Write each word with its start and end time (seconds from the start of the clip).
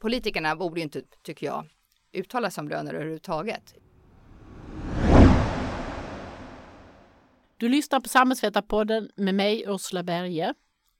politikerna 0.00 0.56
borde 0.56 0.80
ju 0.80 0.84
inte, 0.84 1.02
tycker 1.22 1.46
jag, 1.46 1.66
uttala 2.12 2.50
sig 2.50 2.62
om 2.62 2.68
löner 2.68 2.94
överhuvudtaget. 2.94 3.74
Du 7.56 7.68
lyssnar 7.68 8.00
på 8.00 8.08
Samhällsvetarpodden 8.08 9.10
med 9.16 9.34
mig 9.34 9.64
Ursula 9.66 10.02
Berge. 10.02 10.54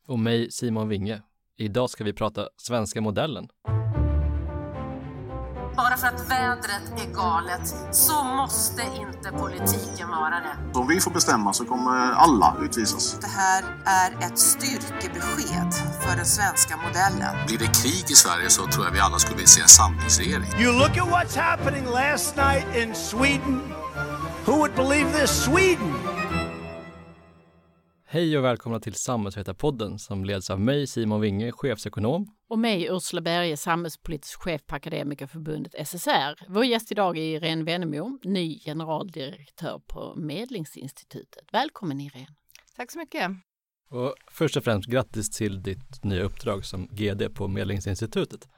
Och 0.07 0.19
mig 0.19 0.51
Simon 0.51 0.89
Winge. 0.89 1.23
Idag 1.57 1.91
ska 1.91 2.05
vi 2.05 2.13
prata 2.13 2.49
svenska 2.57 3.01
modellen. 3.01 3.49
Bara 5.81 5.97
för 5.97 6.07
att 6.07 6.31
vädret 6.31 6.83
är 6.97 7.15
galet 7.15 7.75
så 7.93 8.25
måste 8.25 8.83
inte 8.83 9.33
politiken 9.39 10.09
vara 10.09 10.41
det. 10.41 10.79
Om 10.79 10.89
vi 10.89 11.01
får 11.01 11.11
bestämma 11.11 11.53
så 11.53 11.65
kommer 11.65 12.13
alla 12.13 12.57
utvisas. 12.63 13.19
Det 13.21 13.27
här 13.27 13.65
är 13.85 14.27
ett 14.27 14.39
styrkebesked 14.39 15.75
för 16.01 16.17
den 16.17 16.27
svenska 16.27 16.77
modellen. 16.77 17.47
Blir 17.47 17.59
det 17.59 17.67
krig 17.83 18.05
i 18.11 18.15
Sverige 18.15 18.51
så 18.51 18.67
tror 18.67 18.85
jag 18.85 18.93
vi 18.93 19.01
alla 19.01 19.19
skulle 19.19 19.37
vilja 19.37 19.49
se 19.49 19.61
en 19.61 19.69
samlingsregering. 19.69 20.47
You 20.59 20.73
look 20.73 20.91
at 20.91 21.09
what's 21.09 21.39
happening 21.39 21.85
last 21.87 22.37
night 22.37 22.77
in 22.77 22.95
Sweden. 22.95 23.61
Who 24.45 24.53
would 24.53 24.75
believe 24.75 25.21
this? 25.21 25.45
Sweden! 25.45 25.95
Hej 28.13 28.39
och 28.39 28.45
välkomna 28.45 28.81
till 28.81 28.95
Samhällsvetarpodden 28.95 29.99
som 29.99 30.25
leds 30.25 30.51
av 30.51 30.61
mig 30.61 30.87
Simon 30.87 31.21
Winge, 31.21 31.53
chefsekonom. 31.53 32.37
Och 32.49 32.59
mig 32.59 32.89
Ursula 32.91 33.23
Berge, 33.23 33.57
samhällspolitisk 33.57 34.43
chef 34.43 34.67
på 34.67 34.75
Akademikerförbundet 34.75 35.75
SSR. 35.87 36.49
Vår 36.49 36.65
gäst 36.65 36.93
idag 36.93 37.19
är 37.19 37.23
Irene 37.23 37.65
Wennemo, 37.65 38.19
ny 38.23 38.59
generaldirektör 38.59 39.81
på 39.87 40.15
Medlingsinstitutet. 40.17 41.45
Välkommen 41.53 42.01
Irene! 42.01 42.27
Tack 42.77 42.91
så 42.91 42.99
mycket! 42.99 43.31
Och 43.91 44.15
först 44.31 44.57
och 44.57 44.65
främst 44.65 44.89
grattis 44.89 45.31
till 45.31 45.63
ditt 45.63 46.05
nya 46.05 46.23
uppdrag 46.23 46.65
som 46.65 46.87
GD 46.87 47.35
på 47.35 47.49
Medlingsinstitutet. 47.49 48.49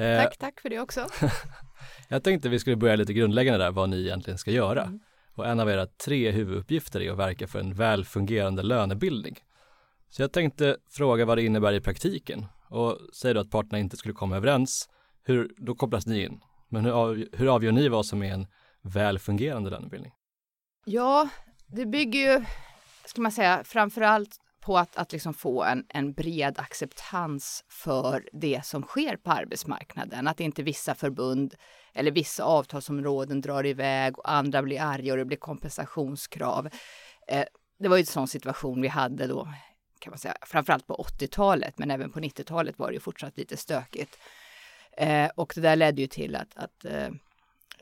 Eh, 0.00 0.22
tack, 0.22 0.38
tack 0.38 0.60
för 0.60 0.70
det 0.70 0.80
också. 0.80 1.06
jag 2.08 2.24
tänkte 2.24 2.48
vi 2.48 2.58
skulle 2.58 2.76
börja 2.76 2.96
lite 2.96 3.12
grundläggande 3.12 3.64
där, 3.64 3.70
vad 3.70 3.88
ni 3.88 4.00
egentligen 4.00 4.38
ska 4.38 4.50
göra. 4.50 4.82
Mm. 4.82 5.00
Och 5.34 5.46
en 5.46 5.60
av 5.60 5.70
era 5.70 5.86
tre 5.86 6.30
huvuduppgifter 6.30 7.00
är 7.00 7.10
att 7.10 7.18
verka 7.18 7.46
för 7.46 7.60
en 7.60 7.74
välfungerande 7.74 8.62
lönebildning. 8.62 9.36
Så 10.10 10.22
jag 10.22 10.32
tänkte 10.32 10.76
fråga 10.90 11.24
vad 11.24 11.38
det 11.38 11.42
innebär 11.42 11.72
i 11.72 11.80
praktiken. 11.80 12.46
Och 12.68 12.98
säg 13.14 13.34
då 13.34 13.40
att 13.40 13.50
parterna 13.50 13.78
inte 13.78 13.96
skulle 13.96 14.14
komma 14.14 14.36
överens, 14.36 14.88
hur, 15.22 15.54
då 15.56 15.74
kopplas 15.74 16.06
ni 16.06 16.24
in. 16.24 16.40
Men 16.68 16.84
hur, 16.84 16.92
av, 16.92 17.24
hur 17.32 17.54
avgör 17.54 17.72
ni 17.72 17.88
vad 17.88 18.06
som 18.06 18.22
är 18.22 18.32
en 18.32 18.46
välfungerande 18.82 19.70
lönebildning? 19.70 20.12
Ja, 20.84 21.28
det 21.66 21.86
bygger 21.86 22.20
ju, 22.20 22.44
ska 23.04 23.20
man 23.20 23.32
säga, 23.32 23.64
framförallt 23.64 24.38
på 24.62 24.78
att, 24.78 24.96
att 24.96 25.12
liksom 25.12 25.34
få 25.34 25.62
en, 25.62 25.84
en 25.88 26.12
bred 26.12 26.58
acceptans 26.58 27.64
för 27.68 28.28
det 28.32 28.64
som 28.64 28.82
sker 28.82 29.16
på 29.16 29.30
arbetsmarknaden. 29.30 30.28
Att 30.28 30.40
inte 30.40 30.62
vissa 30.62 30.94
förbund 30.94 31.54
eller 31.94 32.10
vissa 32.10 32.44
avtalsområden 32.44 33.40
drar 33.40 33.66
iväg 33.66 34.18
och 34.18 34.30
andra 34.30 34.62
blir 34.62 34.80
arga 34.80 35.12
och 35.12 35.18
det 35.18 35.24
blir 35.24 35.36
kompensationskrav. 35.36 36.68
Eh, 37.28 37.44
det 37.78 37.88
var 37.88 37.96
ju 37.96 38.00
en 38.00 38.06
sån 38.06 38.28
situation 38.28 38.82
vi 38.82 38.88
hade 38.88 39.26
då, 39.26 39.48
kan 39.98 40.10
man 40.10 40.18
säga, 40.18 40.36
framförallt 40.42 40.86
på 40.86 41.06
80-talet, 41.20 41.78
men 41.78 41.90
även 41.90 42.10
på 42.12 42.20
90-talet 42.20 42.78
var 42.78 42.88
det 42.88 42.94
ju 42.94 43.00
fortsatt 43.00 43.38
lite 43.38 43.56
stökigt. 43.56 44.18
Eh, 44.96 45.30
och 45.34 45.52
det 45.54 45.60
där 45.60 45.76
ledde 45.76 46.00
ju 46.00 46.06
till 46.06 46.36
att, 46.36 46.56
att 46.56 46.84
eh, 46.84 47.08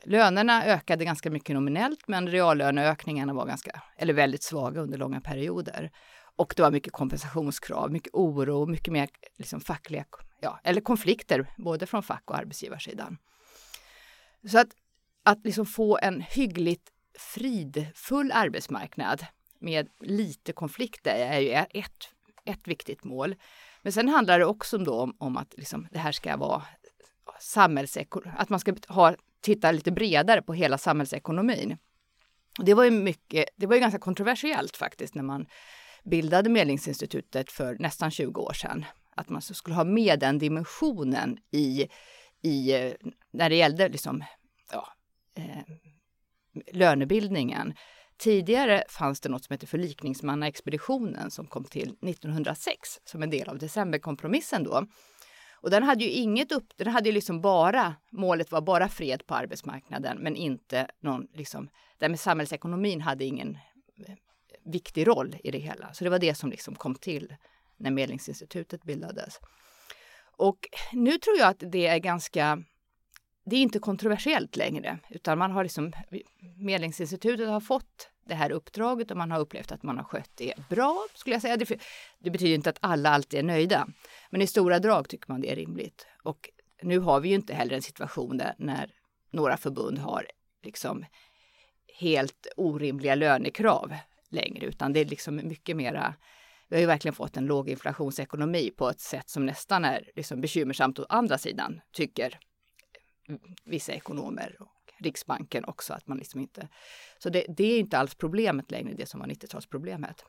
lönerna 0.03 0.65
ökade 0.65 1.05
ganska 1.05 1.29
mycket 1.29 1.53
nominellt, 1.53 2.07
men 2.07 2.27
reallöneökningarna 2.27 3.33
var 3.33 3.45
ganska, 3.45 3.81
eller 3.97 4.13
väldigt 4.13 4.43
svaga 4.43 4.81
under 4.81 4.97
långa 4.97 5.21
perioder. 5.21 5.91
Och 6.35 6.53
det 6.55 6.61
var 6.61 6.71
mycket 6.71 6.93
kompensationskrav, 6.93 7.91
mycket 7.91 8.13
oro, 8.13 8.65
mycket 8.65 8.93
mer 8.93 9.09
liksom 9.37 9.61
fackliga, 9.61 10.05
ja, 10.41 10.59
eller 10.63 10.81
konflikter, 10.81 11.47
både 11.57 11.85
från 11.85 12.03
fack 12.03 12.23
och 12.25 12.37
arbetsgivarsidan. 12.37 13.17
Så 14.47 14.59
att, 14.59 14.69
att 15.23 15.45
liksom 15.45 15.65
få 15.65 15.99
en 16.01 16.21
hyggligt 16.21 16.91
fridfull 17.19 18.31
arbetsmarknad 18.31 19.25
med 19.59 19.89
lite 19.99 20.53
konflikter 20.53 21.15
är 21.15 21.39
ju 21.39 21.51
ett, 21.51 22.09
ett 22.45 22.67
viktigt 22.67 23.03
mål. 23.03 23.35
Men 23.81 23.93
sen 23.93 24.09
handlar 24.09 24.39
det 24.39 24.45
också 24.45 24.91
om, 24.91 25.15
om 25.17 25.37
att 25.37 25.53
liksom 25.57 25.87
det 25.91 25.99
här 25.99 26.11
ska 26.11 26.37
vara 26.37 26.63
samhällsekonomi, 27.39 28.35
att 28.37 28.49
man 28.49 28.59
ska 28.59 28.75
ha, 28.87 29.15
titta 29.41 29.71
lite 29.71 29.91
bredare 29.91 30.41
på 30.41 30.53
hela 30.53 30.77
samhällsekonomin. 30.77 31.77
Det 32.59 32.73
var 32.73 32.83
ju 32.83 32.91
mycket, 32.91 33.45
det 33.55 33.67
var 33.67 33.75
ju 33.75 33.79
ganska 33.81 33.99
kontroversiellt 33.99 34.77
faktiskt 34.77 35.15
när 35.15 35.23
man 35.23 35.45
bildade 36.03 36.49
Medlingsinstitutet 36.49 37.51
för 37.51 37.75
nästan 37.79 38.11
20 38.11 38.41
år 38.41 38.53
sedan. 38.53 38.85
Att 39.15 39.29
man 39.29 39.41
skulle 39.41 39.75
ha 39.75 39.83
med 39.83 40.19
den 40.19 40.39
dimensionen 40.39 41.37
i, 41.51 41.87
i 42.41 42.73
när 43.31 43.49
det 43.49 43.55
gällde 43.55 43.89
liksom, 43.89 44.23
ja, 44.71 44.87
eh, 45.35 45.63
lönebildningen. 46.73 47.73
Tidigare 48.17 48.83
fanns 48.89 49.21
det 49.21 49.29
något 49.29 49.43
som 49.43 49.53
hette 49.53 49.67
förlikningsmannaexpeditionen 49.67 51.31
som 51.31 51.47
kom 51.47 51.63
till 51.63 51.95
1906 52.01 52.99
som 53.05 53.23
en 53.23 53.29
del 53.29 53.49
av 53.49 53.57
decemberkompromissen 53.57 54.63
då. 54.63 54.85
Och 55.61 55.69
den 55.69 55.83
hade 55.83 56.03
ju 56.03 56.09
inget 56.09 56.51
upp, 56.51 56.73
den 56.77 56.87
hade 56.87 57.09
ju 57.09 57.13
liksom 57.13 57.41
bara, 57.41 57.95
målet 58.11 58.51
var 58.51 58.61
bara 58.61 58.87
fred 58.87 59.25
på 59.27 59.35
arbetsmarknaden 59.35 60.17
men 60.17 60.35
inte 60.35 60.87
någon 60.99 61.27
liksom, 61.33 61.69
det 61.97 62.09
med 62.09 62.19
samhällsekonomin 62.19 63.01
hade 63.01 63.25
ingen 63.25 63.57
viktig 64.71 65.07
roll 65.07 65.35
i 65.43 65.51
det 65.51 65.57
hela. 65.57 65.93
Så 65.93 66.03
det 66.03 66.09
var 66.09 66.19
det 66.19 66.35
som 66.35 66.49
liksom 66.49 66.75
kom 66.75 66.95
till 66.95 67.35
när 67.77 67.91
Medlingsinstitutet 67.91 68.83
bildades. 68.83 69.39
Och 70.37 70.57
nu 70.93 71.17
tror 71.17 71.37
jag 71.37 71.47
att 71.47 71.63
det 71.71 71.87
är 71.87 71.97
ganska 71.97 72.63
det 73.43 73.55
är 73.55 73.61
inte 73.61 73.79
kontroversiellt 73.79 74.55
längre, 74.55 74.99
utan 75.09 75.37
man 75.37 75.51
har 75.51 75.63
liksom, 75.63 75.91
Medlingsinstitutet 76.57 77.49
har 77.49 77.59
fått 77.59 78.09
det 78.25 78.35
här 78.35 78.51
uppdraget 78.51 79.11
och 79.11 79.17
man 79.17 79.31
har 79.31 79.39
upplevt 79.39 79.71
att 79.71 79.83
man 79.83 79.97
har 79.97 80.03
skött 80.03 80.31
det 80.35 80.53
bra, 80.69 81.07
skulle 81.15 81.35
jag 81.35 81.41
säga. 81.41 81.57
Det, 81.57 81.79
det 82.19 82.29
betyder 82.29 82.55
inte 82.55 82.69
att 82.69 82.77
alla 82.79 83.09
alltid 83.09 83.39
är 83.39 83.43
nöjda, 83.43 83.87
men 84.29 84.41
i 84.41 84.47
stora 84.47 84.79
drag 84.79 85.09
tycker 85.09 85.31
man 85.31 85.41
det 85.41 85.51
är 85.51 85.55
rimligt. 85.55 86.07
Och 86.23 86.49
nu 86.81 86.99
har 86.99 87.19
vi 87.19 87.29
ju 87.29 87.35
inte 87.35 87.53
heller 87.53 87.75
en 87.75 87.81
situation 87.81 88.37
där 88.37 88.55
när 88.57 88.93
några 89.31 89.57
förbund 89.57 89.99
har 89.99 90.27
liksom 90.63 91.05
helt 91.99 92.47
orimliga 92.57 93.15
lönekrav 93.15 93.95
längre, 94.31 94.65
utan 94.65 94.93
det 94.93 94.99
är 94.99 95.05
liksom 95.05 95.35
mycket 95.35 95.77
mera 95.77 96.15
vi 96.71 96.77
har 96.77 96.81
ju 96.81 96.87
verkligen 96.87 97.15
fått 97.15 97.37
en 97.37 97.45
låginflationsekonomi 97.45 98.71
på 98.77 98.89
ett 98.89 98.99
sätt 98.99 99.29
som 99.29 99.45
nästan 99.45 99.85
är 99.85 100.09
liksom 100.15 100.41
bekymmersamt 100.41 100.99
å 100.99 101.05
andra 101.09 101.37
sidan, 101.37 101.81
tycker 101.91 102.39
vissa 103.63 103.93
ekonomer 103.93 104.57
och 104.59 104.93
Riksbanken 104.97 105.65
också. 105.65 105.93
Att 105.93 106.07
man 106.07 106.17
liksom 106.17 106.41
inte, 106.41 106.67
så 107.17 107.29
det, 107.29 107.45
det 107.57 107.63
är 107.63 107.79
inte 107.79 107.97
alls 107.97 108.15
problemet 108.15 108.71
längre, 108.71 108.93
det 108.93 109.05
som 109.05 109.19
var 109.19 109.27
90-talsproblemet. 109.27 110.23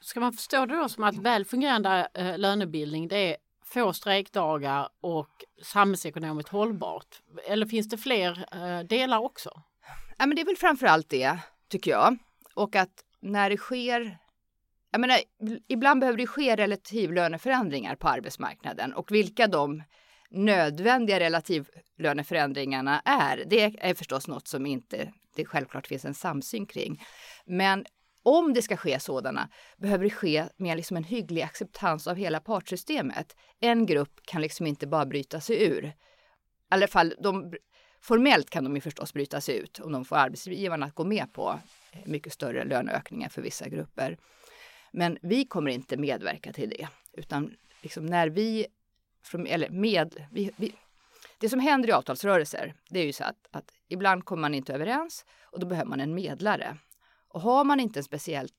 Ska 0.00 0.20
man 0.20 0.32
förstå 0.32 0.66
det 0.66 0.76
då 0.76 0.88
som 0.88 1.04
att 1.04 1.16
välfungerande 1.16 2.08
eh, 2.14 2.38
lönebildning 2.38 3.08
det 3.08 3.16
är 3.16 3.36
få 3.64 3.92
strejkdagar 3.92 4.88
och 5.00 5.44
samhällsekonomiskt 5.62 6.48
hållbart? 6.48 7.22
Eller 7.48 7.66
finns 7.66 7.88
det 7.88 7.98
fler 7.98 8.46
eh, 8.52 8.86
delar 8.86 9.18
också? 9.18 9.62
Ja, 10.18 10.26
men 10.26 10.36
det 10.36 10.42
är 10.42 10.46
väl 10.46 10.56
framför 10.56 10.86
allt 10.86 11.08
det, 11.08 11.38
tycker 11.68 11.90
jag. 11.90 12.18
Och 12.54 12.76
att 12.76 13.04
när 13.20 13.50
det 13.50 13.56
sker 13.56 14.18
jag 14.92 15.00
menar, 15.00 15.18
ibland 15.68 16.00
behöver 16.00 16.18
det 16.18 16.26
ske 16.26 16.56
relativlöneförändringar 16.56 17.96
på 17.96 18.08
arbetsmarknaden 18.08 18.94
och 18.94 19.12
vilka 19.12 19.46
de 19.46 19.82
nödvändiga 20.30 21.20
relativlöneförändringarna 21.20 23.02
är, 23.04 23.44
det 23.46 23.76
är 23.80 23.94
förstås 23.94 24.28
något 24.28 24.48
som 24.48 24.66
inte 24.66 25.12
det 25.36 25.44
självklart 25.44 25.86
finns 25.86 26.04
en 26.04 26.14
samsyn 26.14 26.66
kring. 26.66 27.02
Men 27.46 27.84
om 28.22 28.52
det 28.54 28.62
ska 28.62 28.76
ske 28.76 29.00
sådana 29.00 29.48
behöver 29.76 30.04
det 30.04 30.10
ske 30.10 30.44
med 30.56 30.76
liksom 30.76 30.96
en 30.96 31.04
hygglig 31.04 31.42
acceptans 31.42 32.06
av 32.06 32.16
hela 32.16 32.40
partsystemet. 32.40 33.36
En 33.60 33.86
grupp 33.86 34.20
kan 34.24 34.42
liksom 34.42 34.66
inte 34.66 34.86
bara 34.86 35.06
bryta 35.06 35.40
sig 35.40 35.62
ur. 35.62 35.84
I 35.84 35.94
alla 36.68 36.88
fall, 36.88 37.14
de, 37.22 37.54
formellt 38.00 38.50
kan 38.50 38.64
de 38.64 38.74
ju 38.74 38.80
förstås 38.80 39.12
bryta 39.12 39.40
sig 39.40 39.56
ut 39.56 39.78
om 39.78 39.92
de 39.92 40.04
får 40.04 40.16
arbetsgivarna 40.16 40.86
att 40.86 40.94
gå 40.94 41.04
med 41.04 41.32
på 41.32 41.60
mycket 42.04 42.32
större 42.32 42.64
löneökningar 42.64 43.28
för 43.28 43.42
vissa 43.42 43.68
grupper. 43.68 44.18
Men 44.92 45.18
vi 45.22 45.44
kommer 45.44 45.70
inte 45.70 45.96
medverka 45.96 46.52
till 46.52 46.68
det, 46.68 46.88
utan 47.12 47.56
liksom 47.82 48.06
när 48.06 48.28
vi 48.28 48.66
eller 49.46 49.70
med, 49.70 50.26
vi, 50.30 50.50
vi, 50.56 50.74
det 51.38 51.48
som 51.48 51.60
händer 51.60 51.88
i 51.88 51.92
avtalsrörelser, 51.92 52.74
det 52.90 53.00
är 53.00 53.04
ju 53.04 53.12
så 53.12 53.24
att, 53.24 53.48
att 53.50 53.72
ibland 53.88 54.24
kommer 54.24 54.40
man 54.40 54.54
inte 54.54 54.74
överens 54.74 55.24
och 55.42 55.60
då 55.60 55.66
behöver 55.66 55.88
man 55.88 56.00
en 56.00 56.14
medlare. 56.14 56.76
Och 57.28 57.40
har 57.40 57.64
man 57.64 57.80
inte 57.80 58.00
en 58.00 58.04
speciellt 58.04 58.54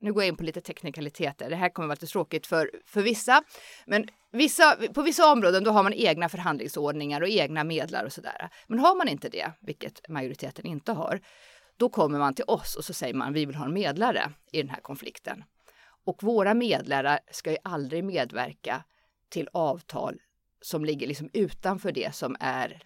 nu 0.00 0.12
går 0.12 0.22
jag 0.22 0.28
in 0.28 0.36
på 0.36 0.44
lite 0.44 0.60
teknikaliteter. 0.60 1.50
Det 1.50 1.56
här 1.56 1.68
kommer 1.68 1.88
vara 1.88 1.94
lite 1.94 2.06
tråkigt 2.06 2.46
för, 2.46 2.70
för 2.86 3.02
vissa. 3.02 3.42
Men 3.86 4.06
vissa, 4.30 4.76
på 4.94 5.02
vissa 5.02 5.32
områden 5.32 5.64
då 5.64 5.70
har 5.70 5.82
man 5.82 5.92
egna 5.92 6.28
förhandlingsordningar 6.28 7.20
och 7.20 7.28
egna 7.28 7.64
medlare 7.64 8.06
och 8.06 8.12
sådär. 8.12 8.48
Men 8.66 8.78
har 8.78 8.96
man 8.96 9.08
inte 9.08 9.28
det, 9.28 9.52
vilket 9.60 10.08
majoriteten 10.08 10.66
inte 10.66 10.92
har, 10.92 11.20
då 11.80 11.88
kommer 11.88 12.18
man 12.18 12.34
till 12.34 12.44
oss 12.46 12.76
och 12.76 12.84
så 12.84 12.92
säger 12.92 13.14
man 13.14 13.32
vi 13.32 13.46
vill 13.46 13.56
ha 13.56 13.64
en 13.64 13.72
medlare 13.72 14.32
i 14.52 14.62
den 14.62 14.70
här 14.70 14.80
konflikten. 14.80 15.44
Och 16.04 16.22
våra 16.22 16.54
medlare 16.54 17.18
ska 17.30 17.50
ju 17.50 17.56
aldrig 17.64 18.04
medverka 18.04 18.84
till 19.28 19.48
avtal 19.52 20.20
som 20.60 20.84
ligger 20.84 21.06
liksom 21.06 21.30
utanför 21.32 21.92
det 21.92 22.14
som 22.14 22.36
är 22.40 22.82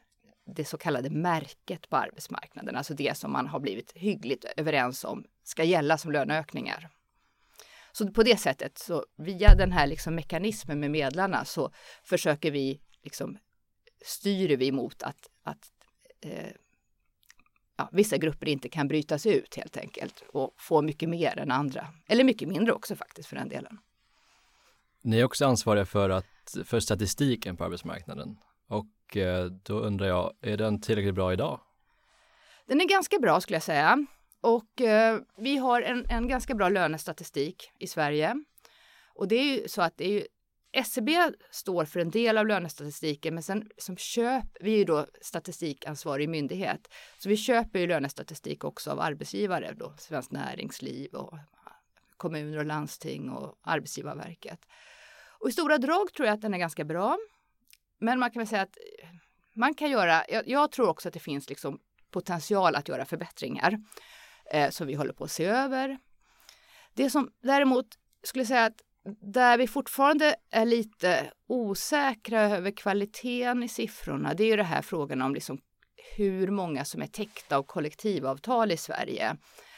det 0.47 0.65
så 0.65 0.79
kallade 0.79 1.11
märket 1.11 1.89
på 1.89 1.97
arbetsmarknaden, 1.97 2.77
alltså 2.77 2.95
det 2.95 3.17
som 3.17 3.33
man 3.33 3.47
har 3.47 3.61
blivit 3.61 3.93
hyggligt 3.93 4.45
överens 4.57 5.05
om 5.05 5.25
ska 5.43 5.65
gälla 5.65 5.99
som 5.99 6.13
löneökningar. 6.13 6.89
Så 7.93 8.11
på 8.11 8.23
det 8.23 8.37
sättet, 8.37 8.79
så 8.79 9.07
via 9.17 9.55
den 9.55 9.73
här 9.73 9.87
liksom 9.87 10.15
mekanismen 10.15 10.81
med 10.81 10.91
medlarna 10.91 11.45
så 11.45 11.71
försöker 12.03 12.51
vi 12.51 12.81
liksom 13.03 13.39
styr 14.05 14.57
vi 14.57 14.73
mot 14.73 15.03
att, 15.03 15.31
att 15.43 15.73
eh, 16.21 16.53
ja, 17.77 17.89
vissa 17.93 18.17
grupper 18.17 18.49
inte 18.49 18.69
kan 18.69 18.89
brytas 18.89 19.27
ut 19.27 19.55
helt 19.55 19.77
enkelt 19.77 20.25
och 20.33 20.55
få 20.57 20.83
mycket 20.83 21.09
mer 21.09 21.39
än 21.39 21.51
andra. 21.51 21.87
Eller 22.07 22.25
mycket 22.25 22.49
mindre 22.49 22.73
också 22.73 22.97
faktiskt 22.97 23.29
för 23.29 23.37
den 23.37 23.49
delen. 23.49 23.79
Ni 25.03 25.21
är 25.21 25.25
också 25.25 25.47
ansvariga 25.47 25.85
för, 25.87 26.11
att, 26.11 26.57
för 26.65 26.81
statistiken 26.81 27.57
på 27.57 27.65
arbetsmarknaden 27.65 28.39
och 28.69 29.17
eh, 29.17 29.45
då 29.45 29.79
undrar 29.79 30.07
jag, 30.07 30.33
är 30.41 30.57
den 30.57 30.81
tillräckligt 30.81 31.15
bra 31.15 31.33
idag? 31.33 31.61
Den 32.67 32.81
är 32.81 32.89
ganska 32.89 33.19
bra 33.19 33.41
skulle 33.41 33.57
jag 33.57 33.63
säga. 33.63 34.07
Och 34.41 34.81
eh, 34.81 35.19
vi 35.37 35.57
har 35.57 35.83
en, 35.83 36.07
en 36.09 36.29
ganska 36.29 36.55
bra 36.55 36.69
lönestatistik 36.69 37.71
i 37.79 37.87
Sverige. 37.87 38.45
Och 39.15 39.29
det 39.29 39.35
är 39.35 39.45
ju 39.45 39.69
så 39.69 39.83
att 39.83 39.97
det 39.97 40.05
är 40.05 40.13
ju 40.13 40.27
SCB 40.77 41.33
står 41.51 41.85
för 41.85 42.01
en 42.01 42.11
del 42.11 42.39
av 42.39 42.47
lönestatistiken, 42.47 43.35
men 43.35 43.43
sen 43.43 43.71
som 43.79 43.97
köp, 43.97 44.45
vi 44.61 44.75
är 44.75 44.79
ju 44.79 44.85
då 44.85 45.07
statistikansvarig 45.21 46.29
myndighet, 46.29 46.89
så 47.19 47.29
vi 47.29 47.37
köper 47.37 47.79
ju 47.79 47.87
lönestatistik 47.87 48.65
också 48.65 48.91
av 48.91 49.01
arbetsgivare, 49.01 49.75
då 49.77 49.95
Svenskt 49.99 50.33
Näringsliv 50.33 51.15
och 51.15 51.39
kommuner 52.17 52.59
och 52.59 52.65
landsting 52.65 53.31
och 53.31 53.59
Arbetsgivarverket. 53.63 54.61
Och 55.39 55.49
i 55.49 55.53
stora 55.53 55.79
drag 55.79 56.13
tror 56.13 56.27
jag 56.27 56.35
att 56.35 56.41
den 56.41 56.55
är 56.55 56.59
ganska 56.59 56.85
bra. 56.85 57.19
Men 57.99 58.19
man 58.19 58.31
kan 58.31 58.41
väl 58.41 58.49
säga 58.49 58.63
att 58.63 58.77
eh, 59.03 59.09
man 59.55 59.75
kan 59.75 59.91
göra, 59.91 60.25
jag, 60.29 60.49
jag 60.49 60.73
tror 60.73 60.89
också 60.89 61.09
att 61.09 61.15
det 61.15 61.21
finns 61.21 61.49
liksom 61.49 61.79
potential 62.11 62.75
att 62.75 62.89
göra 62.89 63.05
förbättringar 63.05 63.79
eh, 64.53 64.71
som 64.71 64.87
vi 64.87 64.95
håller 64.95 65.13
på 65.13 65.25
att 65.25 65.31
se 65.31 65.45
över. 65.45 65.99
Det 66.95 67.11
som 67.11 67.33
däremot 67.43 67.87
skulle 68.23 68.47
säga 68.47 68.65
att 68.65 68.83
där 69.21 69.59
vi 69.59 69.67
fortfarande 69.67 70.35
är 70.51 70.65
lite 70.65 71.33
osäkra 71.47 72.41
över 72.41 72.71
kvaliteten 72.71 73.63
i 73.63 73.69
siffrorna, 73.69 74.35
det 74.35 74.45
är 74.45 74.49
ju 74.49 74.57
det 74.57 74.63
här 74.63 74.83
frågan 74.83 75.23
om 75.23 75.35
liksom 75.35 75.59
hur 76.17 76.51
många 76.51 76.85
som 76.85 77.03
är 77.03 77.07
täckta 77.07 77.57
av 77.57 77.63
kollektivavtal 77.63 78.73
i 78.73 78.77
Sverige. 78.77 79.37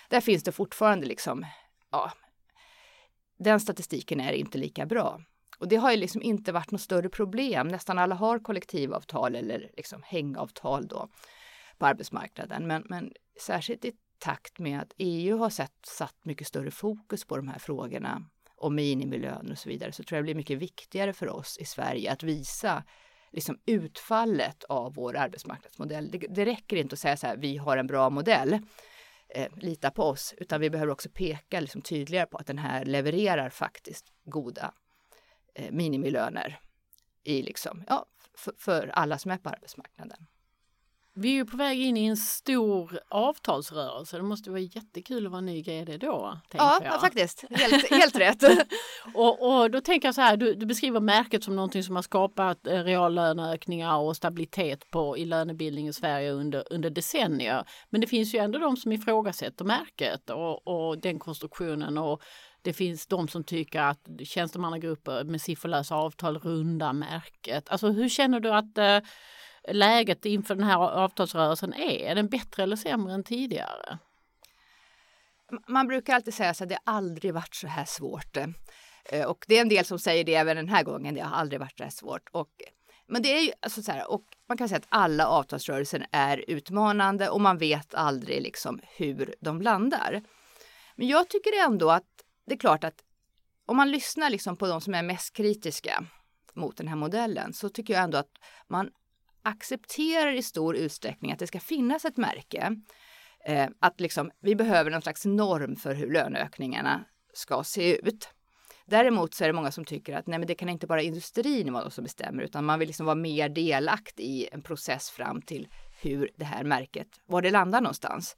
Där 0.08 0.20
finns 0.20 0.42
det 0.42 0.52
fortfarande 0.52 1.06
liksom, 1.06 1.46
ja, 1.90 2.12
den 3.38 3.60
statistiken 3.60 4.20
är 4.20 4.32
inte 4.32 4.58
lika 4.58 4.86
bra. 4.86 5.20
Och 5.58 5.68
det 5.68 5.76
har 5.76 5.90
ju 5.90 5.96
liksom 5.96 6.22
inte 6.22 6.52
varit 6.52 6.70
något 6.70 6.80
större 6.80 7.08
problem. 7.08 7.68
Nästan 7.68 7.98
alla 7.98 8.14
har 8.14 8.38
kollektivavtal 8.38 9.36
eller 9.36 9.70
liksom 9.76 10.02
hängavtal 10.04 10.88
då 10.88 11.08
på 11.78 11.86
arbetsmarknaden. 11.86 12.66
Men, 12.66 12.82
men 12.88 13.12
särskilt 13.40 13.84
i 13.84 13.92
takt 14.18 14.58
med 14.58 14.80
att 14.80 14.92
EU 14.98 15.38
har 15.38 15.50
sett, 15.50 15.86
satt 15.86 16.24
mycket 16.24 16.46
större 16.46 16.70
fokus 16.70 17.24
på 17.24 17.36
de 17.36 17.48
här 17.48 17.58
frågorna 17.58 18.22
och 18.56 18.72
minimilön 18.72 19.50
och 19.50 19.58
så 19.58 19.68
vidare 19.68 19.92
så 19.92 20.02
tror 20.02 20.16
jag 20.16 20.22
det 20.22 20.26
blir 20.26 20.34
mycket 20.34 20.58
viktigare 20.58 21.12
för 21.12 21.28
oss 21.28 21.58
i 21.58 21.64
Sverige 21.64 22.12
att 22.12 22.22
visa 22.22 22.84
liksom 23.32 23.58
utfallet 23.66 24.64
av 24.64 24.94
vår 24.94 25.16
arbetsmarknadsmodell. 25.16 26.10
Det, 26.10 26.18
det 26.18 26.44
räcker 26.44 26.76
inte 26.76 26.92
att 26.92 26.98
säga 26.98 27.16
så 27.16 27.26
här, 27.26 27.36
vi 27.36 27.56
har 27.56 27.76
en 27.76 27.86
bra 27.86 28.10
modell, 28.10 28.58
eh, 29.28 29.48
lita 29.56 29.90
på 29.90 30.02
oss, 30.02 30.34
utan 30.38 30.60
vi 30.60 30.70
behöver 30.70 30.92
också 30.92 31.08
peka 31.08 31.60
liksom 31.60 31.82
tydligare 31.82 32.26
på 32.26 32.38
att 32.38 32.46
den 32.46 32.58
här 32.58 32.84
levererar 32.84 33.50
faktiskt 33.50 34.12
goda 34.24 34.74
eh, 35.54 35.72
minimilöner 35.72 36.60
i 37.24 37.42
liksom, 37.42 37.84
ja, 37.88 38.06
för, 38.34 38.52
för 38.58 38.88
alla 38.88 39.18
som 39.18 39.30
är 39.30 39.38
på 39.38 39.48
arbetsmarknaden. 39.48 40.26
Vi 41.18 41.28
är 41.28 41.34
ju 41.34 41.44
på 41.44 41.56
väg 41.56 41.80
in 41.80 41.96
i 41.96 42.06
en 42.06 42.16
stor 42.16 42.98
avtalsrörelse. 43.08 44.16
Det 44.16 44.22
måste 44.22 44.50
vara 44.50 44.60
jättekul 44.60 45.26
att 45.26 45.32
vara 45.32 45.40
ny 45.40 45.62
GD 45.62 45.98
då. 46.00 46.38
Ja, 46.52 46.80
jag. 46.84 47.00
faktiskt. 47.00 47.44
Helt, 47.50 47.90
helt 47.90 48.16
rätt. 48.16 48.42
och, 49.14 49.48
och, 49.48 49.70
då 49.70 49.80
tänker 49.80 50.08
jag 50.08 50.14
så 50.14 50.20
här, 50.20 50.36
du, 50.36 50.54
du, 50.54 50.66
beskriver 50.66 51.00
märket 51.00 51.44
som 51.44 51.56
någonting 51.56 51.82
som 51.82 51.96
har 51.96 52.02
skapat 52.02 52.66
eh, 52.66 52.84
reallöneökningar 52.84 53.96
och 53.96 54.16
stabilitet 54.16 54.90
på, 54.90 55.18
i 55.18 55.24
lönebildning 55.24 55.88
i 55.88 55.92
Sverige 55.92 56.30
under, 56.30 56.64
under 56.70 56.90
decennier. 56.90 57.64
Men 57.90 58.00
det 58.00 58.06
finns 58.06 58.34
ju 58.34 58.38
ändå 58.38 58.58
de 58.58 58.76
som 58.76 58.92
ifrågasätter 58.92 59.64
märket 59.64 60.30
och, 60.30 60.68
och 60.68 60.98
den 60.98 61.18
konstruktionen. 61.18 61.98
Och 61.98 62.22
det 62.62 62.72
finns 62.72 63.06
de 63.06 63.28
som 63.28 63.44
tycker 63.44 63.80
att 63.80 64.08
tjänstemannagrupper 64.24 65.24
med 65.24 65.40
sifferlösa 65.40 65.94
avtal 65.94 66.38
rundar 66.38 66.92
märket. 66.92 67.68
Alltså 67.68 67.88
hur 67.88 68.08
känner 68.08 68.40
du 68.40 68.52
att 68.52 68.78
eh, 68.78 68.98
läget 69.68 70.24
inför 70.24 70.54
den 70.54 70.64
här 70.64 70.76
avtalsrörelsen 70.76 71.74
är? 71.74 72.10
Är 72.10 72.14
den 72.14 72.28
bättre 72.28 72.62
eller 72.62 72.76
sämre 72.76 73.12
än 73.12 73.24
tidigare? 73.24 73.98
Man 75.68 75.86
brukar 75.86 76.14
alltid 76.14 76.34
säga 76.34 76.50
att 76.50 76.68
det 76.68 76.78
har 76.84 76.94
aldrig 76.94 77.34
varit 77.34 77.54
så 77.54 77.66
här 77.66 77.84
svårt. 77.84 78.36
Eh, 79.04 79.24
och 79.26 79.44
det 79.48 79.56
är 79.56 79.60
en 79.60 79.68
del 79.68 79.84
som 79.84 79.98
säger 79.98 80.24
det 80.24 80.34
även 80.34 80.56
den 80.56 80.68
här 80.68 80.82
gången. 80.82 81.14
Det 81.14 81.20
har 81.20 81.36
aldrig 81.36 81.60
varit 81.60 81.78
så 81.78 81.84
här 81.84 81.90
svårt. 81.90 82.28
Och, 82.32 82.50
men 83.06 83.22
det 83.22 83.28
är 83.36 83.42
ju 83.42 83.52
alltså 83.60 83.82
så 83.82 83.92
här, 83.92 84.10
och 84.10 84.22
man 84.48 84.58
kan 84.58 84.68
säga 84.68 84.78
att 84.78 84.86
alla 84.88 85.26
avtalsrörelser 85.26 86.06
är 86.12 86.44
utmanande 86.50 87.28
och 87.28 87.40
man 87.40 87.58
vet 87.58 87.94
aldrig 87.94 88.42
liksom 88.42 88.80
hur 88.96 89.34
de 89.40 89.62
landar. 89.62 90.22
Men 90.96 91.08
jag 91.08 91.28
tycker 91.28 91.64
ändå 91.64 91.90
att 91.90 92.04
det 92.46 92.54
är 92.54 92.58
klart 92.58 92.84
att 92.84 93.02
om 93.66 93.76
man 93.76 93.90
lyssnar 93.90 94.30
liksom 94.30 94.56
på 94.56 94.66
de 94.66 94.80
som 94.80 94.94
är 94.94 95.02
mest 95.02 95.36
kritiska 95.36 96.04
mot 96.54 96.76
den 96.76 96.88
här 96.88 96.96
modellen 96.96 97.52
så 97.52 97.68
tycker 97.68 97.94
jag 97.94 98.02
ändå 98.02 98.18
att 98.18 98.32
man 98.68 98.90
accepterar 99.46 100.32
i 100.32 100.42
stor 100.42 100.76
utsträckning 100.76 101.32
att 101.32 101.38
det 101.38 101.46
ska 101.46 101.60
finnas 101.60 102.04
ett 102.04 102.16
märke. 102.16 102.76
Eh, 103.44 103.68
att 103.80 104.00
liksom, 104.00 104.30
vi 104.40 104.56
behöver 104.56 104.90
någon 104.90 105.02
slags 105.02 105.24
norm 105.24 105.76
för 105.76 105.94
hur 105.94 106.12
löneökningarna 106.12 107.04
ska 107.32 107.64
se 107.64 107.96
ut. 107.96 108.28
Däremot 108.86 109.34
så 109.34 109.44
är 109.44 109.48
det 109.48 109.52
många 109.52 109.70
som 109.70 109.84
tycker 109.84 110.16
att 110.16 110.26
nej, 110.26 110.38
men 110.38 110.48
det 110.48 110.54
kan 110.54 110.68
inte 110.68 110.86
bara 110.86 111.02
industrin 111.02 111.72
vara 111.72 111.90
som 111.90 112.04
bestämmer, 112.04 112.42
utan 112.42 112.64
man 112.64 112.78
vill 112.78 112.88
liksom 112.88 113.06
vara 113.06 113.16
mer 113.16 113.48
delaktig 113.48 114.24
i 114.24 114.48
en 114.52 114.62
process 114.62 115.10
fram 115.10 115.42
till 115.42 115.68
hur 116.00 116.30
det 116.36 116.44
här 116.44 116.64
märket, 116.64 117.08
var 117.26 117.42
det 117.42 117.50
landar 117.50 117.80
någonstans. 117.80 118.36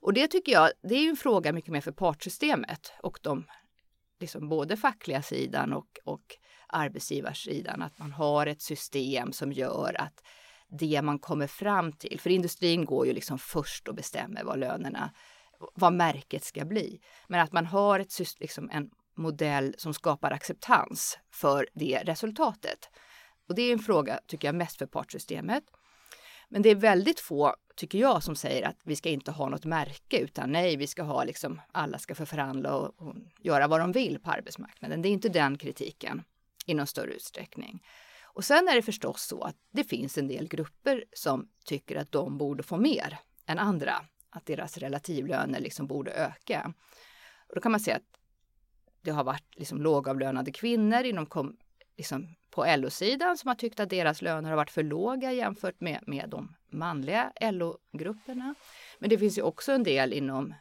Och 0.00 0.12
det 0.12 0.28
tycker 0.28 0.52
jag, 0.52 0.70
det 0.82 0.94
är 0.94 1.02
ju 1.02 1.08
en 1.08 1.16
fråga 1.16 1.52
mycket 1.52 1.72
mer 1.72 1.80
för 1.80 1.92
partsystemet 1.92 2.92
och 3.02 3.18
de, 3.22 3.44
liksom 4.20 4.48
både 4.48 4.76
fackliga 4.76 5.22
sidan 5.22 5.72
och, 5.72 5.98
och 6.04 6.36
arbetsgivarsidan, 6.72 7.82
att 7.82 7.98
man 7.98 8.12
har 8.12 8.46
ett 8.46 8.62
system 8.62 9.32
som 9.32 9.52
gör 9.52 10.00
att 10.00 10.22
det 10.70 11.02
man 11.02 11.18
kommer 11.18 11.46
fram 11.46 11.92
till, 11.92 12.20
för 12.20 12.30
industrin 12.30 12.84
går 12.84 13.06
ju 13.06 13.12
liksom 13.12 13.38
först 13.38 13.88
och 13.88 13.94
bestämmer 13.94 14.44
vad 14.44 14.58
lönerna, 14.58 15.10
vad 15.74 15.92
märket 15.92 16.44
ska 16.44 16.64
bli. 16.64 17.00
Men 17.28 17.40
att 17.40 17.52
man 17.52 17.66
har 17.66 18.00
ett, 18.00 18.40
liksom 18.40 18.70
en 18.70 18.90
modell 19.16 19.74
som 19.78 19.94
skapar 19.94 20.30
acceptans 20.30 21.18
för 21.30 21.68
det 21.74 22.02
resultatet. 22.04 22.90
Och 23.48 23.54
det 23.54 23.62
är 23.62 23.72
en 23.72 23.78
fråga, 23.78 24.20
tycker 24.26 24.48
jag, 24.48 24.54
mest 24.54 24.78
för 24.78 24.86
partsystemet. 24.86 25.64
Men 26.48 26.62
det 26.62 26.68
är 26.68 26.74
väldigt 26.74 27.20
få, 27.20 27.54
tycker 27.76 27.98
jag, 27.98 28.22
som 28.22 28.36
säger 28.36 28.68
att 28.68 28.76
vi 28.84 28.96
ska 28.96 29.08
inte 29.08 29.30
ha 29.30 29.48
något 29.48 29.64
märke, 29.64 30.18
utan 30.18 30.52
nej, 30.52 30.76
vi 30.76 30.86
ska 30.86 31.02
ha 31.02 31.24
liksom, 31.24 31.60
alla 31.72 31.98
ska 31.98 32.14
få 32.14 32.26
förhandla 32.26 32.76
och, 32.76 33.02
och 33.02 33.14
göra 33.38 33.68
vad 33.68 33.80
de 33.80 33.92
vill 33.92 34.18
på 34.18 34.30
arbetsmarknaden. 34.30 35.02
Det 35.02 35.08
är 35.08 35.10
inte 35.10 35.28
den 35.28 35.58
kritiken 35.58 36.22
i 36.70 36.74
någon 36.74 36.86
större 36.86 37.12
utsträckning. 37.12 37.82
Och 38.24 38.44
sen 38.44 38.68
är 38.68 38.74
det 38.74 38.82
förstås 38.82 39.22
så 39.22 39.42
att 39.42 39.56
det 39.70 39.84
finns 39.84 40.18
en 40.18 40.28
del 40.28 40.48
grupper 40.48 41.04
som 41.12 41.48
tycker 41.64 41.96
att 41.96 42.12
de 42.12 42.38
borde 42.38 42.62
få 42.62 42.76
mer 42.76 43.18
än 43.46 43.58
andra, 43.58 43.94
att 44.30 44.46
deras 44.46 44.78
relativlöner 44.78 45.60
liksom 45.60 45.86
borde 45.86 46.10
öka. 46.10 46.74
Och 47.48 47.54
då 47.54 47.60
kan 47.60 47.72
man 47.72 47.80
säga 47.80 47.96
att 47.96 48.20
det 49.02 49.10
har 49.10 49.24
varit 49.24 49.56
liksom 49.56 49.82
lågavlönade 49.82 50.52
kvinnor 50.52 51.04
inom 51.04 51.26
kom, 51.26 51.56
liksom 51.96 52.36
på 52.50 52.76
LO-sidan 52.76 53.38
som 53.38 53.48
har 53.48 53.54
tyckt 53.54 53.80
att 53.80 53.90
deras 53.90 54.22
löner 54.22 54.50
har 54.50 54.56
varit 54.56 54.70
för 54.70 54.82
låga 54.82 55.32
jämfört 55.32 55.80
med, 55.80 56.04
med 56.06 56.28
de 56.28 56.56
manliga 56.72 57.32
LO-grupperna. 57.40 58.54
Men 58.98 59.10
det 59.10 59.18
finns 59.18 59.38
ju 59.38 59.42
också 59.42 59.72
en 59.72 59.82
del 59.82 60.12
inom, 60.12 60.54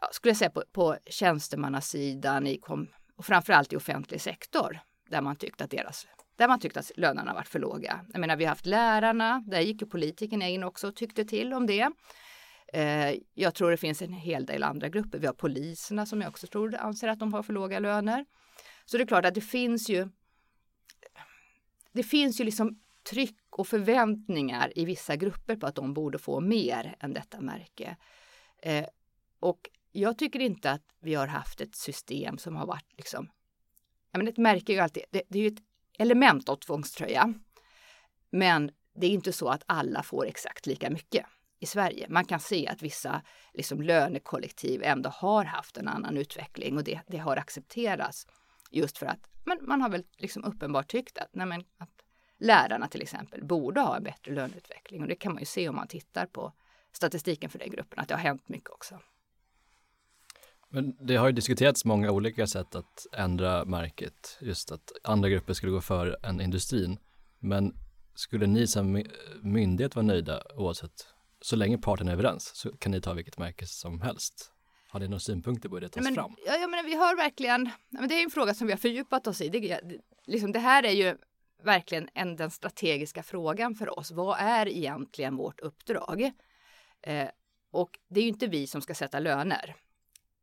ja, 0.00 0.08
skulle 0.12 0.30
jag 0.30 0.36
säga 0.36 0.50
på, 0.50 0.64
på 0.72 0.96
tjänstemannasidan 1.06 2.46
i 2.46 2.58
kom, 2.58 2.88
och 3.16 3.24
framförallt 3.24 3.72
i 3.72 3.76
offentlig 3.76 4.20
sektor 4.20 4.78
där 5.08 5.20
man 5.20 5.36
tyckte 5.36 5.64
att 5.64 5.70
deras 5.70 6.06
där 6.36 6.48
man 6.48 6.60
tyckte 6.60 6.80
att 6.80 6.90
lönerna 6.96 7.34
varit 7.34 7.48
för 7.48 7.58
låga. 7.58 8.00
Jag 8.12 8.20
menar, 8.20 8.36
vi 8.36 8.44
har 8.44 8.48
haft 8.48 8.66
lärarna, 8.66 9.42
där 9.46 9.60
gick 9.60 9.80
ju 9.80 9.86
politikerna 9.86 10.48
in 10.48 10.64
också 10.64 10.88
och 10.88 10.96
tyckte 10.96 11.24
till 11.24 11.52
om 11.52 11.66
det. 11.66 11.90
Eh, 12.72 13.14
jag 13.34 13.54
tror 13.54 13.70
det 13.70 13.76
finns 13.76 14.02
en 14.02 14.12
hel 14.12 14.46
del 14.46 14.62
andra 14.62 14.88
grupper. 14.88 15.18
Vi 15.18 15.26
har 15.26 15.34
poliserna 15.34 16.06
som 16.06 16.20
jag 16.20 16.28
också 16.28 16.46
tror 16.46 16.74
anser 16.74 17.08
att 17.08 17.18
de 17.18 17.32
har 17.32 17.42
för 17.42 17.52
låga 17.52 17.78
löner. 17.78 18.26
Så 18.84 18.96
det 18.96 19.02
är 19.02 19.06
klart 19.06 19.24
att 19.24 19.34
det 19.34 19.40
finns 19.40 19.88
ju 19.88 20.08
det 21.92 22.02
finns 22.02 22.40
ju 22.40 22.44
liksom 22.44 22.80
tryck 23.10 23.38
och 23.50 23.68
förväntningar 23.68 24.72
i 24.78 24.84
vissa 24.84 25.16
grupper 25.16 25.56
på 25.56 25.66
att 25.66 25.74
de 25.74 25.94
borde 25.94 26.18
få 26.18 26.40
mer 26.40 26.96
än 27.00 27.12
detta 27.12 27.40
märke. 27.40 27.96
Eh, 28.62 28.86
och 29.40 29.70
jag 30.00 30.18
tycker 30.18 30.40
inte 30.40 30.70
att 30.70 30.82
vi 31.00 31.14
har 31.14 31.26
haft 31.26 31.60
ett 31.60 31.76
system 31.76 32.38
som 32.38 32.56
har 32.56 32.66
varit 32.66 32.92
liksom, 32.96 33.30
ja 34.10 34.18
men 34.18 34.28
ett 34.28 34.36
märke 34.36 34.72
är 34.72 34.74
ju 34.74 34.80
alltid, 34.80 35.02
det, 35.10 35.22
det 35.28 35.38
är 35.38 35.42
ju 35.42 35.48
ett 35.48 35.62
element 35.98 36.48
av 36.48 36.56
tvångströja. 36.56 37.34
Men 38.30 38.70
det 38.94 39.06
är 39.06 39.10
inte 39.10 39.32
så 39.32 39.48
att 39.48 39.62
alla 39.66 40.02
får 40.02 40.26
exakt 40.26 40.66
lika 40.66 40.90
mycket 40.90 41.26
i 41.60 41.66
Sverige. 41.66 42.06
Man 42.08 42.24
kan 42.24 42.40
se 42.40 42.68
att 42.68 42.82
vissa 42.82 43.22
liksom, 43.54 43.82
lönekollektiv 43.82 44.82
ändå 44.82 45.10
har 45.10 45.44
haft 45.44 45.76
en 45.76 45.88
annan 45.88 46.16
utveckling 46.16 46.76
och 46.76 46.84
det, 46.84 47.00
det 47.06 47.18
har 47.18 47.36
accepterats 47.36 48.26
just 48.70 48.98
för 48.98 49.06
att 49.06 49.28
men 49.44 49.58
man 49.62 49.82
har 49.82 49.88
väl 49.88 50.04
liksom 50.16 50.44
uppenbart 50.44 50.88
tyckt 50.88 51.18
att, 51.18 51.28
nej 51.32 51.46
men, 51.46 51.60
att 51.78 52.02
lärarna 52.38 52.88
till 52.88 53.02
exempel 53.02 53.44
borde 53.44 53.80
ha 53.80 53.96
en 53.96 54.02
bättre 54.02 54.32
löneutveckling 54.32 55.02
och 55.02 55.08
det 55.08 55.14
kan 55.14 55.32
man 55.32 55.42
ju 55.42 55.46
se 55.46 55.68
om 55.68 55.76
man 55.76 55.88
tittar 55.88 56.26
på 56.26 56.52
statistiken 56.92 57.50
för 57.50 57.58
den 57.58 57.70
gruppen 57.70 57.98
att 57.98 58.08
det 58.08 58.14
har 58.14 58.22
hänt 58.22 58.48
mycket 58.48 58.70
också. 58.70 59.00
Men 60.76 60.96
det 61.00 61.16
har 61.16 61.26
ju 61.26 61.32
diskuterats 61.32 61.84
många 61.84 62.10
olika 62.10 62.46
sätt 62.46 62.74
att 62.74 63.06
ändra 63.12 63.64
märket, 63.64 64.38
just 64.40 64.72
att 64.72 64.92
andra 65.02 65.28
grupper 65.28 65.52
skulle 65.52 65.72
gå 65.72 65.80
före 65.80 66.16
än 66.22 66.40
industrin. 66.40 66.98
Men 67.38 67.74
skulle 68.14 68.46
ni 68.46 68.66
som 68.66 69.02
myndighet 69.42 69.96
vara 69.96 70.06
nöjda 70.06 70.42
oavsett, 70.54 71.06
så 71.40 71.56
länge 71.56 71.78
parterna 71.78 72.10
är 72.10 72.14
överens 72.14 72.50
så 72.54 72.72
kan 72.76 72.92
ni 72.92 73.00
ta 73.00 73.12
vilket 73.12 73.38
märke 73.38 73.66
som 73.66 74.00
helst? 74.00 74.52
Har 74.88 75.00
ni 75.00 75.08
några 75.08 75.20
synpunkter 75.20 75.68
på 75.68 75.76
hur 75.76 75.80
det 75.80 75.88
tas 75.88 76.04
men, 76.04 76.14
fram? 76.14 76.36
Ja, 76.46 76.56
ja, 76.56 76.66
men 76.66 76.86
vi 76.86 76.94
har 76.94 77.16
verkligen, 77.16 77.70
men 77.88 78.08
det 78.08 78.14
är 78.14 78.24
en 78.24 78.30
fråga 78.30 78.54
som 78.54 78.66
vi 78.66 78.72
har 78.72 78.78
fördjupat 78.78 79.26
oss 79.26 79.40
i. 79.40 79.48
Det, 79.48 79.60
det, 79.60 80.00
liksom, 80.26 80.52
det 80.52 80.58
här 80.58 80.82
är 80.82 80.92
ju 80.92 81.16
verkligen 81.62 82.08
en, 82.14 82.36
den 82.36 82.50
strategiska 82.50 83.22
frågan 83.22 83.74
för 83.74 83.98
oss. 83.98 84.10
Vad 84.10 84.38
är 84.38 84.68
egentligen 84.68 85.36
vårt 85.36 85.60
uppdrag? 85.60 86.32
Eh, 87.02 87.28
och 87.70 87.98
det 88.08 88.20
är 88.20 88.24
ju 88.24 88.30
inte 88.30 88.46
vi 88.46 88.66
som 88.66 88.82
ska 88.82 88.94
sätta 88.94 89.20
löner. 89.20 89.76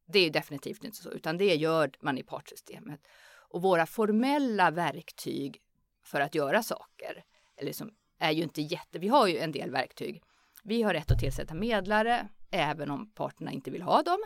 Det 0.06 0.20
är 0.20 0.30
definitivt 0.30 0.84
inte 0.84 0.98
så, 0.98 1.12
utan 1.12 1.38
det 1.38 1.56
gör 1.56 1.92
man 2.00 2.18
i 2.18 2.24
partsystemet. 2.24 3.00
Och 3.26 3.62
våra 3.62 3.86
formella 3.86 4.72
verktyg 4.72 5.62
för 6.04 6.22
att 6.22 6.36
göra 6.36 6.64
saker 6.64 7.24
eller 7.56 7.74
som 7.74 7.92
är 8.20 8.32
ju 8.32 8.44
inte 8.44 8.62
jätte... 8.62 9.00
Vi 9.00 9.08
har 9.08 9.28
ju 9.28 9.38
en 9.38 9.52
del 9.52 9.72
verktyg. 9.72 10.24
Vi 10.64 10.84
har 10.84 10.94
rätt 10.94 11.12
att 11.12 11.20
tillsätta 11.20 11.54
medlare 11.54 12.28
även 12.52 12.92
om 12.92 13.12
parterna 13.12 13.52
inte 13.52 13.72
vill 13.72 13.82
ha 13.82 14.02
dem. 14.02 14.20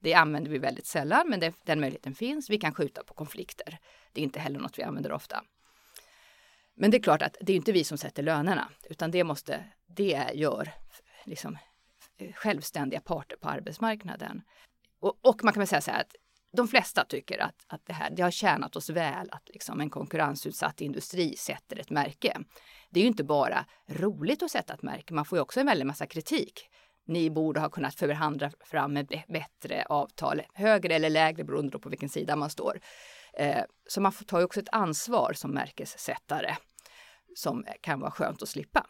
Det 0.00 0.14
använder 0.14 0.50
vi 0.50 0.58
väldigt 0.58 0.86
sällan, 0.86 1.28
men 1.28 1.40
det, 1.40 1.54
den 1.64 1.80
möjligheten 1.80 2.14
finns. 2.14 2.50
Vi 2.50 2.58
kan 2.58 2.74
skjuta 2.74 3.04
på 3.04 3.14
konflikter. 3.14 3.78
Det 4.12 4.20
är 4.20 4.24
inte 4.24 4.40
heller 4.40 4.60
något 4.60 4.78
vi 4.78 4.82
använder 4.82 5.12
ofta. 5.12 5.44
Men 6.74 6.90
det 6.90 6.96
är 6.96 7.02
klart 7.02 7.22
att 7.22 7.36
det 7.40 7.52
är 7.52 7.56
inte 7.56 7.72
vi 7.72 7.84
som 7.84 7.98
sätter 7.98 8.22
lönerna, 8.22 8.70
utan 8.90 9.10
det 9.10 9.24
måste, 9.24 9.64
det 9.86 10.30
gör 10.34 10.72
liksom 11.24 11.58
självständiga 12.34 13.00
parter 13.00 13.36
på 13.36 13.48
arbetsmarknaden. 13.48 14.42
Och, 15.04 15.18
och 15.22 15.44
man 15.44 15.52
kan 15.52 15.60
väl 15.60 15.68
säga 15.68 15.80
så 15.80 15.90
här 15.90 16.00
att 16.00 16.16
de 16.56 16.68
flesta 16.68 17.04
tycker 17.04 17.38
att, 17.38 17.64
att 17.66 17.86
det 17.86 17.92
här 17.92 18.10
det 18.10 18.22
har 18.22 18.30
tjänat 18.30 18.76
oss 18.76 18.90
väl 18.90 19.28
att 19.30 19.48
liksom 19.48 19.80
en 19.80 19.90
konkurrensutsatt 19.90 20.80
industri 20.80 21.36
sätter 21.36 21.78
ett 21.78 21.90
märke. 21.90 22.38
Det 22.90 23.00
är 23.00 23.02
ju 23.02 23.08
inte 23.08 23.24
bara 23.24 23.66
roligt 23.86 24.42
att 24.42 24.50
sätta 24.50 24.74
ett 24.74 24.82
märke, 24.82 25.14
man 25.14 25.24
får 25.24 25.38
ju 25.38 25.42
också 25.42 25.60
en 25.60 25.66
väldig 25.66 25.86
massa 25.86 26.06
kritik. 26.06 26.68
Ni 27.06 27.30
borde 27.30 27.60
ha 27.60 27.68
kunnat 27.68 27.94
förhandla 27.94 28.50
fram 28.60 28.96
ett 28.96 29.26
bättre 29.28 29.84
avtal, 29.88 30.42
högre 30.54 30.94
eller 30.94 31.10
lägre 31.10 31.44
beroende 31.44 31.78
på 31.78 31.88
vilken 31.88 32.08
sida 32.08 32.36
man 32.36 32.50
står. 32.50 32.80
Eh, 33.34 33.64
så 33.88 34.00
man 34.00 34.12
får 34.12 34.38
ju 34.38 34.44
också 34.44 34.60
ett 34.60 34.68
ansvar 34.72 35.32
som 35.32 35.50
märkessättare 35.50 36.56
som 37.34 37.64
kan 37.80 38.00
vara 38.00 38.10
skönt 38.10 38.42
att 38.42 38.48
slippa. 38.48 38.86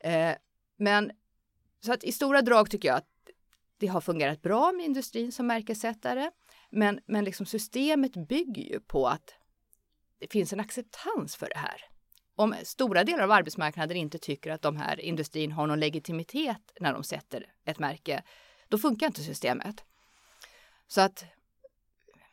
Eh, 0.00 0.32
men 0.78 1.12
så 1.84 1.92
att 1.92 2.04
i 2.04 2.12
stora 2.12 2.42
drag 2.42 2.70
tycker 2.70 2.88
jag 2.88 2.96
att 2.96 3.19
det 3.80 3.86
har 3.86 4.00
fungerat 4.00 4.42
bra 4.42 4.72
med 4.72 4.84
industrin 4.84 5.32
som 5.32 5.46
märkesättare. 5.46 6.30
Men, 6.70 7.00
men 7.06 7.24
liksom 7.24 7.46
systemet 7.46 8.28
bygger 8.28 8.62
ju 8.62 8.80
på 8.80 9.08
att 9.08 9.34
det 10.18 10.32
finns 10.32 10.52
en 10.52 10.60
acceptans 10.60 11.36
för 11.36 11.48
det 11.48 11.58
här. 11.58 11.84
Om 12.34 12.54
stora 12.64 13.04
delar 13.04 13.24
av 13.24 13.30
arbetsmarknaden 13.30 13.96
inte 13.96 14.18
tycker 14.18 14.50
att 14.50 14.62
de 14.62 14.76
här 14.76 15.00
industrin 15.00 15.52
har 15.52 15.66
någon 15.66 15.80
legitimitet 15.80 16.72
när 16.80 16.92
de 16.92 17.04
sätter 17.04 17.46
ett 17.64 17.78
märke, 17.78 18.22
då 18.68 18.78
funkar 18.78 19.06
inte 19.06 19.22
systemet. 19.22 19.84
Så 20.86 21.00
att 21.00 21.24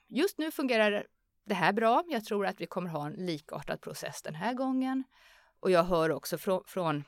just 0.08 0.38
nu 0.38 0.52
fungerar 0.52 1.06
det 1.46 1.54
här 1.54 1.74
bra. 1.74 2.04
Jag 2.08 2.26
tror 2.26 2.46
att 2.46 2.62
vi 2.62 2.66
kommer 2.66 2.90
ha 2.90 3.08
en 3.08 3.14
likartad 3.14 3.82
process 3.82 4.22
den 4.22 4.36
här 4.36 4.54
gången. 4.54 5.04
Och 5.60 5.72
jag 5.72 5.84
hör 5.84 6.12
också 6.12 6.38
från, 6.38 6.64
från 6.68 7.04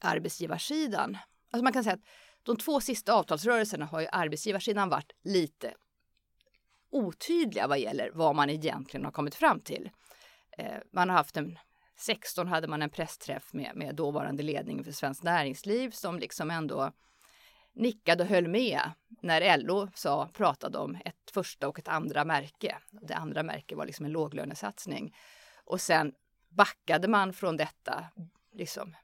arbetsgivarsidan. 0.00 1.18
Alltså 1.50 1.64
man 1.64 1.72
kan 1.72 1.84
säga 1.84 1.94
att 1.94 2.04
de 2.42 2.56
två 2.56 2.80
sista 2.80 3.12
avtalsrörelserna 3.12 3.84
har 3.84 4.00
ju 4.00 4.06
arbetsgivarsidan 4.12 4.88
varit 4.88 5.12
lite 5.22 5.74
otydliga 6.90 7.66
vad 7.66 7.78
gäller 7.78 8.10
vad 8.14 8.36
man 8.36 8.50
egentligen 8.50 9.04
har 9.04 9.12
kommit 9.12 9.34
fram 9.34 9.60
till. 9.60 9.90
Eh, 10.58 10.78
man 10.92 11.08
har 11.08 11.16
haft 11.16 11.36
en 11.36 11.58
16 11.96 12.48
hade 12.48 12.68
man 12.68 12.82
en 12.82 12.90
pressträff 12.90 13.52
med, 13.52 13.72
med 13.74 13.94
dåvarande 13.94 14.42
ledningen 14.42 14.84
för 14.84 14.92
Svenskt 14.92 15.22
Näringsliv 15.22 15.90
som 15.90 16.18
liksom 16.18 16.50
ändå 16.50 16.92
nickade 17.72 18.22
och 18.22 18.28
höll 18.28 18.48
med 18.48 18.80
när 19.22 19.58
LO 19.58 19.88
sa, 19.94 20.28
pratade 20.28 20.78
om 20.78 20.98
ett 21.04 21.30
första 21.32 21.68
och 21.68 21.78
ett 21.78 21.88
andra 21.88 22.24
märke. 22.24 22.78
Det 22.90 23.14
andra 23.14 23.42
märket 23.42 23.78
var 23.78 23.86
liksom 23.86 24.06
en 24.06 24.12
låglönesatsning. 24.12 25.16
Och 25.64 25.80
sen 25.80 26.12
backade 26.48 27.08
man 27.08 27.32
från 27.32 27.56
detta, 27.56 28.04
liksom 28.52 28.96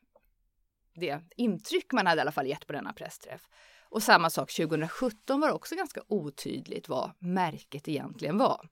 det 0.96 1.20
intryck 1.36 1.92
man 1.92 2.06
hade 2.06 2.18
i 2.18 2.22
alla 2.22 2.32
fall 2.32 2.46
gett 2.46 2.66
på 2.66 2.72
denna 2.72 2.92
pressträff. 2.92 3.48
Och 3.88 4.02
samma 4.02 4.30
sak 4.30 4.52
2017 4.52 5.40
var 5.40 5.50
också 5.50 5.76
ganska 5.76 6.02
otydligt 6.08 6.88
vad 6.88 7.10
märket 7.18 7.88
egentligen 7.88 8.38
var. 8.38 8.68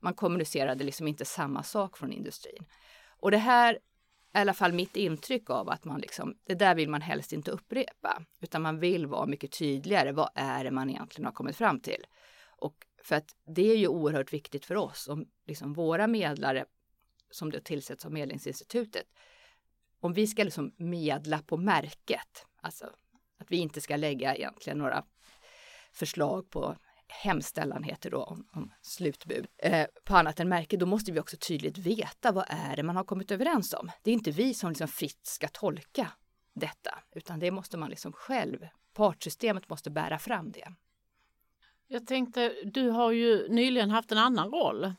Man 0.00 0.14
kommunicerade 0.14 0.84
liksom 0.84 1.08
inte 1.08 1.24
samma 1.24 1.62
sak 1.62 1.98
från 1.98 2.12
industrin. 2.12 2.64
Och 3.20 3.30
det 3.30 3.38
här 3.38 3.78
är 4.32 4.38
i 4.38 4.40
alla 4.40 4.54
fall 4.54 4.72
mitt 4.72 4.96
intryck 4.96 5.50
av 5.50 5.68
att 5.68 5.84
man 5.84 6.00
liksom, 6.00 6.34
det 6.44 6.54
där 6.54 6.74
vill 6.74 6.88
man 6.88 7.02
helst 7.02 7.32
inte 7.32 7.50
upprepa, 7.50 8.22
utan 8.40 8.62
man 8.62 8.78
vill 8.78 9.06
vara 9.06 9.26
mycket 9.26 9.52
tydligare. 9.52 10.12
Vad 10.12 10.30
är 10.34 10.64
det 10.64 10.70
man 10.70 10.90
egentligen 10.90 11.26
har 11.26 11.32
kommit 11.32 11.56
fram 11.56 11.80
till? 11.80 12.06
Och 12.58 12.86
för 13.04 13.16
att 13.16 13.36
det 13.56 13.70
är 13.70 13.76
ju 13.76 13.88
oerhört 13.88 14.32
viktigt 14.32 14.64
för 14.64 14.76
oss 14.76 15.08
om 15.08 15.26
liksom 15.46 15.72
våra 15.72 16.06
medlare 16.06 16.64
som 17.30 17.50
då 17.50 17.60
tillsätts 17.60 18.04
av 18.04 18.12
Medlingsinstitutet. 18.12 19.06
Om 20.06 20.12
vi 20.12 20.26
ska 20.26 20.44
liksom 20.44 20.74
medla 20.76 21.38
på 21.38 21.56
märket, 21.56 22.46
alltså 22.60 22.84
att 23.38 23.50
vi 23.50 23.56
inte 23.56 23.80
ska 23.80 23.96
lägga 23.96 24.36
egentligen 24.36 24.78
några 24.78 25.04
förslag 25.92 26.50
på 26.50 26.76
hemställan 27.08 27.82
heter 27.82 28.10
då 28.10 28.22
om, 28.22 28.48
om 28.52 28.72
slutbud 28.82 29.46
eh, 29.58 29.86
på 30.04 30.16
annat 30.16 30.40
än 30.40 30.48
märke, 30.48 30.76
då 30.76 30.86
måste 30.86 31.12
vi 31.12 31.20
också 31.20 31.36
tydligt 31.36 31.78
veta 31.78 32.32
vad 32.32 32.44
är 32.48 32.76
det 32.76 32.82
man 32.82 32.96
har 32.96 33.04
kommit 33.04 33.30
överens 33.30 33.74
om. 33.74 33.90
Det 34.02 34.10
är 34.10 34.14
inte 34.14 34.30
vi 34.30 34.54
som 34.54 34.68
liksom 34.68 34.88
fritt 34.88 35.26
ska 35.26 35.48
tolka 35.48 36.12
detta, 36.54 36.98
utan 37.14 37.38
det 37.38 37.50
måste 37.50 37.76
man 37.76 37.90
liksom 37.90 38.12
själv, 38.12 38.66
partsystemet 38.94 39.68
måste 39.68 39.90
bära 39.90 40.18
fram 40.18 40.52
det. 40.52 40.72
Jag 41.86 42.06
tänkte, 42.06 42.54
du 42.64 42.90
har 42.90 43.12
ju 43.12 43.48
nyligen 43.48 43.90
haft 43.90 44.12
en 44.12 44.18
annan 44.18 44.50
roll 44.50 44.94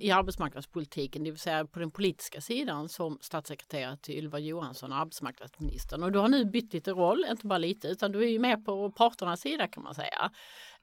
i 0.00 0.10
arbetsmarknadspolitiken, 0.10 1.24
det 1.24 1.30
vill 1.30 1.40
säga 1.40 1.64
på 1.66 1.78
den 1.78 1.90
politiska 1.90 2.40
sidan 2.40 2.88
som 2.88 3.18
statssekreterare 3.20 3.96
till 3.96 4.14
Ylva 4.14 4.38
Johansson, 4.38 4.92
arbetsmarknadsministern. 4.92 6.02
Och 6.02 6.12
du 6.12 6.18
har 6.18 6.28
nu 6.28 6.44
bytt 6.44 6.72
lite 6.72 6.90
roll, 6.90 7.24
inte 7.30 7.46
bara 7.46 7.58
lite, 7.58 7.88
utan 7.88 8.12
du 8.12 8.22
är 8.22 8.28
ju 8.28 8.38
med 8.38 8.64
på 8.64 8.90
parternas 8.90 9.40
sida 9.40 9.68
kan 9.68 9.82
man 9.82 9.94
säga. 9.94 10.30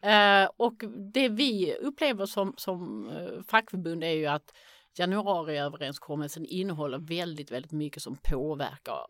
Eh, 0.01 0.49
och 0.57 0.83
det 1.13 1.29
vi 1.29 1.75
upplever 1.75 2.25
som, 2.25 2.53
som 2.57 3.09
eh, 3.09 3.43
fackförbund 3.47 4.03
är 4.03 4.13
ju 4.13 4.25
att 4.25 4.53
januariöverenskommelsen 4.97 6.45
innehåller 6.45 6.97
väldigt, 6.97 7.51
väldigt 7.51 7.71
mycket 7.71 8.03
som 8.03 8.17
påverkar 8.23 9.05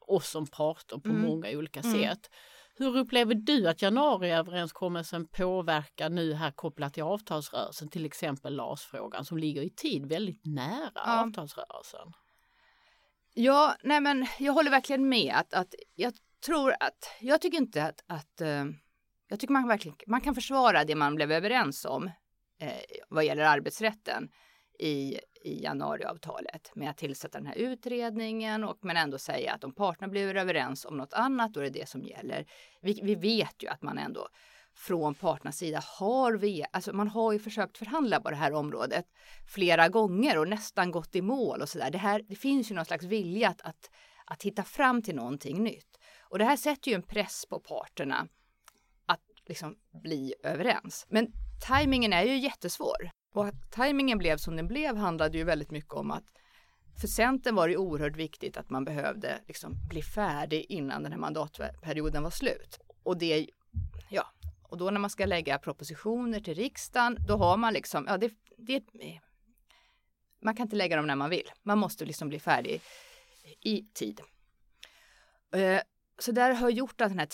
oss 0.00 0.30
som 0.30 0.46
parter 0.46 0.98
på 0.98 1.08
mm. 1.08 1.22
många 1.22 1.48
olika 1.50 1.80
mm. 1.80 1.92
Hur 2.76 2.96
upplever 2.96 3.34
du 3.34 3.68
att 3.68 3.82
januariöverenskommelsen 3.82 5.28
påverkar 5.28 6.10
nu 6.10 6.34
här 6.34 6.50
kopplat 6.50 6.94
till 6.94 7.02
avtalsrörelsen, 7.02 7.88
till 7.88 8.04
exempel 8.04 8.56
LAS-frågan 8.56 9.24
som 9.24 9.38
ligger 9.38 9.62
i 9.62 9.70
tid 9.70 10.06
väldigt 10.06 10.40
nära 10.44 10.90
ja. 10.94 11.24
avtalsrörelsen? 11.24 12.12
Ja, 13.34 13.76
nej 13.82 14.00
men 14.00 14.26
jag 14.38 14.52
håller 14.52 14.70
verkligen 14.70 15.08
med 15.08 15.34
att, 15.36 15.54
att 15.54 15.74
jag 15.94 16.12
tror 16.46 16.70
att, 16.80 17.16
jag 17.20 17.40
tycker 17.40 17.58
inte 17.58 17.84
att, 17.84 18.04
att 18.06 18.40
uh, 18.40 18.64
jag 19.28 19.40
tycker 19.40 19.52
man 19.52 19.68
verkligen, 19.68 19.96
man 20.06 20.20
kan 20.20 20.34
försvara 20.34 20.84
det 20.84 20.94
man 20.94 21.14
blev 21.14 21.32
överens 21.32 21.84
om 21.84 22.10
eh, 22.60 22.72
vad 23.08 23.24
gäller 23.24 23.44
arbetsrätten 23.44 24.28
i 24.78 25.18
i 25.44 25.62
januariavtalet 25.62 26.70
med 26.74 26.90
att 26.90 26.96
tillsätta 26.96 27.38
den 27.38 27.46
här 27.46 27.54
utredningen 27.54 28.64
och 28.64 28.78
men 28.80 28.96
ändå 28.96 29.18
säga 29.18 29.52
att 29.52 29.64
om 29.64 29.74
parterna 29.74 30.08
blir 30.08 30.36
överens 30.36 30.84
om 30.84 30.96
något 30.96 31.12
annat, 31.12 31.54
då 31.54 31.60
är 31.60 31.64
det 31.64 31.70
det 31.70 31.88
som 31.88 32.02
gäller. 32.02 32.46
Vi, 32.80 33.00
vi 33.02 33.14
vet 33.14 33.62
ju 33.62 33.68
att 33.68 33.82
man 33.82 33.98
ändå 33.98 34.28
från 34.74 35.14
parternas 35.14 35.56
sida 35.56 35.82
har 35.98 36.32
vi, 36.32 36.64
alltså 36.72 36.92
man 36.92 37.08
har 37.08 37.32
ju 37.32 37.38
försökt 37.38 37.78
förhandla 37.78 38.20
på 38.20 38.30
det 38.30 38.36
här 38.36 38.52
området 38.52 39.06
flera 39.46 39.88
gånger 39.88 40.38
och 40.38 40.48
nästan 40.48 40.90
gått 40.90 41.14
i 41.14 41.22
mål 41.22 41.62
och 41.62 41.68
så 41.68 41.78
där. 41.78 41.90
Det, 41.90 41.98
här, 41.98 42.22
det 42.28 42.36
finns 42.36 42.70
ju 42.70 42.74
någon 42.74 42.84
slags 42.84 43.04
vilja 43.04 43.48
att, 43.48 43.60
att, 43.60 43.90
att 44.26 44.42
hitta 44.42 44.62
fram 44.62 45.02
till 45.02 45.16
någonting 45.16 45.62
nytt. 45.62 45.98
Och 46.20 46.38
det 46.38 46.44
här 46.44 46.56
sätter 46.56 46.90
ju 46.90 46.94
en 46.94 47.02
press 47.02 47.46
på 47.46 47.60
parterna 47.60 48.28
att 49.06 49.20
liksom 49.46 49.76
bli 50.02 50.34
överens. 50.42 51.06
Men 51.08 51.32
tajmingen 51.68 52.12
är 52.12 52.22
ju 52.22 52.38
jättesvår. 52.38 53.10
Och 53.34 53.46
att 53.46 53.70
tajmingen 53.70 54.18
blev 54.18 54.36
som 54.36 54.56
den 54.56 54.68
blev 54.68 54.96
handlade 54.96 55.38
ju 55.38 55.44
väldigt 55.44 55.70
mycket 55.70 55.92
om 55.92 56.10
att 56.10 56.24
för 57.00 57.08
Centern 57.08 57.54
var 57.54 57.68
det 57.68 57.76
oerhört 57.76 58.16
viktigt 58.16 58.56
att 58.56 58.70
man 58.70 58.84
behövde 58.84 59.40
liksom 59.46 59.88
bli 59.88 60.02
färdig 60.02 60.66
innan 60.68 61.02
den 61.02 61.12
här 61.12 61.18
mandatperioden 61.18 62.22
var 62.22 62.30
slut. 62.30 62.78
Och 63.02 63.18
det, 63.18 63.50
ja, 64.08 64.26
och 64.62 64.78
då 64.78 64.90
när 64.90 65.00
man 65.00 65.10
ska 65.10 65.26
lägga 65.26 65.58
propositioner 65.58 66.40
till 66.40 66.54
riksdagen, 66.54 67.16
då 67.28 67.36
har 67.36 67.56
man 67.56 67.72
liksom, 67.72 68.04
ja 68.08 68.18
det, 68.18 68.32
det 68.58 68.82
man 70.42 70.56
kan 70.56 70.66
inte 70.66 70.76
lägga 70.76 70.96
dem 70.96 71.06
när 71.06 71.16
man 71.16 71.30
vill. 71.30 71.50
Man 71.62 71.78
måste 71.78 72.04
liksom 72.04 72.28
bli 72.28 72.40
färdig 72.40 72.80
i 73.60 73.82
tid. 73.94 74.20
Eh, 75.54 75.80
så 76.18 76.32
det 76.32 76.42
har 76.42 76.70
gjort 76.70 77.00
att 77.00 77.08
den 77.08 77.18
här 77.18 77.26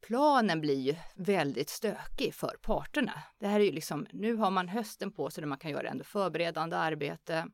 Planen 0.00 0.60
blir 0.60 0.80
ju 0.80 0.96
väldigt 1.14 1.70
stökig 1.70 2.34
för 2.34 2.56
parterna. 2.62 3.22
Det 3.38 3.46
här 3.46 3.60
är 3.60 3.64
ju 3.64 3.72
liksom, 3.72 4.06
nu 4.12 4.36
har 4.36 4.50
man 4.50 4.68
hösten 4.68 5.12
på 5.12 5.30
sig 5.30 5.42
där 5.42 5.48
man 5.48 5.58
kan 5.58 5.70
göra 5.70 5.88
ändå 5.88 6.04
förberedande 6.04 6.76
arbete. 6.76 7.48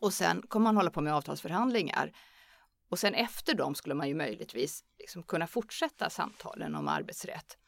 Och 0.00 0.14
sen 0.14 0.42
kommer 0.48 0.64
man 0.64 0.76
hålla 0.76 0.90
på 0.90 1.00
med 1.00 1.14
avtalsförhandlingar. 1.14 2.12
Och 2.88 2.98
sen 2.98 3.14
efter 3.14 3.54
dem 3.54 3.74
skulle 3.74 3.94
man 3.94 4.08
ju 4.08 4.14
möjligtvis 4.14 4.84
liksom 4.98 5.22
kunna 5.22 5.46
fortsätta 5.46 6.10
samtalen 6.10 6.74
om 6.74 6.88
arbetsrätt. 6.88 7.58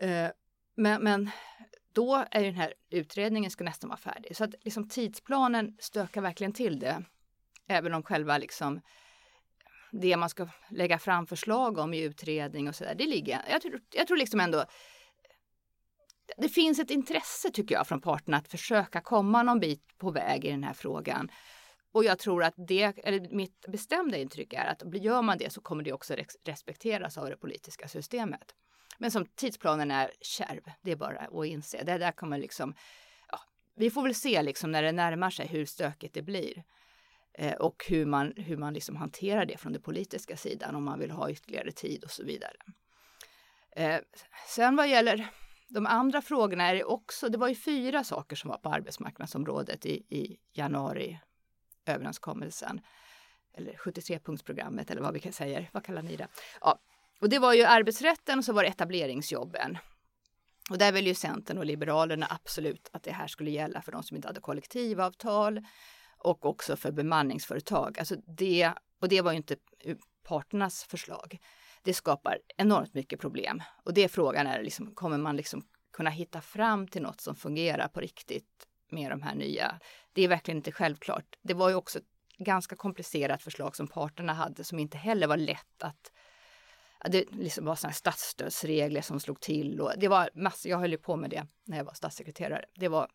Eh, 0.00 0.28
men, 0.74 1.02
men 1.02 1.30
då 1.92 2.24
är 2.30 2.44
den 2.44 2.54
här 2.54 2.74
utredningen 2.90 3.50
ska 3.50 3.64
nästan 3.64 3.88
vara 3.88 3.98
färdig. 3.98 4.36
Så 4.36 4.44
att 4.44 4.54
liksom 4.60 4.88
tidsplanen 4.88 5.76
stökar 5.80 6.20
verkligen 6.20 6.52
till 6.52 6.78
det. 6.78 7.04
Även 7.66 7.94
om 7.94 8.02
själva 8.02 8.38
liksom 8.38 8.80
det 9.92 10.16
man 10.16 10.28
ska 10.28 10.48
lägga 10.68 10.98
fram 10.98 11.26
förslag 11.26 11.78
om 11.78 11.94
i 11.94 12.02
utredning 12.02 12.68
och 12.68 12.74
sådär, 12.74 12.94
det 12.94 13.06
ligger, 13.06 13.44
jag 13.50 13.62
tror, 13.62 13.80
jag 13.94 14.06
tror 14.06 14.16
liksom 14.16 14.40
ändå 14.40 14.64
det 16.36 16.48
finns 16.48 16.78
ett 16.78 16.90
intresse 16.90 17.50
tycker 17.50 17.74
jag 17.74 17.86
från 17.86 18.00
parterna 18.00 18.36
att 18.36 18.48
försöka 18.48 19.00
komma 19.00 19.42
någon 19.42 19.60
bit 19.60 19.98
på 19.98 20.10
väg 20.10 20.44
i 20.44 20.50
den 20.50 20.64
här 20.64 20.72
frågan. 20.72 21.30
Och 21.92 22.04
jag 22.04 22.18
tror 22.18 22.44
att 22.44 22.54
det, 22.56 22.82
eller 22.82 23.34
mitt 23.34 23.66
bestämda 23.68 24.16
intryck 24.16 24.52
är 24.52 24.66
att 24.66 25.02
gör 25.02 25.22
man 25.22 25.38
det 25.38 25.52
så 25.52 25.60
kommer 25.60 25.82
det 25.82 25.92
också 25.92 26.16
respekteras 26.44 27.18
av 27.18 27.28
det 27.28 27.36
politiska 27.36 27.88
systemet. 27.88 28.54
Men 28.98 29.10
som 29.10 29.26
tidsplanen 29.26 29.90
är 29.90 30.10
kärv, 30.20 30.60
det 30.82 30.92
är 30.92 30.96
bara 30.96 31.18
att 31.18 31.46
inse. 31.46 31.84
Det 31.84 31.98
där 31.98 32.12
kommer 32.12 32.38
liksom, 32.38 32.74
ja, 33.28 33.40
vi 33.76 33.90
får 33.90 34.02
väl 34.02 34.14
se 34.14 34.42
liksom 34.42 34.72
när 34.72 34.82
det 34.82 34.92
närmar 34.92 35.30
sig 35.30 35.46
hur 35.46 35.66
stökigt 35.66 36.14
det 36.14 36.22
blir. 36.22 36.64
Eh, 37.32 37.54
och 37.54 37.84
hur 37.88 38.06
man, 38.06 38.32
hur 38.36 38.56
man 38.56 38.74
liksom 38.74 38.96
hanterar 38.96 39.44
det 39.44 39.56
från 39.56 39.72
den 39.72 39.82
politiska 39.82 40.36
sidan, 40.36 40.74
om 40.74 40.84
man 40.84 40.98
vill 40.98 41.10
ha 41.10 41.30
ytterligare 41.30 41.72
tid 41.72 42.04
och 42.04 42.10
så 42.10 42.24
vidare. 42.24 42.56
Eh, 43.76 44.00
sen 44.48 44.76
vad 44.76 44.88
gäller 44.88 45.30
de 45.68 45.86
andra 45.86 46.22
frågorna 46.22 46.64
är 46.64 46.74
det 46.74 46.84
också, 46.84 47.28
det 47.28 47.38
var 47.38 47.48
ju 47.48 47.54
fyra 47.54 48.04
saker 48.04 48.36
som 48.36 48.50
var 48.50 48.58
på 48.58 48.68
arbetsmarknadsområdet 48.68 49.86
i, 49.86 49.92
i 49.92 50.38
januari 50.52 51.20
överenskommelsen. 51.86 52.80
Eller 53.54 53.72
73-punktsprogrammet 53.72 54.90
eller 54.90 55.02
vad 55.02 55.12
vi 55.12 55.20
kan 55.20 55.32
säga, 55.32 55.66
vad 55.72 55.84
kallar 55.84 56.02
ni 56.02 56.16
det? 56.16 56.28
Ja, 56.60 56.78
och 57.20 57.28
det 57.28 57.38
var 57.38 57.54
ju 57.54 57.64
arbetsrätten 57.64 58.38
och 58.38 58.44
så 58.44 58.52
var 58.52 58.62
det 58.62 58.68
etableringsjobben. 58.68 59.78
Och 60.70 60.78
där 60.78 60.92
vill 60.92 61.06
ju 61.06 61.14
Centern 61.14 61.58
och 61.58 61.66
Liberalerna 61.66 62.26
absolut 62.30 62.90
att 62.92 63.02
det 63.02 63.12
här 63.12 63.26
skulle 63.26 63.50
gälla 63.50 63.82
för 63.82 63.92
de 63.92 64.02
som 64.02 64.16
inte 64.16 64.28
hade 64.28 64.40
kollektivavtal 64.40 65.66
och 66.20 66.46
också 66.46 66.76
för 66.76 66.92
bemanningsföretag. 66.92 67.98
Alltså 67.98 68.16
det, 68.26 68.72
och 69.00 69.08
det 69.08 69.20
var 69.20 69.32
ju 69.32 69.36
inte 69.36 69.56
parternas 70.22 70.84
förslag. 70.84 71.38
Det 71.82 71.94
skapar 71.94 72.38
enormt 72.56 72.94
mycket 72.94 73.20
problem 73.20 73.62
och 73.84 73.94
det 73.94 74.04
är 74.04 74.08
frågan 74.08 74.46
är 74.46 74.62
liksom, 74.62 74.94
kommer 74.94 75.18
man 75.18 75.36
liksom 75.36 75.62
kunna 75.92 76.10
hitta 76.10 76.40
fram 76.40 76.86
till 76.86 77.02
något 77.02 77.20
som 77.20 77.36
fungerar 77.36 77.88
på 77.88 78.00
riktigt 78.00 78.66
med 78.90 79.10
de 79.10 79.22
här 79.22 79.34
nya? 79.34 79.80
Det 80.12 80.22
är 80.22 80.28
verkligen 80.28 80.58
inte 80.58 80.72
självklart. 80.72 81.36
Det 81.42 81.54
var 81.54 81.68
ju 81.68 81.74
också 81.74 81.98
ett 81.98 82.04
ganska 82.38 82.76
komplicerat 82.76 83.42
förslag 83.42 83.76
som 83.76 83.88
parterna 83.88 84.32
hade 84.32 84.64
som 84.64 84.78
inte 84.78 84.98
heller 84.98 85.26
var 85.26 85.36
lätt 85.36 85.82
att 85.82 86.12
det 87.04 87.24
liksom 87.30 87.64
var 87.64 87.74
sådana 87.74 87.94
statsstödsregler 87.94 89.00
som 89.00 89.20
slog 89.20 89.40
till 89.40 89.80
och 89.80 89.92
det 89.96 90.08
var 90.08 90.30
massor, 90.34 90.70
jag 90.70 90.78
höll 90.78 90.90
ju 90.90 90.98
på 90.98 91.16
med 91.16 91.30
det 91.30 91.46
när 91.64 91.76
jag 91.76 91.84
var 91.84 91.94
statssekreterare. 91.94 92.64
Det 92.74 92.88
var, 92.88 93.08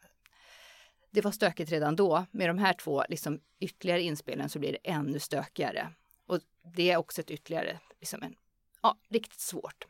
det 1.15 1.21
var 1.21 1.31
stökigt 1.31 1.71
redan 1.71 1.95
då. 1.95 2.25
Med 2.31 2.49
de 2.49 2.57
här 2.57 2.73
två 2.73 3.03
liksom 3.09 3.39
ytterligare 3.59 4.01
inspelen 4.01 4.49
så 4.49 4.59
blir 4.59 4.71
det 4.71 4.89
ännu 4.91 5.19
stökigare. 5.19 5.89
Och 6.27 6.39
det 6.75 6.91
är 6.91 6.97
också 6.97 7.21
ett 7.21 7.31
ytterligare, 7.31 7.79
liksom 7.99 8.23
en, 8.23 8.35
ja, 8.81 8.97
riktigt 9.09 9.39
svårt. 9.39 9.87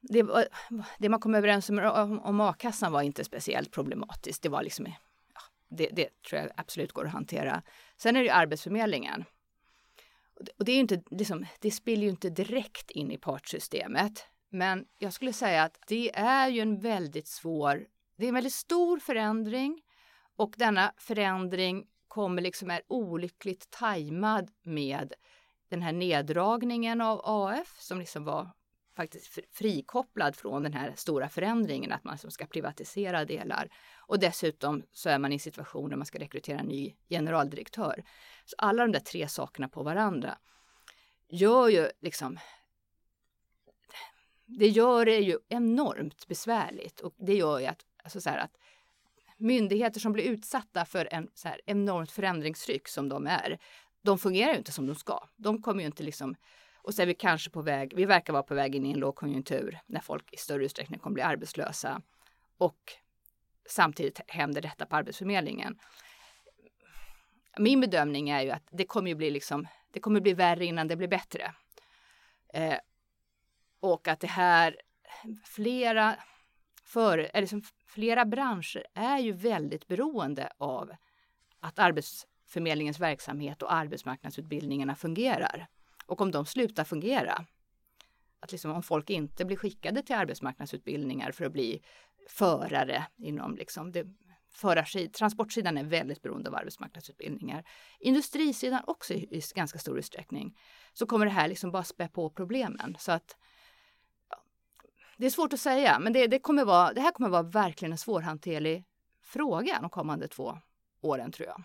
Det, 0.00 0.22
var, 0.22 0.46
det 0.98 1.08
man 1.08 1.20
kom 1.20 1.34
överens 1.34 1.70
om, 1.70 1.78
om, 1.78 2.20
om 2.20 2.40
a-kassan 2.40 2.92
var 2.92 3.02
inte 3.02 3.24
speciellt 3.24 3.70
problematiskt. 3.70 4.42
Det 4.42 4.48
var 4.48 4.62
liksom, 4.62 4.86
ja, 5.34 5.40
det, 5.68 5.88
det 5.92 6.22
tror 6.22 6.40
jag 6.40 6.50
absolut 6.56 6.92
går 6.92 7.06
att 7.06 7.12
hantera. 7.12 7.62
Sen 7.96 8.16
är 8.16 8.20
det 8.20 8.26
ju 8.26 8.32
Arbetsförmedlingen 8.32 9.24
och 10.58 10.64
det, 10.64 10.72
är 10.72 10.80
inte, 10.80 11.02
liksom, 11.10 11.46
det 11.60 11.70
spiller 11.70 12.02
ju 12.02 12.10
inte 12.10 12.30
direkt 12.30 12.90
in 12.90 13.10
i 13.10 13.18
partsystemet. 13.18 14.26
Men 14.48 14.86
jag 14.98 15.12
skulle 15.12 15.32
säga 15.32 15.62
att 15.62 15.78
det 15.86 16.10
är 16.14 16.48
ju 16.48 16.60
en 16.60 16.80
väldigt 16.80 17.28
svår, 17.28 17.86
det 18.20 18.26
är 18.26 18.28
en 18.28 18.34
väldigt 18.34 18.54
stor 18.54 18.98
förändring 18.98 19.82
och 20.36 20.54
denna 20.56 20.92
förändring 20.96 21.86
kommer 22.08 22.42
liksom 22.42 22.70
är 22.70 22.82
olyckligt 22.88 23.70
tajmad 23.70 24.50
med 24.62 25.12
den 25.68 25.82
här 25.82 25.92
neddragningen 25.92 27.00
av 27.00 27.20
AF 27.24 27.76
som 27.80 27.98
liksom 27.98 28.24
var 28.24 28.50
faktiskt 28.96 29.38
frikopplad 29.52 30.36
från 30.36 30.62
den 30.62 30.72
här 30.72 30.92
stora 30.96 31.28
förändringen 31.28 31.92
att 31.92 32.04
man 32.04 32.18
ska 32.18 32.46
privatisera 32.46 33.24
delar. 33.24 33.68
Och 34.06 34.18
dessutom 34.18 34.82
så 34.92 35.08
är 35.08 35.18
man 35.18 35.32
i 35.32 35.34
en 35.34 35.40
situation 35.40 35.90
där 35.90 35.96
man 35.96 36.06
ska 36.06 36.18
rekrytera 36.18 36.58
en 36.58 36.66
ny 36.66 36.96
generaldirektör. 37.08 38.04
Så 38.44 38.54
alla 38.58 38.82
de 38.82 38.92
där 38.92 39.00
tre 39.00 39.28
sakerna 39.28 39.68
på 39.68 39.82
varandra 39.82 40.38
gör 41.28 41.68
ju 41.68 41.90
liksom 42.00 42.38
det 44.58 44.68
gör 44.68 45.04
det 45.04 45.18
ju 45.18 45.38
enormt 45.48 46.26
besvärligt 46.26 47.00
och 47.00 47.14
det 47.18 47.34
gör 47.34 47.58
ju 47.58 47.66
att, 47.66 47.86
alltså 48.02 48.20
så 48.20 48.30
här 48.30 48.38
att 48.38 48.56
myndigheter 49.36 50.00
som 50.00 50.12
blir 50.12 50.24
utsatta 50.24 50.84
för 50.84 51.08
en 51.10 51.30
så 51.34 51.48
här 51.48 51.60
enormt 51.66 52.10
förändringstryck 52.10 52.88
som 52.88 53.08
de 53.08 53.26
är, 53.26 53.58
de 54.02 54.18
fungerar 54.18 54.52
ju 54.52 54.58
inte 54.58 54.72
som 54.72 54.86
de 54.86 54.94
ska. 54.94 55.28
De 55.36 55.62
kommer 55.62 55.80
ju 55.80 55.86
inte 55.86 56.02
liksom 56.02 56.36
och 56.82 56.94
så 56.94 57.02
är 57.02 57.06
vi 57.06 57.14
kanske 57.14 57.50
på 57.50 57.62
väg, 57.62 57.92
vi 57.96 58.04
verkar 58.04 58.32
vara 58.32 58.42
på 58.42 58.54
väg 58.54 58.74
in 58.74 58.86
i 58.86 58.92
en 58.92 58.98
lågkonjunktur 58.98 59.78
när 59.86 60.00
folk 60.00 60.32
i 60.32 60.36
större 60.36 60.64
utsträckning 60.64 60.98
kommer 60.98 61.14
bli 61.14 61.22
arbetslösa. 61.22 62.02
Och 62.58 62.92
samtidigt 63.68 64.20
händer 64.26 64.62
detta 64.62 64.86
på 64.86 64.96
Arbetsförmedlingen. 64.96 65.78
Min 67.58 67.80
bedömning 67.80 68.30
är 68.30 68.42
ju 68.42 68.50
att 68.50 68.68
det 68.70 68.84
kommer 68.84 69.08
ju 69.08 69.14
bli 69.14 69.30
liksom, 69.30 69.68
det 69.90 70.00
kommer 70.00 70.20
bli 70.20 70.34
värre 70.34 70.64
innan 70.64 70.88
det 70.88 70.96
blir 70.96 71.08
bättre. 71.08 71.54
Eh, 72.54 72.78
och 73.80 74.08
att 74.08 74.20
det 74.20 74.26
här, 74.26 74.76
flera, 75.44 76.16
för, 76.90 77.18
eller 77.18 77.40
liksom, 77.40 77.62
flera 77.86 78.24
branscher 78.24 78.84
är 78.94 79.18
ju 79.18 79.32
väldigt 79.32 79.88
beroende 79.88 80.52
av 80.58 80.90
att 81.60 81.78
Arbetsförmedlingens 81.78 83.00
verksamhet 83.00 83.62
och 83.62 83.72
arbetsmarknadsutbildningarna 83.72 84.94
fungerar. 84.94 85.66
Och 86.06 86.20
om 86.20 86.30
de 86.30 86.46
slutar 86.46 86.84
fungera, 86.84 87.44
att 88.40 88.52
liksom 88.52 88.70
om 88.70 88.82
folk 88.82 89.10
inte 89.10 89.44
blir 89.44 89.56
skickade 89.56 90.02
till 90.02 90.14
arbetsmarknadsutbildningar 90.14 91.32
för 91.32 91.44
att 91.44 91.52
bli 91.52 91.82
förare 92.28 93.06
inom 93.18 93.56
liksom 93.56 93.92
det, 93.92 94.06
förarsid, 94.52 95.12
transportsidan 95.12 95.78
är 95.78 95.84
väldigt 95.84 96.22
beroende 96.22 96.50
av 96.50 96.56
arbetsmarknadsutbildningar. 96.56 97.64
Industrisidan 98.00 98.82
också 98.86 99.14
i 99.14 99.42
ganska 99.54 99.78
stor 99.78 99.98
utsträckning. 99.98 100.58
Så 100.92 101.06
kommer 101.06 101.26
det 101.26 101.32
här 101.32 101.48
liksom 101.48 101.70
bara 101.70 101.84
spä 101.84 102.08
på 102.08 102.30
problemen. 102.30 102.96
Så 102.98 103.12
att 103.12 103.36
det 105.20 105.26
är 105.26 105.30
svårt 105.30 105.52
att 105.52 105.60
säga, 105.60 105.98
men 105.98 106.12
det, 106.12 106.26
det, 106.26 106.38
kommer 106.38 106.64
vara, 106.64 106.92
det 106.92 107.00
här 107.00 107.12
kommer 107.12 107.28
vara 107.28 107.42
verkligen 107.42 107.92
en 107.92 107.98
svårhanterlig 107.98 108.84
fråga 109.22 109.78
de 109.80 109.90
kommande 109.90 110.28
två 110.28 110.58
åren 111.00 111.32
tror 111.32 111.48
jag. 111.48 111.62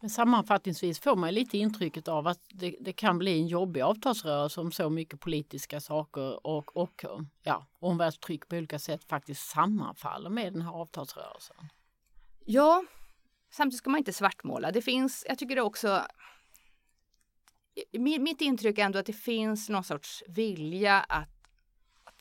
Men 0.00 0.10
sammanfattningsvis 0.10 1.00
får 1.00 1.16
man 1.16 1.34
lite 1.34 1.58
intrycket 1.58 2.08
av 2.08 2.26
att 2.26 2.40
det, 2.48 2.76
det, 2.80 2.92
kan 2.92 3.18
bli 3.18 3.40
en 3.40 3.46
jobbig 3.46 3.80
avtalsrörelse 3.80 4.60
om 4.60 4.72
så 4.72 4.90
mycket 4.90 5.20
politiska 5.20 5.80
saker 5.80 6.46
och, 6.46 6.76
och 6.76 7.04
ja, 7.42 7.66
omvärldstryck 7.78 8.48
på 8.48 8.56
olika 8.56 8.78
sätt 8.78 9.04
faktiskt 9.04 9.48
sammanfaller 9.50 10.30
med 10.30 10.52
den 10.52 10.62
här 10.62 10.72
avtalsrörelsen. 10.72 11.56
Ja, 12.44 12.84
samtidigt 13.50 13.78
ska 13.78 13.90
man 13.90 13.98
inte 13.98 14.12
svartmåla. 14.12 14.70
Det 14.70 14.82
finns, 14.82 15.24
jag 15.28 15.38
tycker 15.38 15.56
det 15.56 15.62
också 15.62 16.02
mitt 17.98 18.40
intryck 18.40 18.78
är 18.78 18.84
ändå 18.84 18.98
att 18.98 19.06
det 19.06 19.12
finns 19.12 19.68
någon 19.68 19.84
sorts 19.84 20.22
vilja 20.28 21.00
att, 21.00 21.37
att 21.37 21.37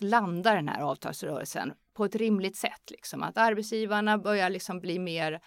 landa 0.02 0.54
den 0.54 0.70
här 0.70 0.82
avtalsrörelsen 0.82 1.74
på 1.94 2.06
ett 2.06 2.16
rimligt 2.16 2.56
sätt. 2.56 2.92
Liksom. 2.92 3.24
Att 3.24 3.38
arbetsgivarna 3.38 4.18
börjar 4.18 4.50
liksom 4.50 4.80
bli 4.80 5.00
mer 5.00 5.42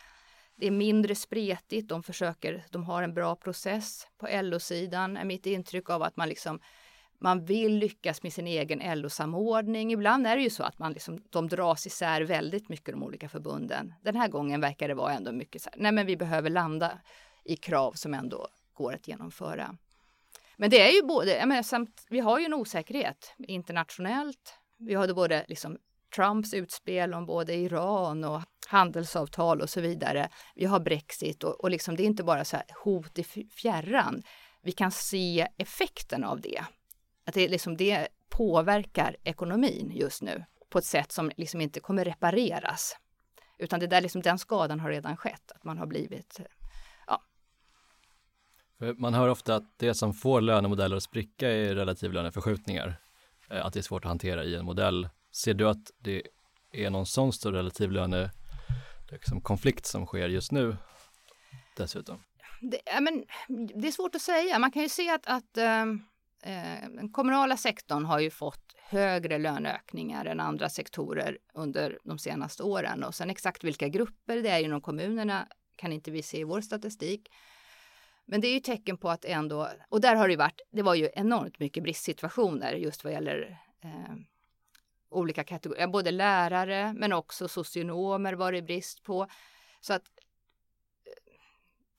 det 0.57 0.67
är 0.67 0.71
mindre 0.71 1.15
spretigt, 1.15 1.89
de 1.89 2.03
försöker, 2.03 2.65
de 2.71 2.85
har 2.85 3.03
en 3.03 3.15
bra 3.15 3.37
process. 3.37 4.07
På 4.19 4.29
LO-sidan 4.43 5.17
är 5.17 5.25
mitt 5.25 5.47
intryck 5.47 5.91
av 5.91 6.03
att 6.03 6.17
man 6.17 6.29
liksom 6.29 6.61
man 7.23 7.45
vill 7.45 7.79
lyckas 7.79 8.23
med 8.23 8.33
sin 8.33 8.47
egen 8.47 9.01
LO-samordning. 9.01 9.93
Ibland 9.93 10.27
är 10.27 10.37
det 10.37 10.43
ju 10.43 10.51
så 10.51 10.63
att 10.63 10.79
man 10.79 10.93
liksom, 10.93 11.23
de 11.31 11.49
dras 11.49 11.87
isär 11.87 12.23
väldigt 12.23 12.69
mycket 12.69 12.95
de 12.95 13.03
olika 13.03 13.29
förbunden. 13.29 13.95
Den 14.03 14.17
här 14.17 14.29
gången 14.29 14.61
verkar 14.61 14.89
det 14.89 14.95
vara 14.95 15.13
ändå 15.13 15.33
mycket 15.33 15.63
så 15.63 15.71
här, 15.71 15.83
nej 15.83 15.93
men 15.93 16.07
vi 16.07 16.17
behöver 16.17 16.51
landa 16.51 16.99
i 17.45 17.57
krav 17.57 17.93
som 17.93 18.15
ändå 18.15 18.49
går 18.73 18.95
att 18.95 19.09
genomföra. 19.09 19.77
Men 20.61 20.71
det 20.71 20.81
är 20.81 20.93
ju 20.93 21.03
både, 21.03 21.37
jag 21.37 21.49
menar, 21.49 21.63
samt, 21.63 22.07
vi 22.09 22.21
har 22.21 22.39
ju 22.39 22.45
en 22.45 22.55
osäkerhet 22.55 23.35
internationellt. 23.39 24.55
Vi 24.79 24.95
har 24.95 25.15
både 25.15 25.45
liksom 25.49 25.79
Trumps 26.17 26.55
utspel 26.55 27.15
om 27.15 27.27
både 27.27 27.55
Iran 27.55 28.25
och 28.25 28.41
handelsavtal 28.69 29.61
och 29.61 29.71
så 29.71 29.81
vidare. 29.81 30.29
Vi 30.55 30.65
har 30.65 30.81
Brexit 30.81 31.45
och, 31.45 31.61
och 31.61 31.71
liksom, 31.71 31.97
det 31.97 32.03
är 32.03 32.07
inte 32.07 32.25
bara 32.25 32.45
så 32.45 32.57
här 32.57 32.67
hot 32.85 33.19
i 33.19 33.25
fjärran. 33.51 34.23
Vi 34.63 34.73
kan 34.73 34.91
se 34.91 35.49
effekten 35.59 36.25
av 36.25 36.41
det. 36.41 36.65
Att 37.27 37.35
det, 37.35 37.49
liksom, 37.49 37.77
det 37.77 38.09
påverkar 38.29 39.17
ekonomin 39.25 39.93
just 39.95 40.23
nu 40.23 40.45
på 40.69 40.79
ett 40.79 40.85
sätt 40.85 41.13
som 41.13 41.31
liksom 41.37 41.61
inte 41.61 41.81
kommer 41.81 42.05
repareras. 42.05 42.97
Utan 43.59 43.81
det 43.81 43.87
där, 43.87 44.01
liksom, 44.01 44.23
den 44.23 44.39
skadan 44.39 44.81
har 44.81 44.91
redan 44.91 45.17
skett, 45.17 45.53
att 45.55 45.65
man 45.65 45.79
har 45.79 45.87
blivit 45.87 46.41
man 48.97 49.15
hör 49.15 49.29
ofta 49.29 49.55
att 49.55 49.79
det 49.79 49.95
som 49.95 50.15
får 50.15 50.41
lönemodeller 50.41 50.97
att 50.97 51.03
spricka 51.03 51.51
är 51.51 51.75
relativlöneförskjutningar. 51.75 52.97
Eh, 53.51 53.67
att 53.67 53.73
det 53.73 53.81
är 53.81 53.83
svårt 53.83 54.05
att 54.05 54.09
hantera 54.09 54.45
i 54.45 54.55
en 54.55 54.65
modell. 54.65 55.09
Ser 55.33 55.55
du 55.55 55.69
att 55.69 55.91
det 55.99 56.23
är 56.73 56.91
någon 56.91 57.07
sån 57.07 57.33
stor 57.33 57.53
relativlöne 57.53 58.31
liksom 59.11 59.41
konflikt 59.41 59.87
som 59.87 60.07
sker 60.07 60.29
just 60.29 60.53
nu 60.53 60.77
dessutom? 61.77 62.23
Det, 62.61 62.81
men, 63.01 63.25
det 63.81 63.89
är 63.89 63.93
svårt 63.93 64.15
att 64.15 64.23
säga. 64.23 64.59
Man 64.59 64.71
kan 64.71 64.83
ju 64.83 64.89
se 64.89 65.11
att, 65.11 65.27
att 65.27 65.57
äh, 65.57 65.85
den 66.89 67.13
kommunala 67.13 67.57
sektorn 67.57 68.05
har 68.05 68.21
ju 68.21 68.31
fått 68.31 68.75
högre 68.91 69.39
löneökningar 69.39 70.25
än 70.25 70.41
andra 70.41 70.69
sektorer 70.69 71.39
under 71.55 71.99
de 72.05 72.19
senaste 72.19 72.63
åren. 72.63 73.05
Och 73.05 73.15
sen 73.15 73.31
exakt 73.31 73.65
vilka 73.65 73.89
grupper 73.89 74.37
det 74.37 74.49
är 74.49 74.61
inom 74.61 74.81
kommunerna 74.81 75.49
kan 75.77 75.93
inte 75.93 76.11
vi 76.11 76.23
se 76.23 76.39
i 76.39 76.45
vår 76.45 76.61
statistik. 76.61 77.29
Men 78.31 78.41
det 78.41 78.49
är 78.49 78.53
ju 78.53 78.61
tecken 78.61 78.97
på 78.97 79.11
att 79.11 79.25
ändå, 79.25 79.69
och 79.89 80.01
där 80.01 80.17
har 80.17 80.29
det 80.29 80.37
varit, 80.37 80.61
det 80.71 80.83
var 80.83 80.95
ju 80.95 81.11
enormt 81.15 81.59
mycket 81.59 81.83
bristsituationer 81.83 82.73
just 82.73 83.05
vad 83.05 83.13
gäller 83.13 83.59
eh, 83.81 84.15
olika 85.09 85.45
kategorier, 85.45 85.87
både 85.87 86.11
lärare 86.11 86.93
men 86.97 87.13
också 87.13 87.49
socionomer 87.49 88.33
var 88.33 88.53
det 88.53 88.63
brist 88.63 89.03
på. 89.03 89.27
Så 89.81 89.93
att 89.93 90.03
eh, 90.03 91.13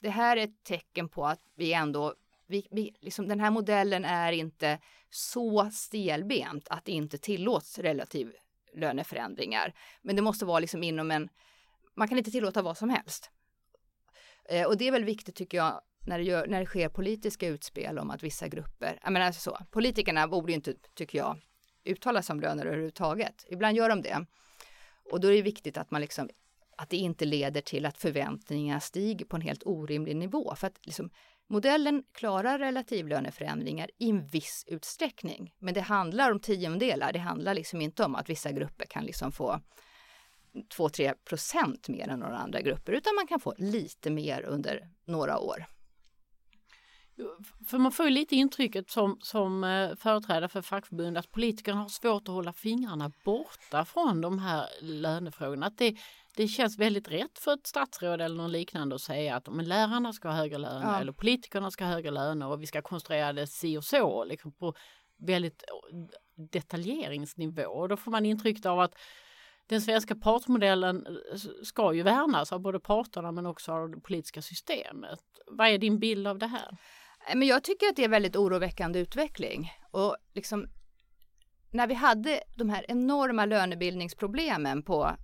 det 0.01 0.09
här 0.09 0.37
är 0.37 0.43
ett 0.43 0.63
tecken 0.63 1.09
på 1.09 1.25
att 1.25 1.39
vi 1.55 1.73
ändå, 1.73 2.15
vi, 2.47 2.67
vi, 2.71 2.95
liksom, 2.99 3.27
den 3.27 3.39
här 3.39 3.51
modellen 3.51 4.05
är 4.05 4.31
inte 4.31 4.79
så 5.09 5.69
stelbent 5.71 6.67
att 6.69 6.85
det 6.85 6.91
inte 6.91 7.17
tillåts 7.17 7.79
relativ 7.79 8.33
löneförändringar. 8.73 9.73
Men 10.01 10.15
det 10.15 10.21
måste 10.21 10.45
vara 10.45 10.59
liksom 10.59 10.83
inom 10.83 11.11
en, 11.11 11.29
man 11.95 12.07
kan 12.07 12.17
inte 12.17 12.31
tillåta 12.31 12.61
vad 12.61 12.77
som 12.77 12.89
helst. 12.89 13.31
Eh, 14.49 14.67
och 14.67 14.77
det 14.77 14.87
är 14.87 14.91
väl 14.91 15.03
viktigt 15.03 15.35
tycker 15.35 15.57
jag 15.57 15.81
när 16.05 16.17
det, 16.17 16.23
gör, 16.23 16.47
när 16.47 16.59
det 16.59 16.65
sker 16.65 16.89
politiska 16.89 17.47
utspel 17.47 17.99
om 17.99 18.11
att 18.11 18.23
vissa 18.23 18.47
grupper, 18.47 18.99
jag 19.03 19.13
menar 19.13 19.25
alltså 19.25 19.41
så, 19.41 19.57
politikerna 19.71 20.27
borde 20.27 20.51
ju 20.51 20.55
inte, 20.55 20.73
tycker 20.93 21.17
jag, 21.17 21.37
uttala 21.83 22.21
sig 22.21 22.33
om 22.33 22.39
löner 22.39 22.65
överhuvudtaget. 22.65 23.45
Ibland 23.49 23.77
gör 23.77 23.89
de 23.89 24.01
det. 24.01 24.25
Och 25.11 25.19
då 25.21 25.27
är 25.27 25.31
det 25.31 25.41
viktigt 25.41 25.77
att 25.77 25.91
man 25.91 26.01
liksom, 26.01 26.29
att 26.77 26.89
det 26.89 26.97
inte 26.97 27.25
leder 27.25 27.61
till 27.61 27.85
att 27.85 27.97
förväntningarna 27.97 28.79
stiger 28.79 29.25
på 29.25 29.35
en 29.35 29.41
helt 29.41 29.63
orimlig 29.65 30.15
nivå. 30.15 30.55
För 30.55 30.67
att 30.67 30.85
liksom, 30.85 31.09
modellen 31.47 32.03
klarar 32.11 32.59
relativlöneförändringar 32.59 33.89
i 33.97 34.09
en 34.09 34.27
viss 34.27 34.65
utsträckning. 34.67 35.53
Men 35.59 35.73
det 35.73 35.81
handlar 35.81 36.31
om 36.31 36.39
tiondelar. 36.39 37.13
Det 37.13 37.19
handlar 37.19 37.53
liksom 37.53 37.81
inte 37.81 38.03
om 38.03 38.15
att 38.15 38.29
vissa 38.29 38.51
grupper 38.51 38.85
kan 38.85 39.03
liksom 39.03 39.31
få 39.31 39.59
2-3 40.53 41.13
procent 41.25 41.89
mer 41.89 42.07
än 42.07 42.19
några 42.19 42.37
andra 42.37 42.61
grupper, 42.61 42.93
utan 42.93 43.15
man 43.15 43.27
kan 43.27 43.39
få 43.39 43.53
lite 43.57 44.09
mer 44.09 44.41
under 44.41 44.89
några 45.05 45.39
år. 45.39 45.65
För 47.67 47.77
man 47.77 47.91
får 47.91 48.05
ju 48.05 48.11
lite 48.11 48.35
intrycket 48.35 48.89
som, 48.89 49.17
som 49.21 49.63
eh, 49.63 49.95
företrädare 49.95 50.47
för 50.47 50.61
fackförbund 50.61 51.17
att 51.17 51.31
politikerna 51.31 51.81
har 51.81 51.89
svårt 51.89 52.21
att 52.21 52.33
hålla 52.33 52.53
fingrarna 52.53 53.11
borta 53.25 53.85
från 53.85 54.21
de 54.21 54.39
här 54.39 54.67
lönefrågorna. 54.81 55.65
Att 55.65 55.77
det, 55.77 55.95
det 56.35 56.47
känns 56.47 56.77
väldigt 56.77 57.07
rätt 57.07 57.39
för 57.39 57.53
ett 57.53 57.67
statsråd 57.67 58.21
eller 58.21 58.35
någon 58.35 58.51
liknande 58.51 58.95
att 58.95 59.01
säga 59.01 59.35
att 59.35 59.53
men 59.53 59.67
lärarna 59.67 60.13
ska 60.13 60.27
ha 60.27 60.35
högre 60.35 60.57
löner 60.57 60.93
ja. 60.93 60.99
eller 60.99 61.11
politikerna 61.11 61.71
ska 61.71 61.85
ha 61.85 61.91
högre 61.91 62.11
löner 62.11 62.47
och 62.47 62.61
vi 62.61 62.67
ska 62.67 62.81
konstruera 62.81 63.33
det 63.33 63.47
si 63.47 63.77
och 63.77 63.83
så 63.83 64.23
liksom 64.23 64.51
på 64.51 64.73
väldigt 65.17 65.63
detaljeringsnivå. 66.51 67.63
Och 67.63 67.89
då 67.89 67.97
får 67.97 68.11
man 68.11 68.25
intrycket 68.25 68.65
av 68.65 68.79
att 68.79 68.95
den 69.67 69.81
svenska 69.81 70.15
partsmodellen 70.15 71.05
eh, 71.05 71.37
ska 71.63 71.93
ju 71.93 72.03
värnas 72.03 72.51
av 72.51 72.59
både 72.59 72.79
parterna 72.79 73.31
men 73.31 73.45
också 73.45 73.71
av 73.71 73.89
det 73.89 73.99
politiska 73.99 74.41
systemet. 74.41 75.19
Vad 75.47 75.67
är 75.67 75.77
din 75.77 75.99
bild 75.99 76.27
av 76.27 76.37
det 76.37 76.47
här? 76.47 76.77
Eh, 77.27 77.35
men 77.35 77.47
jag 77.47 77.63
tycker 77.63 77.87
att 77.87 77.95
det 77.95 78.03
är 78.03 78.09
väldigt 78.09 78.35
oroväckande 78.35 78.99
utveckling. 78.99 79.71
Och 79.91 80.17
liksom, 80.33 80.67
när 81.71 81.87
vi 81.87 81.93
hade 81.93 82.41
de 82.55 82.69
här 82.69 82.85
enorma 82.87 83.45
lönebildningsproblemen 83.45 84.83
på 84.83 85.15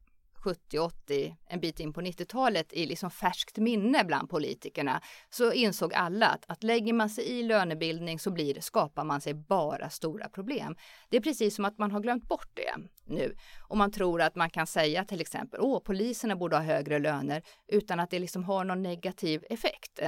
70, 0.47 0.79
80, 0.79 1.35
en 1.45 1.59
bit 1.59 1.79
in 1.79 1.93
på 1.93 2.01
90-talet 2.01 2.73
i 2.73 2.85
liksom 2.85 3.11
färskt 3.11 3.57
minne 3.57 4.03
bland 4.03 4.29
politikerna 4.29 5.01
så 5.29 5.53
insåg 5.53 5.93
alla 5.93 6.27
att, 6.27 6.45
att 6.47 6.63
lägger 6.63 6.93
man 6.93 7.09
sig 7.09 7.23
i 7.23 7.43
lönebildning 7.43 8.19
så 8.19 8.31
blir, 8.31 8.61
skapar 8.61 9.03
man 9.03 9.21
sig 9.21 9.33
bara 9.33 9.89
stora 9.89 10.29
problem. 10.29 10.75
Det 11.09 11.17
är 11.17 11.21
precis 11.21 11.55
som 11.55 11.65
att 11.65 11.77
man 11.77 11.91
har 11.91 11.99
glömt 11.99 12.27
bort 12.27 12.49
det 12.53 12.75
nu 13.05 13.35
och 13.59 13.77
man 13.77 13.91
tror 13.91 14.21
att 14.21 14.35
man 14.35 14.49
kan 14.49 14.67
säga 14.67 15.05
till 15.05 15.21
exempel 15.21 15.59
åh, 15.61 15.79
poliserna 15.79 16.35
borde 16.35 16.55
ha 16.55 16.63
högre 16.63 16.99
löner 16.99 17.43
utan 17.67 17.99
att 17.99 18.09
det 18.09 18.19
liksom 18.19 18.43
har 18.43 18.63
någon 18.63 18.81
negativ 18.81 19.43
effekt. 19.49 19.99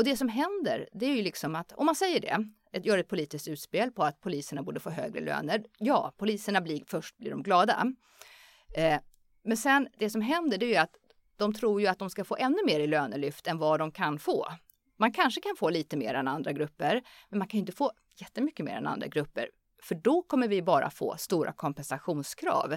Och 0.00 0.04
det 0.04 0.16
som 0.16 0.28
händer, 0.28 0.88
det 0.92 1.06
är 1.06 1.16
ju 1.16 1.22
liksom 1.22 1.54
att 1.54 1.72
om 1.72 1.86
man 1.86 1.94
säger 1.94 2.20
det, 2.20 2.48
ett, 2.72 2.86
gör 2.86 2.98
ett 2.98 3.08
politiskt 3.08 3.48
utspel 3.48 3.90
på 3.90 4.04
att 4.04 4.20
poliserna 4.20 4.62
borde 4.62 4.80
få 4.80 4.90
högre 4.90 5.20
löner. 5.20 5.64
Ja, 5.78 6.14
poliserna 6.16 6.60
blir 6.60 6.84
först 6.86 7.16
blir 7.18 7.30
de 7.30 7.42
glada. 7.42 7.92
Eh, 8.76 9.00
men 9.44 9.56
sen 9.56 9.88
det 9.98 10.10
som 10.10 10.20
händer, 10.20 10.58
det 10.58 10.66
är 10.66 10.68
ju 10.68 10.76
att 10.76 10.96
de 11.36 11.54
tror 11.54 11.80
ju 11.80 11.86
att 11.86 11.98
de 11.98 12.10
ska 12.10 12.24
få 12.24 12.36
ännu 12.36 12.56
mer 12.66 12.80
i 12.80 12.86
lönelyft 12.86 13.46
än 13.46 13.58
vad 13.58 13.80
de 13.80 13.92
kan 13.92 14.18
få. 14.18 14.46
Man 14.98 15.12
kanske 15.12 15.40
kan 15.40 15.56
få 15.56 15.70
lite 15.70 15.96
mer 15.96 16.14
än 16.14 16.28
andra 16.28 16.52
grupper, 16.52 17.02
men 17.28 17.38
man 17.38 17.48
kan 17.48 17.60
inte 17.60 17.72
få 17.72 17.92
jättemycket 18.20 18.64
mer 18.64 18.76
än 18.76 18.86
andra 18.86 19.06
grupper. 19.06 19.48
För 19.82 19.94
då 19.94 20.22
kommer 20.22 20.48
vi 20.48 20.62
bara 20.62 20.90
få 20.90 21.16
stora 21.18 21.52
kompensationskrav. 21.52 22.76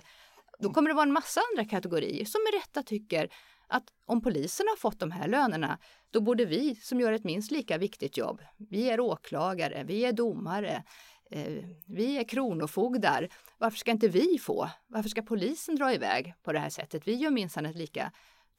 Då 0.60 0.74
kommer 0.74 0.90
det 0.90 0.96
vara 0.96 1.08
en 1.08 1.14
massa 1.14 1.42
andra 1.52 1.70
kategorier 1.70 2.26
som 2.26 2.42
med 2.44 2.62
rätta 2.62 2.84
tycker 2.84 3.30
att 3.68 3.84
om 4.06 4.22
polisen 4.22 4.66
har 4.70 4.78
fått 4.78 5.00
de 5.00 5.12
här 5.12 5.28
lönerna, 5.28 5.78
då 6.12 6.22
borde 6.22 6.46
vi 6.46 6.76
som 6.76 7.00
gör 7.00 7.12
ett 7.12 7.24
minst 7.24 7.52
lika 7.52 7.78
viktigt 7.78 8.18
jobb, 8.18 8.42
vi 8.58 8.90
är 8.90 9.00
åklagare, 9.00 9.84
vi 9.84 10.06
är 10.06 10.12
domare, 10.12 10.84
eh, 11.32 11.66
vi 11.88 12.18
är 12.18 12.24
kronofogdar. 12.24 13.30
Varför 13.58 13.78
ska 13.78 13.92
inte 13.92 14.08
vi 14.08 14.40
få? 14.40 14.70
Varför 14.88 15.10
ska 15.10 15.22
polisen 15.22 15.76
dra 15.76 15.94
iväg 15.94 16.34
på 16.44 16.54
det 16.54 16.60
här 16.60 16.70
sättet? 16.70 17.08
Vi 17.08 17.16
gör 17.16 17.32
minsann 17.32 17.66
ett 17.66 17.76
lika 17.76 18.12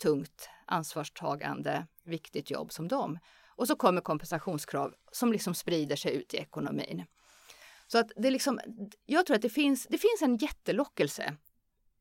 tungt, 0.02 0.48
ansvarstagande, 0.66 1.86
viktigt 2.04 2.50
jobb 2.50 2.72
som 2.72 2.88
dem. 2.88 3.18
Och 3.56 3.66
så 3.66 3.76
kommer 3.76 4.00
kompensationskrav 4.00 4.94
som 5.12 5.32
liksom 5.32 5.54
sprider 5.54 5.96
sig 5.96 6.14
ut 6.14 6.34
i 6.34 6.36
ekonomin. 6.36 7.04
Så 7.86 7.98
att 7.98 8.12
det 8.16 8.30
liksom, 8.30 8.60
jag 9.06 9.26
tror 9.26 9.36
att 9.36 9.42
det 9.42 9.48
finns, 9.48 9.86
det 9.90 9.98
finns 9.98 10.22
en 10.22 10.36
jättelockelse 10.36 11.36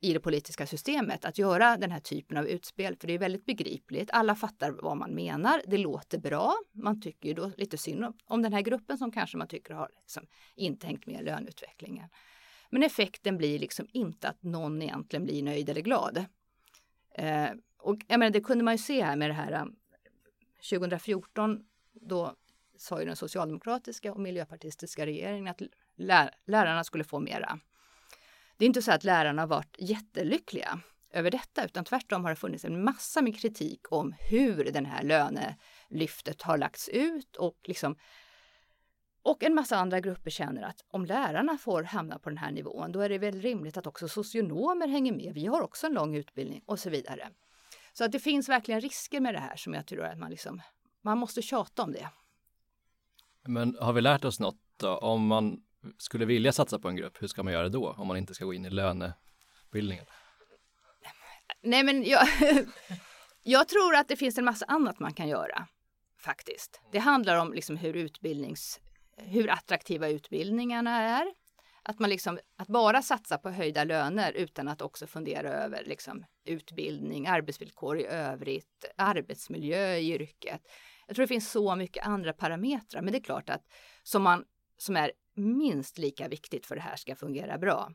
i 0.03 0.13
det 0.13 0.19
politiska 0.19 0.67
systemet 0.67 1.25
att 1.25 1.37
göra 1.37 1.77
den 1.77 1.91
här 1.91 1.99
typen 1.99 2.37
av 2.37 2.47
utspel, 2.47 2.95
för 2.95 3.07
det 3.07 3.13
är 3.13 3.19
väldigt 3.19 3.45
begripligt. 3.45 4.09
Alla 4.13 4.35
fattar 4.35 4.71
vad 4.71 4.97
man 4.97 5.15
menar. 5.15 5.61
Det 5.67 5.77
låter 5.77 6.17
bra. 6.17 6.55
Man 6.71 7.01
tycker 7.01 7.29
ju 7.29 7.35
då 7.35 7.51
lite 7.57 7.77
synd 7.77 8.13
om, 8.25 8.41
den 8.41 8.53
här 8.53 8.61
gruppen 8.61 8.97
som 8.97 9.11
kanske 9.11 9.37
man 9.37 9.47
tycker 9.47 9.73
har 9.73 9.89
liksom 10.01 10.25
inte 10.55 10.87
hängt 10.87 11.05
med 11.05 11.21
i 11.21 11.23
löneutvecklingen. 11.23 12.09
Men 12.69 12.83
effekten 12.83 13.37
blir 13.37 13.59
liksom 13.59 13.87
inte 13.91 14.29
att 14.29 14.43
någon 14.43 14.81
egentligen 14.81 15.23
blir 15.23 15.43
nöjd 15.43 15.69
eller 15.69 15.81
glad. 15.81 16.25
Eh, 17.15 17.49
och 17.77 17.97
jag 18.07 18.19
menar, 18.19 18.31
det 18.31 18.41
kunde 18.41 18.63
man 18.63 18.73
ju 18.73 18.77
se 18.77 19.03
här 19.03 19.15
med 19.15 19.29
det 19.29 19.33
här 19.33 19.61
um, 19.61 19.75
2014. 20.69 21.65
Då 21.93 22.35
sa 22.77 22.99
ju 22.99 23.05
den 23.05 23.15
socialdemokratiska 23.15 24.13
och 24.13 24.19
miljöpartistiska 24.19 25.05
regeringen 25.05 25.47
att 25.47 25.61
lärarna 26.45 26.83
skulle 26.83 27.03
få 27.03 27.19
mera 27.19 27.59
det 28.57 28.65
är 28.65 28.67
inte 28.67 28.81
så 28.81 28.91
att 28.91 29.03
lärarna 29.03 29.41
har 29.41 29.47
varit 29.47 29.75
jättelyckliga 29.79 30.79
över 31.11 31.31
detta, 31.31 31.65
utan 31.65 31.85
tvärtom 31.85 32.23
har 32.23 32.29
det 32.29 32.35
funnits 32.35 32.65
en 32.65 32.83
massa 32.83 33.21
med 33.21 33.39
kritik 33.39 33.91
om 33.91 34.15
hur 34.29 34.71
den 34.71 34.85
här 34.85 35.03
lönelyftet 35.03 36.41
har 36.41 36.57
lagts 36.57 36.89
ut 36.89 37.35
och 37.35 37.59
liksom 37.63 37.95
och 39.23 39.43
en 39.43 39.55
massa 39.55 39.77
andra 39.77 39.99
grupper 39.99 40.31
känner 40.31 40.61
att 40.63 40.85
om 40.87 41.05
lärarna 41.05 41.57
får 41.57 41.83
hamna 41.83 42.19
på 42.19 42.29
den 42.29 42.37
här 42.37 42.51
nivån, 42.51 42.91
då 42.91 42.99
är 42.99 43.09
det 43.09 43.17
väl 43.17 43.41
rimligt 43.41 43.77
att 43.77 43.87
också 43.87 44.07
socionomer 44.07 44.87
hänger 44.87 45.13
med. 45.13 45.33
Vi 45.33 45.45
har 45.45 45.61
också 45.61 45.87
en 45.87 45.93
lång 45.93 46.15
utbildning 46.15 46.63
och 46.65 46.79
så 46.79 46.89
vidare. 46.89 47.29
Så 47.93 48.03
att 48.03 48.11
det 48.11 48.19
finns 48.19 48.49
verkligen 48.49 48.81
risker 48.81 49.19
med 49.19 49.33
det 49.33 49.39
här 49.39 49.55
som 49.55 49.73
jag 49.73 49.87
tror 49.87 50.03
att 50.03 50.17
man 50.17 50.31
liksom, 50.31 50.61
man 51.01 51.17
måste 51.17 51.41
tjata 51.41 51.83
om 51.83 51.91
det. 51.91 52.09
Men 53.47 53.77
har 53.79 53.93
vi 53.93 54.01
lärt 54.01 54.25
oss 54.25 54.39
något 54.39 54.59
då? 54.77 54.97
Om 54.97 55.27
man 55.27 55.63
skulle 55.97 56.25
vilja 56.25 56.51
satsa 56.51 56.79
på 56.79 56.89
en 56.89 56.95
grupp, 56.95 57.21
hur 57.21 57.27
ska 57.27 57.43
man 57.43 57.53
göra 57.53 57.69
då? 57.69 57.95
Om 57.97 58.07
man 58.07 58.17
inte 58.17 58.33
ska 58.33 58.45
gå 58.45 58.53
in 58.53 58.65
i 58.65 58.69
lönebildningen? 58.69 60.05
Nej, 61.61 61.83
men 61.83 62.03
jag, 62.03 62.27
jag 63.43 63.67
tror 63.67 63.95
att 63.95 64.07
det 64.07 64.15
finns 64.15 64.37
en 64.37 64.45
massa 64.45 64.65
annat 64.65 64.99
man 64.99 65.13
kan 65.13 65.27
göra 65.27 65.67
faktiskt. 66.19 66.81
Det 66.91 66.99
handlar 66.99 67.37
om 67.37 67.53
liksom 67.53 67.77
hur 67.77 67.95
utbildnings, 67.95 68.79
hur 69.17 69.49
attraktiva 69.49 70.09
utbildningarna 70.09 71.01
är. 71.01 71.33
Att 71.83 71.99
man 71.99 72.09
liksom, 72.09 72.39
att 72.57 72.67
bara 72.67 73.01
satsa 73.01 73.37
på 73.37 73.49
höjda 73.49 73.83
löner 73.83 74.31
utan 74.31 74.67
att 74.67 74.81
också 74.81 75.07
fundera 75.07 75.49
över 75.49 75.83
liksom 75.85 76.25
utbildning, 76.45 77.27
arbetsvillkor 77.27 77.99
i 77.99 78.05
övrigt, 78.05 78.85
arbetsmiljö 78.97 79.95
i 79.95 80.13
yrket. 80.13 80.61
Jag 81.07 81.15
tror 81.15 81.23
det 81.23 81.27
finns 81.27 81.51
så 81.51 81.75
mycket 81.75 82.05
andra 82.05 82.33
parametrar, 82.33 83.01
men 83.01 83.11
det 83.11 83.19
är 83.19 83.23
klart 83.23 83.49
att 83.49 83.61
som, 84.03 84.23
man, 84.23 84.45
som 84.77 84.95
är 84.95 85.11
minst 85.33 85.97
lika 85.97 86.27
viktigt 86.27 86.65
för 86.65 86.75
det 86.75 86.81
här 86.81 86.95
ska 86.95 87.15
fungera 87.15 87.57
bra 87.57 87.91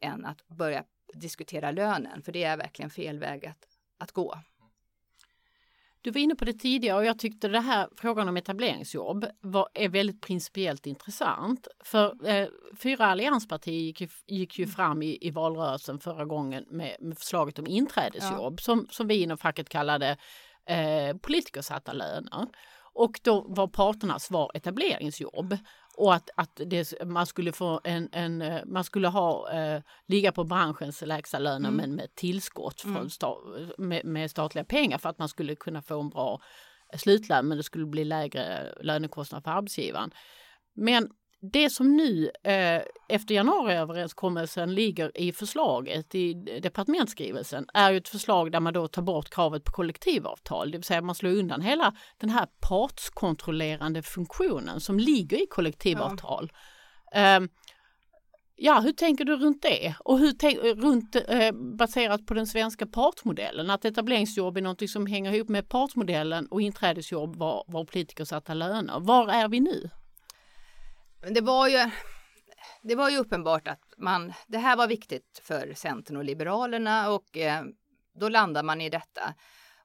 än 0.00 0.24
att 0.24 0.48
börja 0.48 0.84
diskutera 1.14 1.70
lönen, 1.70 2.22
för 2.22 2.32
det 2.32 2.44
är 2.44 2.56
verkligen 2.56 2.90
fel 2.90 3.18
väg 3.18 3.46
att, 3.46 3.68
att 3.98 4.12
gå. 4.12 4.40
Du 6.00 6.10
var 6.10 6.20
inne 6.20 6.34
på 6.34 6.44
det 6.44 6.52
tidigare 6.52 6.98
och 6.98 7.04
jag 7.04 7.18
tyckte 7.18 7.48
det 7.48 7.60
här 7.60 7.88
frågan 7.96 8.28
om 8.28 8.36
etableringsjobb 8.36 9.26
var, 9.40 9.68
är 9.74 9.88
väldigt 9.88 10.20
principiellt 10.20 10.86
intressant. 10.86 11.68
För 11.84 12.28
eh, 12.28 12.48
fyra 12.82 13.06
allianspartier 13.06 13.80
gick 13.80 14.00
ju, 14.00 14.08
gick 14.26 14.58
ju 14.58 14.66
fram 14.66 15.02
i, 15.02 15.18
i 15.20 15.30
valrörelsen 15.30 15.98
förra 15.98 16.24
gången 16.24 16.64
med, 16.70 16.96
med 17.00 17.18
förslaget 17.18 17.58
om 17.58 17.66
inträdesjobb 17.66 18.54
ja. 18.58 18.62
som, 18.62 18.86
som 18.90 19.08
vi 19.08 19.22
inom 19.22 19.38
facket 19.38 19.68
kallade 19.68 20.16
eh, 20.66 21.16
politikersatta 21.16 21.92
löner. 21.92 22.46
Och 22.92 23.20
då 23.22 23.46
var 23.48 23.68
parternas 23.68 24.24
svar 24.24 24.50
etableringsjobb 24.54 25.56
och 25.96 26.14
att, 26.14 26.30
att 26.34 26.60
det, 26.66 27.04
man 27.04 27.26
skulle 27.26 27.52
få 27.52 27.80
en, 27.84 28.08
en 28.12 28.42
eh, 28.42 28.64
man 28.66 28.84
skulle 28.84 29.08
ha 29.08 29.52
eh, 29.52 29.82
ligga 30.06 30.32
på 30.32 30.44
branschens 30.44 31.02
lägsta 31.02 31.38
löner 31.38 31.68
mm. 31.68 31.76
men 31.76 31.94
med 31.94 32.14
tillskott 32.14 32.80
från 32.80 32.96
mm. 32.96 33.10
sta, 33.10 33.36
med, 33.78 34.04
med, 34.04 34.30
statliga 34.30 34.64
pengar 34.64 34.98
för 34.98 35.08
att 35.08 35.18
man 35.18 35.28
skulle 35.28 35.54
kunna 35.54 35.82
få 35.82 36.00
en 36.00 36.08
bra 36.08 36.40
slutlön 36.96 37.48
men 37.48 37.56
det 37.56 37.62
skulle 37.62 37.86
bli 37.86 38.04
lägre 38.04 38.74
lönekostnad 38.80 39.44
för 39.44 39.50
arbetsgivaren. 39.50 40.10
Men 40.74 41.10
det 41.40 41.70
som 41.70 41.96
nu 41.96 42.30
eh, 42.44 42.82
efter 43.08 43.34
januariöverenskommelsen 43.34 44.74
ligger 44.74 45.18
i 45.18 45.32
förslaget 45.32 46.14
i 46.14 46.34
departementsskrivelsen 46.62 47.66
är 47.74 47.90
ju 47.90 47.96
ett 47.96 48.08
förslag 48.08 48.52
där 48.52 48.60
man 48.60 48.72
då 48.72 48.88
tar 48.88 49.02
bort 49.02 49.30
kravet 49.30 49.64
på 49.64 49.72
kollektivavtal, 49.72 50.70
det 50.70 50.78
vill 50.78 50.84
säga 50.84 51.02
man 51.02 51.14
slår 51.14 51.30
undan 51.30 51.60
hela 51.60 51.94
den 52.18 52.30
här 52.30 52.46
partskontrollerande 52.68 54.02
funktionen 54.02 54.80
som 54.80 54.98
ligger 54.98 55.42
i 55.42 55.46
kollektivavtal. 55.46 56.52
Ja. 57.12 57.36
Eh, 57.36 57.40
ja, 58.56 58.80
hur 58.80 58.92
tänker 58.92 59.24
du 59.24 59.36
runt 59.36 59.62
det? 59.62 59.94
Och 59.98 60.18
hur 60.18 60.32
tänk, 60.32 60.58
runt, 60.58 61.16
eh, 61.28 61.52
baserat 61.52 62.26
på 62.26 62.34
den 62.34 62.46
svenska 62.46 62.86
partsmodellen, 62.86 63.70
att 63.70 63.84
etableringsjobb 63.84 64.56
är 64.56 64.62
något 64.62 64.90
som 64.90 65.06
hänger 65.06 65.34
ihop 65.34 65.48
med 65.48 65.68
partsmodellen 65.68 66.46
och 66.46 66.60
inträdesjobb 66.60 67.36
var, 67.36 67.64
var 67.66 67.84
politiker 67.84 68.24
satta 68.24 68.54
löner. 68.54 69.00
Var 69.00 69.28
är 69.28 69.48
vi 69.48 69.60
nu? 69.60 69.90
Det 71.34 71.40
var 71.40 71.68
ju 71.68 71.90
det 72.82 72.94
var 72.94 73.10
ju 73.10 73.16
uppenbart 73.16 73.68
att 73.68 73.94
man, 73.96 74.32
det 74.46 74.58
här 74.58 74.76
var 74.76 74.86
viktigt 74.86 75.40
för 75.42 75.74
Centern 75.74 76.16
och 76.16 76.24
Liberalerna 76.24 77.10
och 77.10 77.36
eh, 77.36 77.64
då 78.14 78.28
landar 78.28 78.62
man 78.62 78.80
i 78.80 78.90
detta. 78.90 79.34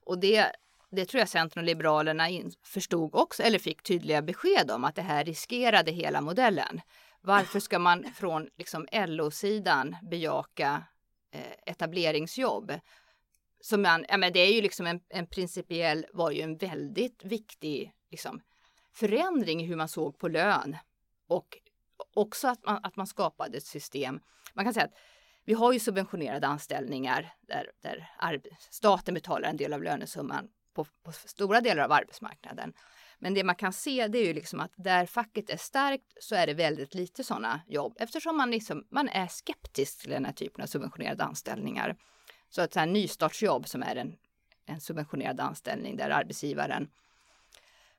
Och 0.04 0.18
det, 0.18 0.52
det 0.90 1.04
tror 1.04 1.18
jag 1.18 1.28
Centern 1.28 1.58
och 1.58 1.66
Liberalerna 1.66 2.28
in, 2.28 2.52
förstod 2.62 3.14
också, 3.14 3.42
eller 3.42 3.58
fick 3.58 3.82
tydliga 3.82 4.22
besked 4.22 4.70
om 4.70 4.84
att 4.84 4.94
det 4.94 5.02
här 5.02 5.24
riskerade 5.24 5.90
hela 5.90 6.20
modellen. 6.20 6.80
Varför 7.20 7.60
ska 7.60 7.78
man 7.78 8.04
från 8.14 8.48
liksom 8.58 8.86
LO-sidan 8.92 9.96
bejaka 10.02 10.84
eh, 11.32 11.72
etableringsjobb? 11.72 12.72
Som 13.60 13.82
man, 13.82 14.04
ja, 14.08 14.16
men 14.16 14.32
det 14.32 14.40
är 14.40 14.52
ju 14.54 14.62
liksom 14.62 14.86
en, 14.86 15.00
en 15.08 15.26
principiell, 15.26 16.06
var 16.12 16.30
ju 16.30 16.40
en 16.40 16.56
väldigt 16.56 17.24
viktig 17.24 17.92
liksom, 18.10 18.40
förändring 18.92 19.62
i 19.62 19.66
hur 19.66 19.76
man 19.76 19.88
såg 19.88 20.18
på 20.18 20.28
lön 20.28 20.76
och 21.36 21.58
också 22.14 22.48
att 22.48 22.64
man, 22.64 22.80
att 22.82 22.96
man 22.96 23.06
skapade 23.06 23.56
ett 23.56 23.66
system. 23.66 24.20
Man 24.54 24.64
kan 24.64 24.74
säga 24.74 24.86
att 24.86 24.94
vi 25.44 25.54
har 25.54 25.72
ju 25.72 25.78
subventionerade 25.78 26.46
anställningar 26.46 27.32
där, 27.40 27.70
där 27.82 28.08
staten 28.70 29.14
betalar 29.14 29.48
en 29.48 29.56
del 29.56 29.72
av 29.72 29.82
lönesumman 29.82 30.48
på, 30.74 30.84
på, 30.84 31.12
stora 31.12 31.60
delar 31.60 31.84
av 31.84 31.92
arbetsmarknaden. 31.92 32.72
Men 33.18 33.34
det 33.34 33.44
man 33.44 33.54
kan 33.54 33.72
se 33.72 34.08
det 34.08 34.18
är 34.18 34.26
ju 34.26 34.34
liksom 34.34 34.60
att 34.60 34.72
där 34.76 35.06
facket 35.06 35.50
är 35.50 35.56
starkt 35.56 36.12
så 36.20 36.34
är 36.34 36.46
det 36.46 36.54
väldigt 36.54 36.94
lite 36.94 37.24
sådana 37.24 37.60
jobb 37.66 37.96
eftersom 38.00 38.36
man, 38.36 38.50
liksom, 38.50 38.86
man 38.90 39.08
är 39.08 39.26
skeptisk 39.26 40.00
till 40.00 40.10
den 40.10 40.24
här 40.24 40.32
typen 40.32 40.62
av 40.62 40.66
subventionerade 40.66 41.24
anställningar. 41.24 41.96
Så 42.50 42.62
att 42.62 42.72
så 42.72 42.80
här 42.80 42.86
nystartsjobb 42.86 43.68
som 43.68 43.82
är 43.82 43.96
en, 43.96 44.16
en 44.66 44.80
subventionerad 44.80 45.40
anställning 45.40 45.96
där 45.96 46.10
arbetsgivaren 46.10 46.90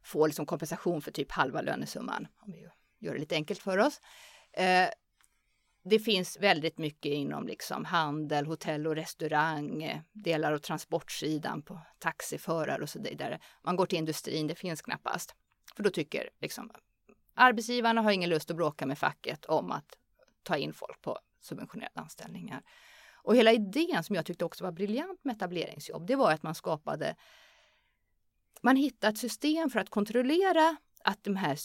får 0.04 0.28
liksom 0.28 0.46
kompensation 0.46 1.02
för 1.02 1.12
typ 1.12 1.32
halva 1.32 1.62
lönesumman. 1.62 2.28
Om 2.40 2.52
vi 2.52 2.68
gör 3.04 3.14
det 3.14 3.20
lite 3.20 3.36
enkelt 3.36 3.60
för 3.60 3.78
oss. 3.78 4.02
Eh, 4.54 4.90
det 5.86 6.00
finns 6.00 6.38
väldigt 6.40 6.78
mycket 6.78 7.12
inom 7.12 7.48
liksom 7.48 7.86
handel, 7.86 8.46
hotell 8.46 8.88
och 8.88 8.96
restaurang, 8.96 9.84
eh, 9.84 10.00
delar 10.12 10.54
av 10.54 10.58
transportsidan 10.58 11.62
på 11.62 11.80
taxiförare 12.00 12.82
och 12.82 12.90
så 12.90 13.02
vidare. 13.02 13.40
Man 13.62 13.76
går 13.76 13.86
till 13.86 13.98
industrin, 13.98 14.48
det 14.48 14.56
finns 14.56 14.82
knappast. 14.82 15.36
För 15.76 15.84
då 15.84 15.90
tycker 15.90 16.30
liksom 16.42 16.72
arbetsgivarna 17.34 18.02
har 18.02 18.12
ingen 18.12 18.30
lust 18.30 18.52
att 18.52 18.58
bråka 18.58 18.86
med 18.86 18.98
facket 18.98 19.46
om 19.46 19.72
att 19.72 19.98
ta 20.44 20.58
in 20.58 20.74
folk 20.74 21.02
på 21.02 21.20
subventionerade 21.42 22.00
anställningar. 22.00 22.62
Och 23.14 23.36
hela 23.36 23.52
idén 23.52 24.04
som 24.04 24.16
jag 24.16 24.26
tyckte 24.26 24.46
också 24.46 24.64
var 24.64 24.72
briljant 24.72 25.24
med 25.24 25.36
etableringsjobb, 25.36 26.08
det 26.08 26.16
var 26.16 26.32
att 26.32 26.44
man 26.44 26.56
skapade 26.56 27.16
man 28.62 28.76
hittade 28.76 29.14
ett 29.14 29.18
system 29.18 29.70
för 29.70 29.80
att 29.80 29.90
kontrollera 29.90 30.78
att 31.04 31.24
de 31.24 31.36
här 31.36 31.56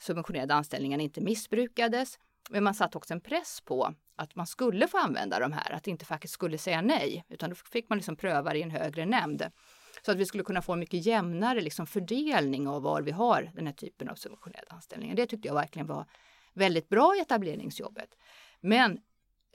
subventionerade 0.00 0.54
anställningarna 0.54 1.02
inte 1.02 1.20
missbrukades. 1.20 2.18
Men 2.50 2.64
man 2.64 2.74
satte 2.74 2.98
också 2.98 3.14
en 3.14 3.20
press 3.20 3.60
på 3.60 3.94
att 4.16 4.34
man 4.34 4.46
skulle 4.46 4.88
få 4.88 4.98
använda 4.98 5.38
de 5.38 5.52
här, 5.52 5.72
att 5.72 5.86
inte 5.86 6.04
facket 6.04 6.30
skulle 6.30 6.58
säga 6.58 6.82
nej, 6.82 7.24
utan 7.28 7.50
då 7.50 7.56
fick 7.56 7.88
man 7.88 7.98
liksom 7.98 8.16
pröva 8.16 8.52
det 8.52 8.58
i 8.58 8.62
en 8.62 8.70
högre 8.70 9.06
nämnd. 9.06 9.50
Så 10.02 10.12
att 10.12 10.18
vi 10.18 10.26
skulle 10.26 10.44
kunna 10.44 10.62
få 10.62 10.72
en 10.72 10.78
mycket 10.78 11.06
jämnare 11.06 11.60
liksom 11.60 11.86
fördelning 11.86 12.68
av 12.68 12.82
var 12.82 13.02
vi 13.02 13.10
har 13.10 13.50
den 13.54 13.66
här 13.66 13.74
typen 13.74 14.08
av 14.08 14.14
subventionerade 14.14 14.70
anställningar. 14.70 15.14
Det 15.14 15.26
tyckte 15.26 15.48
jag 15.48 15.54
verkligen 15.54 15.86
var 15.86 16.06
väldigt 16.52 16.88
bra 16.88 17.16
i 17.16 17.20
etableringsjobbet. 17.20 18.16
Men 18.60 19.00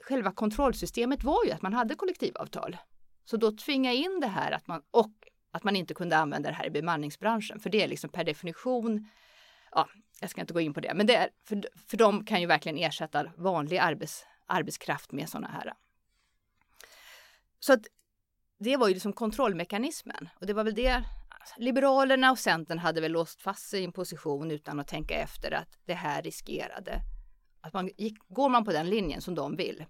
själva 0.04 0.32
kontrollsystemet 0.32 1.24
var 1.24 1.44
ju 1.44 1.50
att 1.50 1.62
man 1.62 1.72
hade 1.72 1.94
kollektivavtal. 1.94 2.76
Så 3.24 3.36
då 3.36 3.52
tvinga 3.52 3.92
in 3.92 4.20
det 4.20 4.26
här 4.26 4.52
att 4.52 4.66
man, 4.66 4.82
och 4.90 5.12
att 5.50 5.64
man 5.64 5.76
inte 5.76 5.94
kunde 5.94 6.16
använda 6.16 6.48
det 6.48 6.56
här 6.56 6.66
i 6.66 6.70
bemanningsbranschen, 6.70 7.60
för 7.60 7.70
det 7.70 7.82
är 7.82 7.88
liksom 7.88 8.10
per 8.10 8.24
definition 8.24 9.08
ja, 9.72 9.88
jag 10.20 10.30
ska 10.30 10.40
inte 10.40 10.54
gå 10.54 10.60
in 10.60 10.74
på 10.74 10.80
det, 10.80 10.94
men 10.94 11.06
det 11.06 11.14
är, 11.14 11.30
för, 11.44 11.64
för 11.86 11.96
de 11.96 12.24
kan 12.24 12.40
ju 12.40 12.46
verkligen 12.46 12.78
ersätta 12.78 13.32
vanlig 13.36 13.78
arbets, 13.78 14.26
arbetskraft 14.46 15.12
med 15.12 15.28
sådana 15.28 15.48
här. 15.48 15.72
Så 17.60 17.72
att 17.72 17.86
det 18.58 18.76
var 18.76 18.88
ju 18.88 18.94
liksom 18.94 19.12
kontrollmekanismen 19.12 20.28
och 20.40 20.46
det 20.46 20.52
var 20.52 20.64
väl 20.64 20.74
det 20.74 21.04
Liberalerna 21.56 22.30
och 22.30 22.38
Centern 22.38 22.78
hade 22.78 23.00
väl 23.00 23.12
låst 23.12 23.40
fast 23.40 23.68
sig 23.68 23.80
i 23.80 23.84
en 23.84 23.92
position 23.92 24.50
utan 24.50 24.80
att 24.80 24.88
tänka 24.88 25.14
efter 25.14 25.50
att 25.50 25.78
det 25.84 25.94
här 25.94 26.22
riskerade 26.22 27.00
att 27.60 27.72
man 27.72 27.90
gick, 27.96 28.18
går 28.28 28.48
man 28.48 28.64
på 28.64 28.72
den 28.72 28.90
linjen 28.90 29.20
som 29.20 29.34
de 29.34 29.56
vill, 29.56 29.84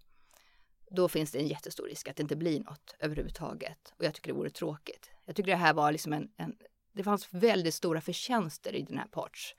då 0.90 1.08
finns 1.08 1.32
det 1.32 1.38
en 1.38 1.46
jättestor 1.46 1.86
risk 1.86 2.08
att 2.08 2.16
det 2.16 2.22
inte 2.22 2.36
blir 2.36 2.60
något 2.60 2.96
överhuvudtaget. 2.98 3.94
Och 3.98 4.04
jag 4.04 4.14
tycker 4.14 4.32
det 4.32 4.38
vore 4.38 4.50
tråkigt. 4.50 5.10
Jag 5.24 5.36
tycker 5.36 5.50
det 5.50 5.56
här 5.56 5.74
var 5.74 5.92
liksom 5.92 6.12
en, 6.12 6.28
en 6.36 6.56
det 6.92 7.04
fanns 7.04 7.28
väldigt 7.34 7.74
stora 7.74 8.00
förtjänster 8.00 8.74
i 8.74 8.82
den 8.82 8.98
här 8.98 9.06
parts 9.06 9.54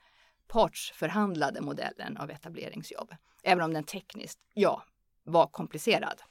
partsförhandlade 0.48 1.60
modellen 1.60 2.16
av 2.16 2.30
etableringsjobb. 2.30 3.14
Även 3.42 3.64
om 3.64 3.72
den 3.72 3.84
tekniskt, 3.84 4.38
ja, 4.54 4.82
var 5.24 5.46
komplicerad. 5.46 6.22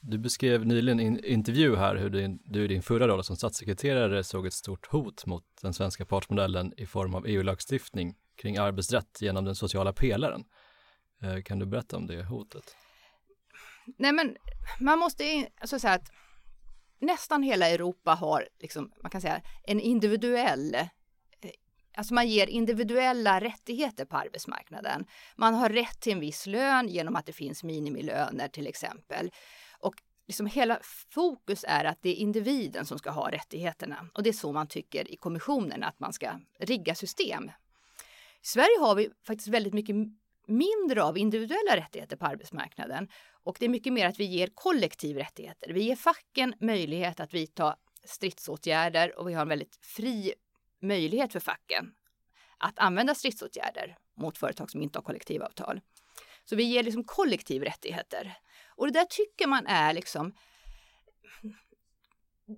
Du 0.00 0.18
beskrev 0.18 0.66
nyligen 0.66 1.00
i 1.00 1.06
en 1.06 1.24
intervju 1.24 1.76
här 1.76 1.96
hur 1.96 2.10
din, 2.10 2.42
du 2.44 2.64
i 2.64 2.68
din 2.68 2.82
förra 2.82 3.08
roll 3.08 3.24
som 3.24 3.36
statssekreterare 3.36 4.24
såg 4.24 4.46
ett 4.46 4.52
stort 4.52 4.86
hot 4.86 5.26
mot 5.26 5.44
den 5.62 5.74
svenska 5.74 6.04
partsmodellen 6.04 6.72
i 6.76 6.86
form 6.86 7.14
av 7.14 7.26
EU-lagstiftning 7.26 8.14
kring 8.36 8.56
arbetsrätt 8.56 9.18
genom 9.20 9.44
den 9.44 9.54
sociala 9.54 9.92
pelaren. 9.92 10.44
Eh, 11.22 11.42
kan 11.42 11.58
du 11.58 11.66
berätta 11.66 11.96
om 11.96 12.06
det 12.06 12.24
hotet? 12.24 12.76
Nej, 13.98 14.12
men 14.12 14.36
man 14.80 14.98
måste 14.98 15.48
alltså 15.60 15.78
säga 15.78 15.94
att 15.94 16.10
nästan 17.00 17.42
hela 17.42 17.68
Europa 17.68 18.14
har, 18.14 18.48
liksom, 18.60 18.92
man 19.02 19.10
kan 19.10 19.20
säga, 19.20 19.40
en 19.64 19.80
individuell 19.80 20.76
Alltså 21.94 22.14
man 22.14 22.28
ger 22.28 22.46
individuella 22.46 23.40
rättigheter 23.40 24.04
på 24.04 24.16
arbetsmarknaden. 24.16 25.06
Man 25.36 25.54
har 25.54 25.68
rätt 25.68 26.00
till 26.00 26.12
en 26.12 26.20
viss 26.20 26.46
lön 26.46 26.88
genom 26.88 27.16
att 27.16 27.26
det 27.26 27.32
finns 27.32 27.64
minimilöner 27.64 28.48
till 28.48 28.66
exempel. 28.66 29.30
Och 29.78 29.94
liksom 30.26 30.46
hela 30.46 30.78
fokus 31.10 31.64
är 31.68 31.84
att 31.84 31.98
det 32.02 32.10
är 32.10 32.14
individen 32.14 32.86
som 32.86 32.98
ska 32.98 33.10
ha 33.10 33.30
rättigheterna. 33.30 34.06
Och 34.14 34.22
det 34.22 34.30
är 34.30 34.32
så 34.32 34.52
man 34.52 34.68
tycker 34.68 35.12
i 35.12 35.16
kommissionen 35.16 35.82
att 35.82 36.00
man 36.00 36.12
ska 36.12 36.30
rigga 36.58 36.94
system. 36.94 37.50
I 38.42 38.46
Sverige 38.46 38.80
har 38.80 38.94
vi 38.94 39.10
faktiskt 39.26 39.48
väldigt 39.48 39.74
mycket 39.74 39.96
mindre 40.46 41.02
av 41.02 41.18
individuella 41.18 41.76
rättigheter 41.76 42.16
på 42.16 42.26
arbetsmarknaden 42.26 43.08
och 43.44 43.56
det 43.58 43.64
är 43.64 43.68
mycket 43.68 43.92
mer 43.92 44.06
att 44.06 44.20
vi 44.20 44.24
ger 44.24 44.48
kollektiv 44.54 45.16
rättigheter. 45.16 45.72
Vi 45.72 45.82
ger 45.82 45.96
facken 45.96 46.54
möjlighet 46.60 47.20
att 47.20 47.34
vidta 47.34 47.76
stridsåtgärder 48.04 49.18
och 49.18 49.28
vi 49.28 49.34
har 49.34 49.42
en 49.42 49.48
väldigt 49.48 49.78
fri 49.82 50.32
möjlighet 50.82 51.32
för 51.32 51.40
facken 51.40 51.92
att 52.58 52.78
använda 52.78 53.14
stridsåtgärder 53.14 53.96
mot 54.16 54.38
företag 54.38 54.70
som 54.70 54.82
inte 54.82 54.98
har 54.98 55.02
kollektivavtal. 55.02 55.80
Så 56.44 56.56
vi 56.56 56.62
ger 56.62 56.82
liksom 56.82 57.04
kollektiv 57.04 57.62
rättigheter. 57.62 58.38
Och 58.68 58.86
det 58.86 58.92
där 58.92 59.04
tycker 59.04 59.46
man 59.46 59.66
är 59.66 59.92
liksom 59.92 60.34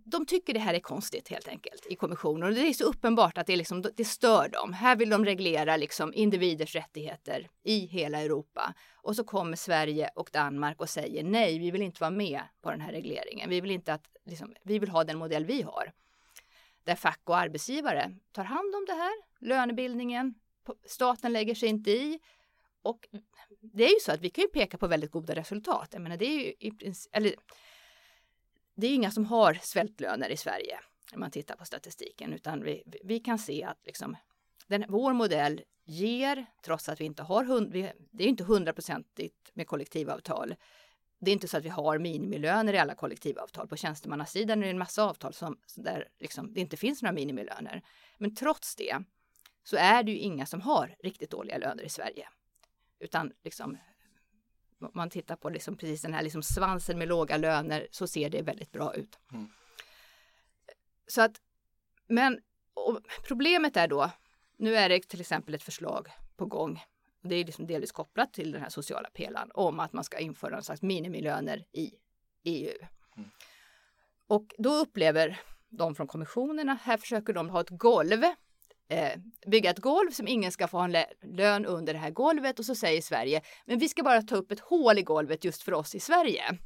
de 0.05 0.27
tycker 0.27 0.55
det 0.55 0.61
här 0.61 0.75
är 0.75 0.81
konstigt 0.81 1.29
helt 1.29 1.49
enkelt 1.49 1.87
i 1.87 1.97
kommissionen 1.97 2.49
och 2.49 2.55
det 2.55 2.69
är 2.69 2.73
så 2.73 2.85
uppenbart 2.85 3.39
att 3.39 3.47
det, 3.47 3.57
liksom, 3.57 3.85
det 3.97 4.05
stör 4.05 4.49
dem. 4.49 4.73
Här 4.73 4.97
vill 4.97 5.11
de 5.11 5.25
reglera 5.25 5.77
liksom 5.77 6.15
individers 6.15 6.75
rättigheter 6.75 7.49
i 7.65 7.87
hela 7.87 8.21
Europa 8.21 8.75
och 8.95 9.17
så 9.17 9.25
kommer 9.25 9.57
Sverige 9.57 10.11
och 10.15 10.31
Danmark 10.33 10.81
och 10.81 10.89
säger 10.89 11.25
nej, 11.25 11.59
vi 11.59 11.71
vill 11.71 11.83
inte 11.83 12.01
vara 12.01 12.11
med 12.11 12.43
på 12.63 12.71
den 12.71 12.81
här 12.81 12.93
regleringen. 12.93 13.51
Vi 13.51 13.61
vill 13.61 13.71
inte 13.71 13.95
att 13.95 14.05
liksom, 14.25 14.55
vi 14.63 14.79
vill 14.79 14.89
ha 14.89 15.05
den 15.05 15.19
modell 15.19 15.45
vi 15.45 15.63
har 15.63 15.93
där 16.85 16.95
fack 16.95 17.21
och 17.25 17.37
arbetsgivare 17.37 18.15
tar 18.33 18.45
hand 18.45 18.75
om 18.75 18.85
det 18.87 18.93
här, 18.93 19.13
lönebildningen, 19.41 20.35
staten 20.87 21.33
lägger 21.33 21.55
sig 21.55 21.69
inte 21.69 21.91
i 21.91 22.21
och 22.83 23.09
det 23.61 23.85
är 23.85 23.89
ju 23.89 24.01
så 24.01 24.13
att 24.13 24.21
vi 24.21 24.31
kan 24.31 24.43
ju 24.43 24.49
peka 24.49 24.79
på 24.79 24.87
väldigt 24.87 25.11
goda 25.11 25.35
resultat. 25.35 25.89
Jag 25.93 26.03
menar, 26.03 26.17
det 26.17 26.27
är 26.27 26.39
ju 26.39 26.55
i 26.59 26.71
princip, 26.71 27.17
eller 27.17 27.35
det 28.75 28.87
är 28.87 28.95
inga 28.95 29.11
som 29.11 29.25
har 29.25 29.55
svältlöner 29.63 30.31
i 30.31 30.37
Sverige 30.37 30.81
när 31.13 31.19
man 31.19 31.31
tittar 31.31 31.57
på 31.57 31.65
statistiken, 31.65 32.33
utan 32.33 32.65
vi, 32.65 32.83
vi 33.05 33.21
kan 33.21 33.39
se 33.39 33.65
att 33.65 33.87
liksom, 33.87 34.17
den, 34.67 34.85
vår 34.89 35.13
modell 35.13 35.63
ger, 35.85 36.47
trots 36.65 36.89
att 36.89 37.01
vi 37.01 37.05
inte 37.05 37.23
har, 37.23 37.45
hund, 37.45 37.73
vi, 37.73 37.93
det 38.11 38.25
är 38.25 38.29
inte 38.29 38.45
hundraprocentigt 38.45 39.51
med 39.55 39.67
kollektivavtal. 39.67 40.55
Det 41.25 41.31
är 41.31 41.33
inte 41.33 41.49
så 41.49 41.57
att 41.57 41.65
vi 41.65 41.69
har 41.69 41.99
minimilöner 41.99 42.73
i 42.73 42.79
alla 42.79 42.95
kollektivavtal. 42.95 43.69
På 43.69 43.77
tjänstemannasidan 43.77 44.59
är 44.59 44.65
det 44.65 44.71
en 44.71 44.79
massa 44.79 45.05
avtal 45.05 45.33
som, 45.33 45.59
där 45.77 46.09
liksom, 46.19 46.55
det 46.55 46.61
inte 46.61 46.77
finns 46.77 47.03
några 47.03 47.13
minimilöner. 47.13 47.83
Men 48.19 48.35
trots 48.35 48.77
det 48.77 49.03
så 49.63 49.77
är 49.77 50.03
det 50.03 50.13
ju 50.13 50.19
inga 50.19 50.47
som 50.47 50.61
har 50.61 50.97
riktigt 51.03 51.31
dåliga 51.31 51.59
löner 51.59 51.83
i 51.83 51.89
Sverige. 51.89 52.29
Utan 52.99 53.33
liksom, 53.45 53.79
om 54.81 54.91
man 54.95 55.11
tittar 55.11 55.37
på 55.37 55.51
liksom 55.51 55.77
precis 55.77 56.03
den 56.03 56.15
här 56.15 56.23
liksom 56.23 56.43
svansen 56.43 56.99
med 56.99 57.09
låga 57.09 57.37
löner 57.37 57.87
så 57.91 58.07
ser 58.07 58.31
det 58.31 58.43
väldigt 58.43 58.73
bra 58.73 58.95
ut. 58.95 59.19
Mm. 59.33 59.49
Så 61.07 61.23
att, 61.23 61.41
men 62.07 62.41
problemet 63.27 63.77
är 63.77 63.89
då, 63.89 64.11
nu 64.57 64.77
är 64.77 64.89
det 64.89 65.09
till 65.09 65.21
exempel 65.21 65.55
ett 65.55 65.63
förslag 65.63 66.09
på 66.37 66.47
gång. 66.47 66.83
Det 67.23 67.35
är 67.35 67.45
liksom 67.45 67.67
delvis 67.67 67.93
kopplat 67.93 68.33
till 68.33 68.53
den 68.53 68.63
här 68.63 68.69
sociala 68.69 69.11
pelaren 69.11 69.51
om 69.55 69.81
att 69.81 69.93
man 69.93 70.05
ska 70.05 70.19
införa 70.19 70.57
en 70.57 70.63
slags 70.63 70.83
minimilöner 70.83 71.65
i 71.73 71.91
EU. 72.45 72.79
Mm. 73.17 73.31
Och 74.27 74.55
då 74.59 74.75
upplever 74.75 75.41
de 75.69 75.95
från 75.95 76.07
kommissionerna, 76.07 76.79
här 76.83 76.97
försöker 76.97 77.33
de 77.33 77.51
ha 77.51 77.61
ett 77.61 77.71
golv 77.71 78.25
eh, 78.93 79.19
bygga 79.47 79.71
ett 79.71 79.79
golv 79.79 80.11
som 80.11 80.29
ingen 80.29 80.53
ska 80.53 80.69
få 80.69 80.79
ha 80.79 80.85
en 80.85 81.05
lön 81.23 81.67
under 81.67 81.93
det 81.93 81.99
här 81.99 82.11
golvet 82.11 82.59
och 82.59 82.65
så 82.65 82.75
säger 82.75 83.03
Sverige, 83.03 83.43
men 83.67 83.79
vi 83.79 83.89
ska 83.89 84.03
bara 84.03 84.23
ta 84.23 84.37
upp 84.37 84.53
ett 84.53 84.61
hål 84.61 84.99
i 84.99 85.03
golvet 85.03 85.45
just 85.45 85.63
för 85.63 85.75
oss 85.75 85.95
i 85.95 86.01
Sverige. 86.01 86.59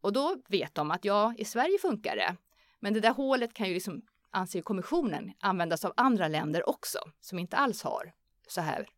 Och 0.00 0.12
då 0.12 0.36
vet 0.48 0.74
de 0.74 0.90
att 0.90 1.04
ja, 1.04 1.34
i 1.38 1.44
Sverige 1.44 1.78
funkar 1.78 2.16
det. 2.16 2.36
Men 2.80 2.94
det 2.94 3.00
där 3.00 3.12
hålet 3.12 3.54
kan 3.54 3.68
ju 3.68 3.74
liksom, 3.74 4.02
anser 4.30 4.62
kommissionen, 4.62 5.32
användas 5.40 5.84
av 5.84 5.92
andra 5.96 6.28
länder 6.28 6.68
också, 6.68 6.98
som 7.20 7.38
inte 7.38 7.56
alls 7.56 7.82
har 7.82 8.12
så 8.48 8.60
här 8.60 8.88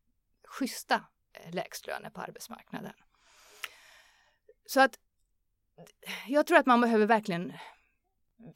schyssta 0.56 1.04
eh, 1.32 1.54
lägstlöner 1.54 2.10
på 2.10 2.20
arbetsmarknaden. 2.20 2.92
Så 4.66 4.80
att 4.80 4.98
jag 6.26 6.46
tror 6.46 6.58
att 6.58 6.66
man 6.66 6.80
behöver 6.80 7.06
verkligen 7.06 7.52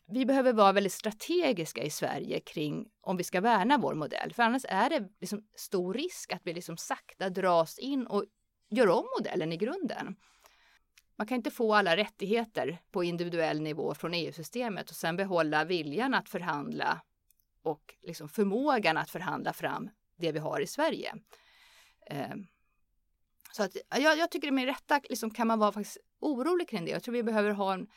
vi 0.06 0.26
behöver 0.26 0.52
vara 0.52 0.72
väldigt 0.72 0.92
strategiska 0.92 1.82
i 1.82 1.90
Sverige 1.90 2.40
kring 2.40 2.88
om 3.00 3.16
vi 3.16 3.24
ska 3.24 3.40
värna 3.40 3.78
vår 3.78 3.94
modell. 3.94 4.32
För 4.34 4.42
annars 4.42 4.64
är 4.68 4.90
det 4.90 5.08
liksom 5.20 5.44
stor 5.54 5.94
risk 5.94 6.32
att 6.32 6.40
vi 6.44 6.52
liksom 6.52 6.76
sakta 6.76 7.30
dras 7.30 7.78
in 7.78 8.06
och 8.06 8.24
gör 8.70 8.88
om 8.88 9.06
modellen 9.18 9.52
i 9.52 9.56
grunden. 9.56 10.16
Man 11.16 11.26
kan 11.26 11.36
inte 11.36 11.50
få 11.50 11.74
alla 11.74 11.96
rättigheter 11.96 12.78
på 12.90 13.04
individuell 13.04 13.60
nivå 13.60 13.94
från 13.94 14.14
EU-systemet 14.14 14.90
och 14.90 14.96
sen 14.96 15.16
behålla 15.16 15.64
viljan 15.64 16.14
att 16.14 16.28
förhandla 16.28 17.00
och 17.62 17.94
liksom 18.02 18.28
förmågan 18.28 18.96
att 18.96 19.10
förhandla 19.10 19.52
fram 19.52 19.90
det 20.16 20.32
vi 20.32 20.38
har 20.38 20.60
i 20.60 20.66
Sverige. 20.66 21.14
Eh, 22.10 22.34
så 23.52 23.62
att, 23.62 23.76
jag, 23.90 24.18
jag 24.18 24.30
tycker 24.30 24.50
med 24.50 24.64
rätta 24.64 25.00
liksom, 25.08 25.30
kan 25.30 25.46
man 25.46 25.58
vara 25.58 25.72
faktiskt 25.72 25.98
orolig 26.20 26.68
kring 26.68 26.84
det. 26.84 26.90
Jag 26.90 27.02
tror 27.02 27.12
vi 27.12 27.22
behöver 27.22 27.50
ha 27.50 27.74
en 27.74 27.88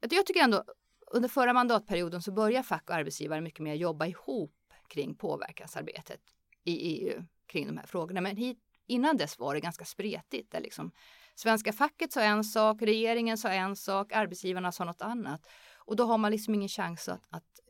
jag 0.00 0.26
tycker 0.26 0.40
ändå 0.40 0.64
under 1.10 1.28
förra 1.28 1.52
mandatperioden 1.52 2.22
så 2.22 2.32
börjar 2.32 2.62
fack 2.62 2.90
och 2.90 2.96
arbetsgivare 2.96 3.40
mycket 3.40 3.60
mer 3.60 3.74
jobba 3.74 4.06
ihop 4.06 4.54
kring 4.88 5.14
påverkansarbetet 5.14 6.20
i 6.64 6.72
EU 6.72 7.22
kring 7.46 7.66
de 7.66 7.78
här 7.78 7.86
frågorna. 7.86 8.20
Men 8.20 8.36
hit, 8.36 8.58
innan 8.86 9.16
dess 9.16 9.38
var 9.38 9.54
det 9.54 9.60
ganska 9.60 9.84
spretigt. 9.84 10.50
Där 10.50 10.60
liksom 10.60 10.92
svenska 11.34 11.72
facket 11.72 12.12
sa 12.12 12.20
en 12.20 12.44
sak, 12.44 12.82
regeringen 12.82 13.38
sa 13.38 13.48
en 13.48 13.76
sak, 13.76 14.12
arbetsgivarna 14.12 14.72
sa 14.72 14.84
något 14.84 15.02
annat. 15.02 15.48
Och 15.76 15.96
då 15.96 16.04
har 16.04 16.18
man 16.18 16.30
liksom 16.30 16.54
ingen 16.54 16.68
chans 16.68 17.08
att, 17.08 17.22
att 17.30 17.60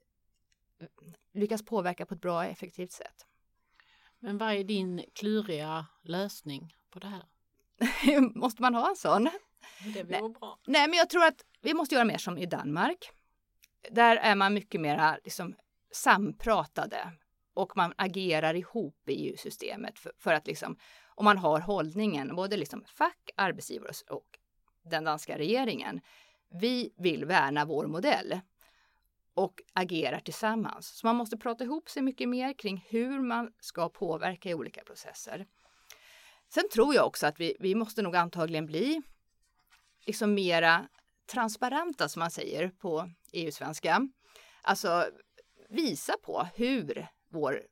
eh, 0.80 0.88
lyckas 1.34 1.64
påverka 1.64 2.06
på 2.06 2.14
ett 2.14 2.20
bra 2.20 2.36
och 2.36 2.44
effektivt 2.44 2.92
sätt. 2.92 3.26
Men 4.20 4.38
vad 4.38 4.52
är 4.52 4.64
din 4.64 5.04
kluriga 5.14 5.86
lösning 6.02 6.74
på 6.90 6.98
det 6.98 7.06
här? 7.06 7.22
måste 8.34 8.62
man 8.62 8.74
ha 8.74 8.88
en 8.88 8.96
sån? 8.96 9.30
Det 9.94 10.02
vore 10.02 10.28
bra. 10.28 10.58
Nej, 10.66 10.88
men 10.88 10.98
jag 10.98 11.10
tror 11.10 11.24
att 11.24 11.44
vi 11.60 11.74
måste 11.74 11.94
göra 11.94 12.04
mer 12.04 12.18
som 12.18 12.38
i 12.38 12.46
Danmark 12.46 13.10
där 13.90 14.16
är 14.16 14.34
man 14.34 14.54
mycket 14.54 14.80
mer 14.80 15.18
liksom 15.24 15.54
sampratade 15.92 17.12
och 17.54 17.76
man 17.76 17.92
agerar 17.96 18.54
ihop 18.54 19.08
i 19.08 19.12
EU-systemet 19.12 19.98
för, 19.98 20.12
för, 20.18 20.32
att 20.32 20.46
liksom, 20.46 20.76
och 21.14 21.24
man 21.24 21.38
har 21.38 21.60
hållningen, 21.60 22.36
både 22.36 22.56
liksom 22.56 22.84
fack, 22.84 23.30
arbetsgivare 23.36 23.92
och 24.10 24.38
den 24.82 25.04
danska 25.04 25.38
regeringen. 25.38 26.00
Vi 26.60 26.94
vill 26.96 27.24
värna 27.24 27.64
vår 27.64 27.86
modell 27.86 28.40
och 29.38 29.62
agerar 29.72 30.20
tillsammans. 30.20 30.88
Så 30.88 31.06
man 31.06 31.16
måste 31.16 31.36
prata 31.36 31.64
ihop 31.64 31.90
sig 31.90 32.02
mycket 32.02 32.28
mer 32.28 32.52
kring 32.52 32.84
hur 32.88 33.20
man 33.20 33.52
ska 33.60 33.88
påverka 33.88 34.50
i 34.50 34.54
olika 34.54 34.84
processer. 34.84 35.46
Sen 36.54 36.64
tror 36.72 36.94
jag 36.94 37.06
också 37.06 37.26
att 37.26 37.40
vi, 37.40 37.56
vi 37.60 37.74
måste 37.74 38.02
nog 38.02 38.16
antagligen 38.16 38.66
bli 38.66 39.02
liksom 40.06 40.34
mera 40.34 40.88
transparenta 41.32 42.08
som 42.08 42.20
man 42.20 42.30
säger 42.30 42.68
på 42.68 43.10
EU-svenska. 43.32 44.08
Alltså 44.62 45.06
visa 45.68 46.14
på 46.22 46.48
hur 46.54 47.06
vår, 47.28 47.62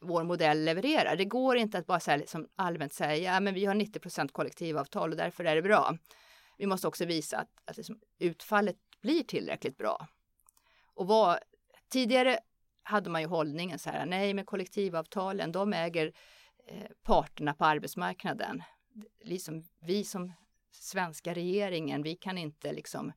vår 0.00 0.24
modell 0.24 0.64
levererar. 0.64 1.16
Det 1.16 1.24
går 1.24 1.56
inte 1.56 1.78
att 1.78 1.86
bara 1.86 2.00
så 2.00 2.16
liksom 2.16 2.48
allmänt 2.56 2.92
säga 2.92 3.34
ja, 3.34 3.40
men 3.40 3.54
vi 3.54 3.64
har 3.64 3.74
90% 3.74 4.28
kollektivavtal 4.32 5.10
och 5.10 5.16
därför 5.16 5.44
är 5.44 5.56
det 5.56 5.62
bra. 5.62 5.96
Vi 6.58 6.66
måste 6.66 6.88
också 6.88 7.04
visa 7.04 7.36
att, 7.36 7.50
att 7.64 7.76
liksom 7.76 8.00
utfallet 8.18 8.76
blir 9.00 9.22
tillräckligt 9.22 9.76
bra. 9.76 10.08
Och 10.96 11.06
vad, 11.06 11.38
tidigare 11.88 12.38
hade 12.82 13.10
man 13.10 13.20
ju 13.20 13.26
hållningen 13.26 13.78
så 13.78 13.90
här, 13.90 14.06
nej 14.06 14.34
men 14.34 14.44
kollektivavtalen, 14.44 15.52
de 15.52 15.72
äger 15.72 16.12
eh, 16.66 16.90
parterna 17.02 17.54
på 17.54 17.64
arbetsmarknaden. 17.64 18.62
Liksom 19.20 19.64
vi 19.80 20.04
som 20.04 20.32
svenska 20.70 21.34
regeringen, 21.34 22.02
vi 22.02 22.16
kan 22.16 22.38
inte 22.38 22.72
liksom 22.72 23.12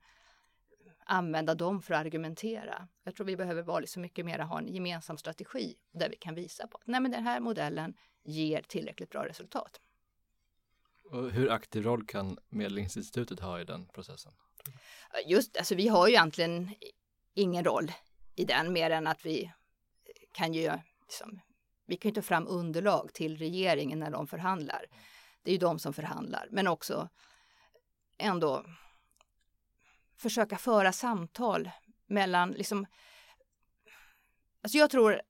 använda 1.05 1.55
dem 1.55 1.81
för 1.81 1.93
att 1.93 2.05
argumentera. 2.05 2.87
Jag 3.03 3.15
tror 3.15 3.25
vi 3.25 3.37
behöver 3.37 3.63
vara 3.63 3.79
liksom 3.79 4.01
mycket 4.01 4.25
mer 4.25 4.39
ha 4.39 4.59
en 4.59 4.67
gemensam 4.67 5.17
strategi 5.17 5.75
där 5.91 6.09
vi 6.09 6.15
kan 6.15 6.35
visa 6.35 6.67
på 6.67 6.77
att 6.77 6.87
nej, 6.87 7.01
men 7.01 7.11
den 7.11 7.23
här 7.23 7.39
modellen 7.39 7.93
ger 8.23 8.61
tillräckligt 8.61 9.09
bra 9.09 9.25
resultat. 9.25 9.81
Och 11.03 11.31
hur 11.31 11.51
aktiv 11.51 11.83
roll 11.83 12.05
kan 12.05 12.37
Medlingsinstitutet 12.49 13.39
ha 13.39 13.61
i 13.61 13.65
den 13.65 13.85
processen? 13.85 14.31
Just 15.25 15.57
alltså 15.57 15.75
vi 15.75 15.87
har 15.87 16.07
ju 16.07 16.13
egentligen 16.13 16.69
ingen 17.33 17.63
roll 17.63 17.91
i 18.35 18.45
den 18.45 18.73
mer 18.73 18.89
än 18.89 19.07
att 19.07 19.25
vi 19.25 19.51
kan 20.31 20.53
ju 20.53 20.71
liksom, 21.01 21.39
vi 21.85 21.97
kan 21.97 22.09
ju 22.09 22.15
ta 22.15 22.21
fram 22.21 22.47
underlag 22.47 23.13
till 23.13 23.37
regeringen 23.37 23.99
när 23.99 24.11
de 24.11 24.27
förhandlar. 24.27 24.85
Det 25.43 25.51
är 25.51 25.53
ju 25.53 25.59
de 25.59 25.79
som 25.79 25.93
förhandlar, 25.93 26.47
men 26.51 26.67
också 26.67 27.09
ändå 28.17 28.65
försöka 30.17 30.57
föra 30.57 30.91
samtal 30.91 31.69
mellan 32.07 32.51
liksom. 32.51 32.85
Alltså 34.61 34.77
jag 34.77 34.89
tror 34.89 35.21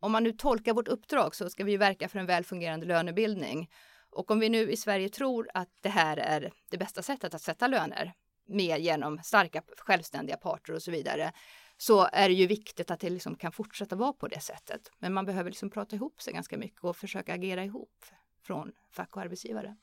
om 0.00 0.12
man 0.12 0.22
nu 0.22 0.32
tolkar 0.32 0.74
vårt 0.74 0.88
uppdrag 0.88 1.34
så 1.34 1.50
ska 1.50 1.64
vi 1.64 1.76
verka 1.76 2.08
för 2.08 2.18
en 2.18 2.26
väl 2.26 2.44
fungerande 2.44 2.86
lönebildning. 2.86 3.70
Och 4.10 4.30
om 4.30 4.40
vi 4.40 4.48
nu 4.48 4.70
i 4.70 4.76
Sverige 4.76 5.08
tror 5.08 5.50
att 5.54 5.68
det 5.80 5.88
här 5.88 6.16
är 6.16 6.52
det 6.70 6.78
bästa 6.78 7.02
sättet 7.02 7.34
att 7.34 7.42
sätta 7.42 7.66
löner 7.66 8.12
mer 8.50 8.76
genom 8.78 9.18
starka 9.22 9.62
självständiga 9.78 10.36
parter 10.36 10.74
och 10.74 10.82
så 10.82 10.90
vidare 10.90 11.32
så 11.76 12.08
är 12.12 12.28
det 12.28 12.34
ju 12.34 12.46
viktigt 12.46 12.90
att 12.90 13.00
det 13.00 13.10
liksom 13.10 13.36
kan 13.36 13.52
fortsätta 13.52 13.96
vara 13.96 14.12
på 14.12 14.28
det 14.28 14.40
sättet. 14.40 14.90
Men 14.98 15.12
man 15.12 15.26
behöver 15.26 15.50
liksom 15.50 15.70
prata 15.70 15.96
ihop 15.96 16.22
sig 16.22 16.32
ganska 16.32 16.58
mycket 16.58 16.84
och 16.84 16.96
försöka 16.96 17.34
agera 17.34 17.64
ihop 17.64 18.04
från 18.42 18.72
fack 18.90 19.16
och 19.16 19.22
arbetsgivare. 19.22 19.76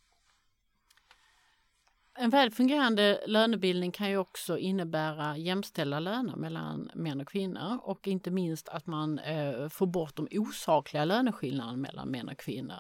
En 2.20 2.30
väl 2.30 2.52
fungerande 2.52 3.24
lönebildning 3.28 3.92
kan 3.92 4.10
ju 4.10 4.18
också 4.18 4.58
innebära 4.58 5.38
jämställda 5.38 6.00
löner 6.00 6.36
mellan 6.36 6.92
män 6.96 7.22
och 7.22 7.28
kvinnor 7.28 7.80
och 7.82 8.08
inte 8.08 8.32
minst 8.32 8.70
att 8.70 8.88
man 8.88 9.20
eh, 9.20 9.70
får 9.70 9.88
bort 9.88 10.16
de 10.16 10.28
osakliga 10.32 11.06
löneskillnaderna 11.06 11.78
mellan 11.78 12.12
män 12.12 12.30
och 12.30 12.38
kvinnor. 12.38 12.80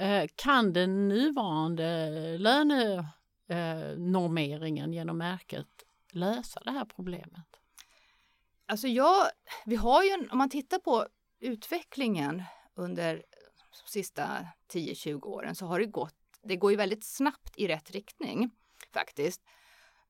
Eh, 0.00 0.24
kan 0.34 0.72
den 0.72 1.08
nuvarande 1.08 2.10
löne 2.38 3.08
eh, 3.48 4.92
genom 4.92 5.18
märket 5.18 5.66
lösa 6.12 6.60
det 6.64 6.70
här 6.70 6.84
problemet? 6.84 7.60
Alltså 8.66 8.88
jag, 8.88 9.26
vi 9.66 9.76
har 9.76 10.02
ju, 10.02 10.28
om 10.30 10.38
man 10.38 10.50
tittar 10.50 10.78
på 10.78 11.06
utvecklingen 11.40 12.42
under 12.74 13.14
de 13.84 13.90
sista 13.90 14.46
10-20 14.72 15.24
åren 15.24 15.54
så 15.54 15.66
har 15.66 15.80
det 15.80 15.86
gått, 15.86 16.14
det 16.42 16.56
går 16.56 16.70
ju 16.70 16.76
väldigt 16.76 17.04
snabbt 17.04 17.56
i 17.56 17.68
rätt 17.68 17.90
riktning 17.90 18.50
faktiskt. 18.92 19.42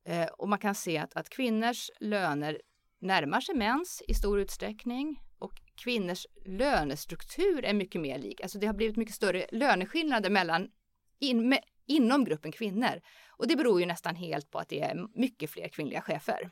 Eh, 0.05 0.26
och 0.26 0.49
man 0.49 0.59
kan 0.59 0.74
se 0.74 0.99
att, 0.99 1.16
att 1.16 1.28
kvinnors 1.28 1.91
löner 2.01 2.61
närmar 2.99 3.41
sig 3.41 3.55
mäns 3.55 4.03
i 4.09 4.14
stor 4.14 4.41
utsträckning 4.41 5.20
och 5.39 5.53
kvinnors 5.74 6.26
lönestruktur 6.47 7.64
är 7.64 7.74
mycket 7.74 8.01
mer 8.01 8.18
lik. 8.18 8.41
Alltså 8.41 8.59
det 8.59 8.66
har 8.66 8.74
blivit 8.74 8.97
mycket 8.97 9.14
större 9.14 9.47
löneskillnader 9.53 10.30
mellan 10.30 10.70
in, 11.18 11.49
med, 11.49 11.61
inom 11.87 12.24
gruppen 12.24 12.53
kvinnor. 12.53 13.01
Och 13.37 13.49
det 13.49 13.57
beror 13.57 13.80
ju 13.80 13.87
nästan 13.87 14.16
helt 14.16 14.51
på 14.51 14.59
att 14.59 14.68
det 14.68 14.80
är 14.80 15.07
mycket 15.14 15.51
fler 15.51 15.68
kvinnliga 15.68 16.01
chefer 16.01 16.51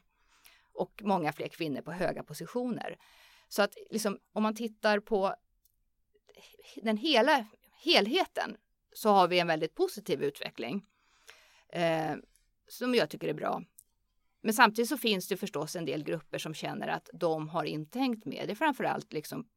och 0.73 1.03
många 1.05 1.33
fler 1.33 1.49
kvinnor 1.49 1.81
på 1.81 1.93
höga 1.93 2.23
positioner. 2.23 2.99
Så 3.49 3.63
att 3.63 3.75
liksom, 3.91 4.19
om 4.33 4.43
man 4.43 4.55
tittar 4.55 5.01
på 5.01 5.35
den 6.77 6.97
hela 6.97 7.47
helheten 7.85 8.57
så 8.93 9.09
har 9.09 9.29
vi 9.29 9.39
en 9.39 9.47
väldigt 9.47 9.75
positiv 9.75 10.23
utveckling 10.23 10.87
eh, 11.69 12.15
som 12.69 12.95
jag 12.95 13.11
tycker 13.11 13.29
är 13.29 13.35
bra. 13.35 13.63
Men 14.41 14.55
samtidigt 14.55 14.89
så 14.89 14.97
finns 14.97 15.29
det 15.29 15.37
förstås 15.37 15.77
en 15.77 15.85
del 15.85 16.05
grupper 16.05 16.39
som 16.39 16.55
känner 16.55 16.89
att 16.89 17.11
de 17.13 17.49
har 17.49 17.65
inte 17.65 17.99
hängt 17.99 18.25
med. 18.25 18.45
Det 18.47 18.53
är 18.53 18.57
framförallt 18.57 19.13
liksom 19.13 19.49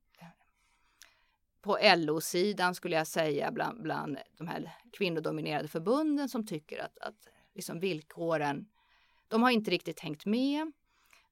på 1.62 1.78
LO-sidan 1.96 2.76
skulle 2.76 2.96
jag 2.96 3.08
säga 3.08 3.52
bland, 3.52 3.82
bland 3.82 4.18
de 4.38 4.48
här 4.48 4.76
kvinnodominerade 4.98 5.68
förbunden 5.68 6.30
som 6.30 6.46
tycker 6.46 6.84
att, 6.84 6.98
att 7.00 7.28
liksom 7.56 7.80
villkoren, 7.80 8.66
de 9.28 9.44
har 9.44 9.52
inte 9.52 9.72
riktigt 9.72 10.00
hängt 10.00 10.26
med. 10.26 10.72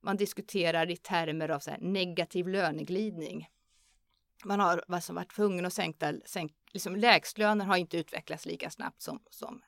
Man 0.02 0.18
diskuterar 0.18 0.92
i 0.92 0.98
termer 0.98 1.50
av 1.50 1.60
så 1.60 1.72
negativ 1.80 2.48
löneglidning. 2.48 3.50
Man 4.46 4.60
har 4.60 4.84
alltså 4.88 5.14
varit 5.14 5.36
tvungen 5.36 5.66
att 5.66 5.74
sänka, 5.74 6.14
sänk, 6.26 6.54
liksom 6.72 6.96
lägstlöner 6.96 7.66
har 7.66 7.78
inte 7.78 7.98
utvecklats 7.98 8.46
lika 8.46 8.70
snabbt 8.70 9.02
som, 9.02 9.20
som 9.30 9.62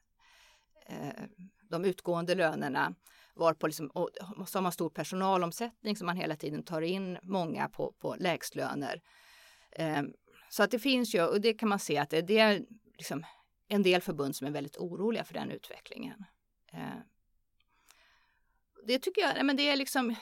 eh, 0.87 1.23
de 1.61 1.85
utgående 1.85 2.35
lönerna. 2.35 2.95
Var 3.33 3.53
på 3.53 3.67
liksom, 3.67 3.87
och 3.87 4.09
så 4.47 4.57
har 4.57 4.61
man 4.61 4.71
stor 4.71 4.89
personalomsättning 4.89 5.95
som 5.95 6.05
man 6.05 6.17
hela 6.17 6.35
tiden 6.35 6.63
tar 6.63 6.81
in 6.81 7.17
många 7.23 7.69
på, 7.69 7.93
på 7.99 8.15
lägstlöner. 8.19 9.01
Eh, 9.71 10.03
så 10.49 10.63
att 10.63 10.71
det 10.71 10.79
finns 10.79 11.15
ju, 11.15 11.23
och 11.23 11.41
det 11.41 11.53
kan 11.53 11.69
man 11.69 11.79
se 11.79 11.97
att 11.97 12.09
det, 12.09 12.21
det 12.21 12.39
är 12.39 12.65
liksom 12.97 13.25
en 13.67 13.83
del 13.83 14.01
förbund 14.01 14.35
som 14.35 14.47
är 14.47 14.51
väldigt 14.51 14.77
oroliga 14.77 15.23
för 15.23 15.33
den 15.33 15.51
utvecklingen. 15.51 16.25
Eh, 16.73 16.99
det 18.87 18.99
tycker 18.99 19.21
jag, 19.21 19.45
men 19.45 19.55
det 19.55 19.69
är 19.69 19.75
liksom. 19.75 20.15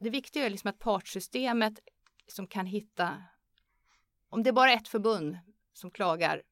Det 0.00 0.10
viktiga 0.10 0.46
är 0.46 0.50
liksom 0.50 0.70
att 0.70 0.78
partssystemet 0.78 1.78
som 2.26 2.46
kan 2.46 2.66
hitta. 2.66 3.22
Om 4.28 4.42
det 4.42 4.50
är 4.50 4.52
bara 4.52 4.72
ett 4.72 4.88
förbund 4.88 5.38
som 5.72 5.90
klagar 5.90 6.42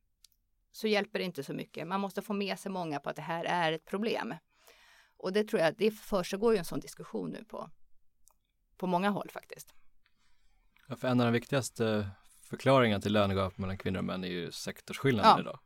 så 0.73 0.89
hjälper 0.89 1.19
det 1.19 1.25
inte 1.25 1.43
så 1.43 1.53
mycket. 1.53 1.87
Man 1.87 2.01
måste 2.01 2.23
få 2.23 2.33
med 2.33 2.59
sig 2.59 2.73
många 2.73 3.01
på 3.01 3.11
att 3.11 3.17
det 3.17 3.23
här 3.23 3.45
är 3.45 3.73
ett 3.73 3.85
problem. 3.85 4.35
Och 5.17 5.33
det 5.33 5.45
tror 5.45 5.63
jag, 5.63 5.77
det 5.77 5.91
försiggår 5.91 6.53
ju 6.53 6.59
en 6.59 6.65
sån 6.65 6.81
diskussion 6.81 7.31
nu 7.31 7.45
på, 7.45 7.71
på 8.77 8.87
många 8.87 9.11
håll 9.11 9.31
faktiskt. 9.31 9.75
Ja, 10.89 10.97
för 10.97 11.09
en 11.09 11.21
av 11.21 11.27
de 11.27 11.33
viktigaste 11.33 12.11
förklaringarna 12.43 13.01
till 13.01 13.13
lönegap 13.13 13.59
mellan 13.59 13.79
kvinnor 13.79 13.99
och 13.99 14.05
män 14.05 14.25
är 14.25 14.29
ju 14.29 14.53
sektorsskillnaden 14.53 15.33
ja. 15.33 15.41
idag. 15.41 15.59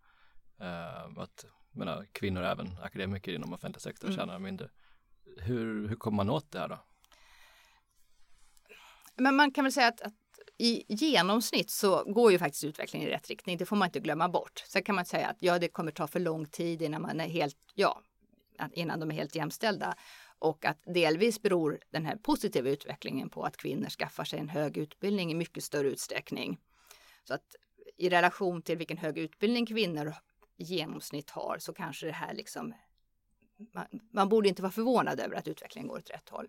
Uh, 0.61 1.23
att 1.23 1.45
menar, 1.73 2.07
kvinnor, 2.13 2.43
även 2.43 2.79
akademiker 2.83 3.33
inom 3.33 3.53
offentlig 3.53 3.83
sektor, 3.83 4.09
mm. 4.09 4.19
tjänar 4.19 4.39
mindre. 4.39 4.69
Hur, 5.37 5.89
hur 5.89 5.97
kommer 5.97 6.17
man 6.17 6.31
åt 6.31 6.53
det 6.53 6.59
här 6.59 6.69
då? 6.69 6.79
Men 9.17 9.37
man 9.37 9.53
kan 9.53 9.65
väl 9.65 9.73
säga 9.73 9.89
att, 9.89 10.01
att 10.01 10.15
i 10.59 10.85
genomsnitt 10.89 11.71
så 11.71 12.05
går 12.05 12.33
ju 12.33 12.39
faktiskt 12.39 12.65
utvecklingen 12.65 13.09
i 13.09 13.13
rätt 13.13 13.29
riktning. 13.29 13.57
Det 13.57 13.67
får 13.67 13.77
man 13.77 13.89
inte 13.89 14.01
glömma 14.01 14.29
bort. 14.29 14.65
Sen 14.67 14.83
kan 14.83 14.95
man 14.95 15.05
säga 15.05 15.29
att 15.29 15.37
ja, 15.41 15.59
det 15.59 15.69
kommer 15.69 15.93
ta 15.93 16.07
för 16.07 16.21
lång 16.21 16.47
tid 16.47 16.83
innan 16.83 17.03
man 17.03 17.21
är 17.21 17.29
helt, 17.29 17.57
ja, 17.75 18.03
innan 18.73 19.01
de 19.01 19.11
är 19.11 19.15
helt 19.15 19.35
jämställda. 19.35 19.95
Och 20.41 20.65
att 20.65 20.79
delvis 20.95 21.43
beror 21.43 21.81
den 21.91 22.07
här 22.07 22.17
positiva 22.17 22.69
utvecklingen 22.69 23.31
på 23.31 23.45
att 23.45 23.57
kvinnor 23.57 23.89
skaffar 23.89 24.25
sig 24.25 24.39
en 24.39 24.49
hög 24.49 24.77
utbildning 24.77 25.33
i 25.33 25.35
mycket 25.35 25.65
större 25.65 25.89
utsträckning. 25.89 26.59
Så 27.25 27.35
att 27.35 27.57
i 27.97 28.09
relation 28.09 28.63
till 28.63 28.79
vilken 28.79 28.97
hög 28.97 29.19
utbildning 29.19 29.67
kvinnor 29.67 30.15
i 30.57 30.65
genomsnitt 30.65 31.31
har 31.31 31.57
så 31.59 31.73
kanske 31.73 32.07
det 32.07 32.13
här 32.13 32.35
liksom 32.35 32.75
man, 33.75 33.87
man 34.13 34.29
borde 34.29 34.49
inte 34.49 34.63
vara 34.63 34.73
förvånad 34.73 35.21
över 35.21 35.37
att 35.37 35.49
utvecklingen 35.49 35.89
går 35.89 35.99
åt 35.99 36.11
rätt 36.11 36.29
håll. 36.29 36.49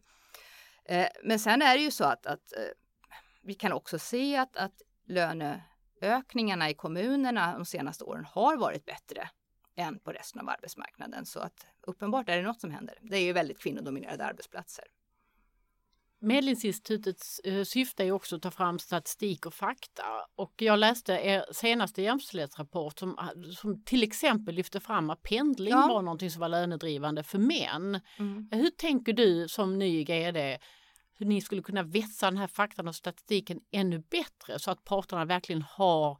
Eh, 0.86 1.08
men 1.24 1.40
sen 1.40 1.62
är 1.62 1.78
det 1.78 1.84
ju 1.84 1.92
så 1.92 2.04
att, 2.04 2.26
att 2.26 2.54
eh, 2.54 2.64
vi 3.42 3.54
kan 3.54 3.74
också 3.74 4.00
se 4.00 4.38
att, 4.38 4.58
att 4.58 4.82
löneökningarna 5.08 6.70
i 6.70 6.74
kommunerna 6.74 7.54
de 7.54 7.66
senaste 7.66 8.04
åren 8.04 8.26
har 8.26 8.58
varit 8.58 8.86
bättre 8.86 9.30
än 9.76 10.00
på 10.00 10.12
resten 10.12 10.42
av 10.42 10.50
arbetsmarknaden. 10.50 11.26
Så 11.26 11.40
att 11.40 11.68
uppenbart 11.82 12.30
är 12.30 12.38
det 12.38 12.44
något 12.44 12.62
som 12.62 12.72
händer. 12.72 12.98
Det 13.02 13.18
är 13.18 13.24
ju 13.24 13.34
väldigt 13.34 13.60
kvinnodominerade 13.60 14.26
arbetsplatser. 14.26 14.86
Medlingsinstitutets 16.24 17.40
eh, 17.40 17.64
syfte 17.64 18.04
är 18.04 18.12
också 18.12 18.36
att 18.36 18.42
ta 18.42 18.52
fram 18.52 18.80
statistik 18.80 19.46
och 19.46 19.54
fakta 19.54 20.04
och 20.36 20.54
jag 20.58 20.80
läste 20.80 21.14
er 21.14 21.46
senaste 21.52 22.02
jämställdhetsrapport 22.02 23.00
som, 23.00 23.18
som 23.58 23.84
till 23.84 24.04
exempel 24.04 24.56
lyfte 24.56 24.80
fram 24.80 25.10
att 25.10 25.22
pendling 25.22 25.72
ja. 25.72 25.88
var 25.88 26.02
någonting 26.02 26.32
som 26.32 26.40
var 26.40 26.50
lönedrivande 26.50 27.24
för 27.24 27.38
män. 27.38 28.00
Mm. 28.20 28.50
Hur 28.52 28.70
tänker 28.70 29.14
du 29.14 29.48
som 29.48 29.80
ny 29.80 30.04
GD 30.04 30.60
hur 31.22 31.26
ni 31.26 31.42
skulle 31.42 31.62
kunna 31.62 31.84
vässa 31.84 32.26
den 32.26 32.38
här 32.38 32.48
faktan 32.48 32.88
och 32.88 32.96
statistiken 32.96 33.60
ännu 33.72 34.00
bättre 34.00 34.60
så 34.60 34.72
att 34.72 34.84
parterna 34.84 35.26
verkligen 35.26 35.62
har 35.62 36.18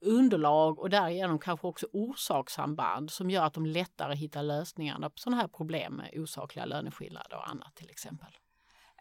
underlag 0.00 0.78
och 0.78 0.90
därigenom 0.90 1.38
kanske 1.38 1.66
också 1.66 1.86
orsakssamband 1.92 3.10
som 3.10 3.30
gör 3.30 3.44
att 3.44 3.54
de 3.54 3.66
lättare 3.66 4.14
hittar 4.14 4.42
lösningarna 4.42 5.10
på 5.10 5.18
sådana 5.18 5.42
här 5.42 5.48
problem 5.48 5.92
med 5.92 6.20
osakliga 6.20 6.64
löneskillnader 6.64 7.36
och 7.36 7.48
annat 7.48 7.76
till 7.76 7.90
exempel. 7.90 8.36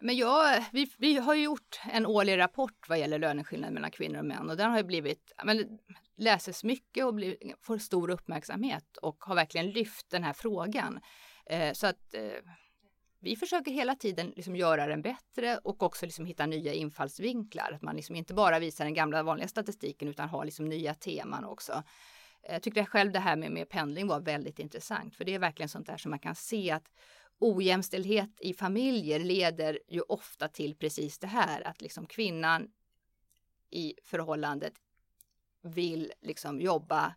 Men 0.01 0.17
ja, 0.17 0.63
vi, 0.71 0.91
vi 0.97 1.17
har 1.17 1.35
gjort 1.35 1.79
en 1.91 2.05
årlig 2.05 2.37
rapport 2.37 2.89
vad 2.89 2.99
gäller 2.99 3.19
löneskillnader 3.19 3.73
mellan 3.73 3.91
kvinnor 3.91 4.19
och 4.19 4.25
män 4.25 4.49
och 4.49 4.57
den 4.57 4.71
har 4.71 4.77
ju 4.77 4.83
blivit, 4.83 5.31
men, 5.43 5.79
läses 6.17 6.63
mycket 6.63 7.05
och 7.05 7.13
blivit, 7.13 7.55
får 7.61 7.77
stor 7.77 8.09
uppmärksamhet 8.09 8.97
och 8.97 9.23
har 9.23 9.35
verkligen 9.35 9.71
lyft 9.71 10.09
den 10.09 10.23
här 10.23 10.33
frågan. 10.33 10.99
Eh, 11.45 11.73
så 11.73 11.87
att 11.87 12.13
eh, 12.13 12.51
vi 13.19 13.35
försöker 13.35 13.71
hela 13.71 13.95
tiden 13.95 14.33
liksom 14.35 14.55
göra 14.55 14.87
den 14.87 15.01
bättre 15.01 15.57
och 15.57 15.83
också 15.83 16.05
liksom 16.05 16.25
hitta 16.25 16.45
nya 16.45 16.73
infallsvinklar. 16.73 17.71
Att 17.71 17.81
man 17.81 17.95
liksom 17.95 18.15
inte 18.15 18.33
bara 18.33 18.59
visar 18.59 18.85
den 18.85 18.93
gamla 18.93 19.23
vanliga 19.23 19.47
statistiken 19.47 20.07
utan 20.07 20.29
har 20.29 20.45
liksom 20.45 20.65
nya 20.65 20.93
teman 20.93 21.45
också. 21.45 21.83
Jag 22.49 22.63
tyckte 22.63 22.85
själv 22.85 23.11
det 23.11 23.19
här 23.19 23.35
med, 23.35 23.51
med 23.51 23.69
pendling 23.69 24.07
var 24.07 24.19
väldigt 24.19 24.59
intressant 24.59 25.15
för 25.15 25.25
det 25.25 25.33
är 25.33 25.39
verkligen 25.39 25.69
sånt 25.69 25.87
där 25.87 25.97
som 25.97 26.09
man 26.09 26.19
kan 26.19 26.35
se 26.35 26.71
att 26.71 26.91
ojämställdhet 27.39 28.29
i 28.39 28.53
familjer 28.53 29.19
leder 29.19 29.79
ju 29.87 30.01
ofta 30.01 30.47
till 30.47 30.75
precis 30.75 31.19
det 31.19 31.27
här 31.27 31.67
att 31.67 31.81
liksom 31.81 32.05
kvinnan 32.05 32.71
i 33.69 33.93
förhållandet 34.03 34.73
vill 35.61 36.13
liksom 36.21 36.61
jobba 36.61 37.15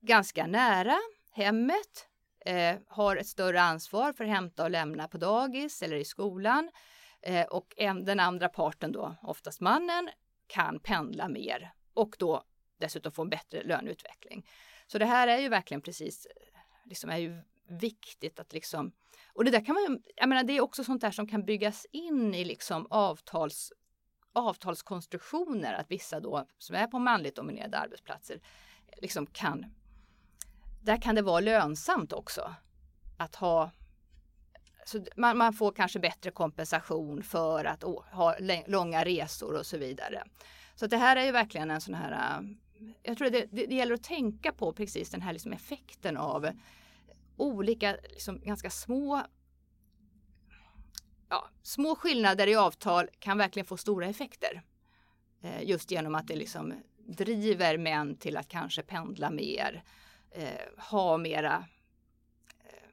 ganska 0.00 0.46
nära 0.46 0.96
hemmet 1.30 2.07
eh, 2.48 2.76
har 2.86 3.16
ett 3.16 3.26
större 3.26 3.60
ansvar 3.60 4.12
för 4.12 4.24
att 4.24 4.30
hämta 4.30 4.64
och 4.64 4.70
lämna 4.70 5.08
på 5.08 5.18
dagis 5.18 5.82
eller 5.82 5.96
i 5.96 6.04
skolan. 6.04 6.70
Eh, 7.22 7.46
och 7.46 7.74
en, 7.76 8.04
den 8.04 8.20
andra 8.20 8.48
parten 8.48 8.92
då, 8.92 9.16
oftast 9.22 9.60
mannen, 9.60 10.10
kan 10.46 10.80
pendla 10.80 11.28
mer 11.28 11.72
och 11.94 12.16
då 12.18 12.44
dessutom 12.78 13.12
få 13.12 13.22
en 13.22 13.28
bättre 13.28 13.62
löneutveckling. 13.62 14.46
Så 14.86 14.98
det 14.98 15.06
här 15.06 15.28
är 15.28 15.38
ju 15.38 15.48
verkligen 15.48 15.80
precis, 15.80 16.26
liksom 16.84 17.10
är 17.10 17.16
ju 17.16 17.42
viktigt 17.68 18.40
att 18.40 18.52
liksom, 18.52 18.92
och 19.34 19.44
det 19.44 19.50
där 19.50 19.64
kan 19.64 19.74
man 19.74 20.02
jag 20.16 20.28
menar 20.28 20.44
det 20.44 20.56
är 20.56 20.60
också 20.60 20.84
sånt 20.84 21.00
där 21.00 21.10
som 21.10 21.26
kan 21.28 21.44
byggas 21.44 21.86
in 21.92 22.34
i 22.34 22.44
liksom 22.44 22.86
avtals, 22.90 23.72
avtalskonstruktioner, 24.32 25.72
att 25.74 25.90
vissa 25.90 26.20
då 26.20 26.46
som 26.58 26.76
är 26.76 26.86
på 26.86 26.98
manligt 26.98 27.36
dominerade 27.36 27.78
arbetsplatser 27.78 28.40
liksom 28.96 29.26
kan 29.26 29.66
där 30.80 31.02
kan 31.02 31.14
det 31.14 31.22
vara 31.22 31.40
lönsamt 31.40 32.12
också 32.12 32.54
att 33.16 33.34
ha 33.34 33.70
så 34.84 35.04
man, 35.16 35.38
man, 35.38 35.52
får 35.52 35.72
kanske 35.72 35.98
bättre 35.98 36.30
kompensation 36.30 37.22
för 37.22 37.64
att 37.64 37.84
å, 37.84 38.04
ha 38.12 38.34
långa 38.66 39.04
resor 39.04 39.54
och 39.54 39.66
så 39.66 39.78
vidare. 39.78 40.22
Så 40.74 40.86
det 40.86 40.96
här 40.96 41.16
är 41.16 41.24
ju 41.24 41.32
verkligen 41.32 41.70
en 41.70 41.80
sån 41.80 41.94
här 41.94 42.40
äh, 42.40 42.48
jag 43.02 43.18
tror 43.18 43.30
det, 43.30 43.46
det, 43.50 43.66
det 43.66 43.74
gäller 43.74 43.94
att 43.94 44.02
tänka 44.02 44.52
på 44.52 44.72
precis 44.72 45.10
den 45.10 45.22
här 45.22 45.32
liksom 45.32 45.52
effekten 45.52 46.16
av 46.16 46.50
olika 47.36 47.96
liksom 48.10 48.40
ganska 48.40 48.70
små 48.70 49.22
ja, 51.28 51.48
små 51.62 51.96
skillnader 51.96 52.46
i 52.46 52.54
avtal 52.54 53.08
kan 53.18 53.38
verkligen 53.38 53.66
få 53.66 53.76
stora 53.76 54.06
effekter. 54.06 54.62
Eh, 55.40 55.62
just 55.62 55.90
genom 55.90 56.14
att 56.14 56.28
det 56.28 56.36
liksom 56.36 56.74
driver 57.06 57.78
män 57.78 58.16
till 58.16 58.36
att 58.36 58.48
kanske 58.48 58.82
pendla 58.82 59.30
mer, 59.30 59.82
eh, 60.30 60.82
ha 60.90 61.16
mera 61.16 61.64
eh, 62.64 62.88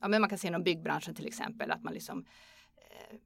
Ja, 0.00 0.08
men 0.08 0.20
man 0.20 0.30
kan 0.30 0.38
se 0.38 0.48
inom 0.48 0.62
byggbranschen 0.62 1.14
till 1.14 1.26
exempel 1.26 1.70
att 1.70 1.82
man 1.82 1.94
liksom 1.94 2.24
eh, 2.76 3.16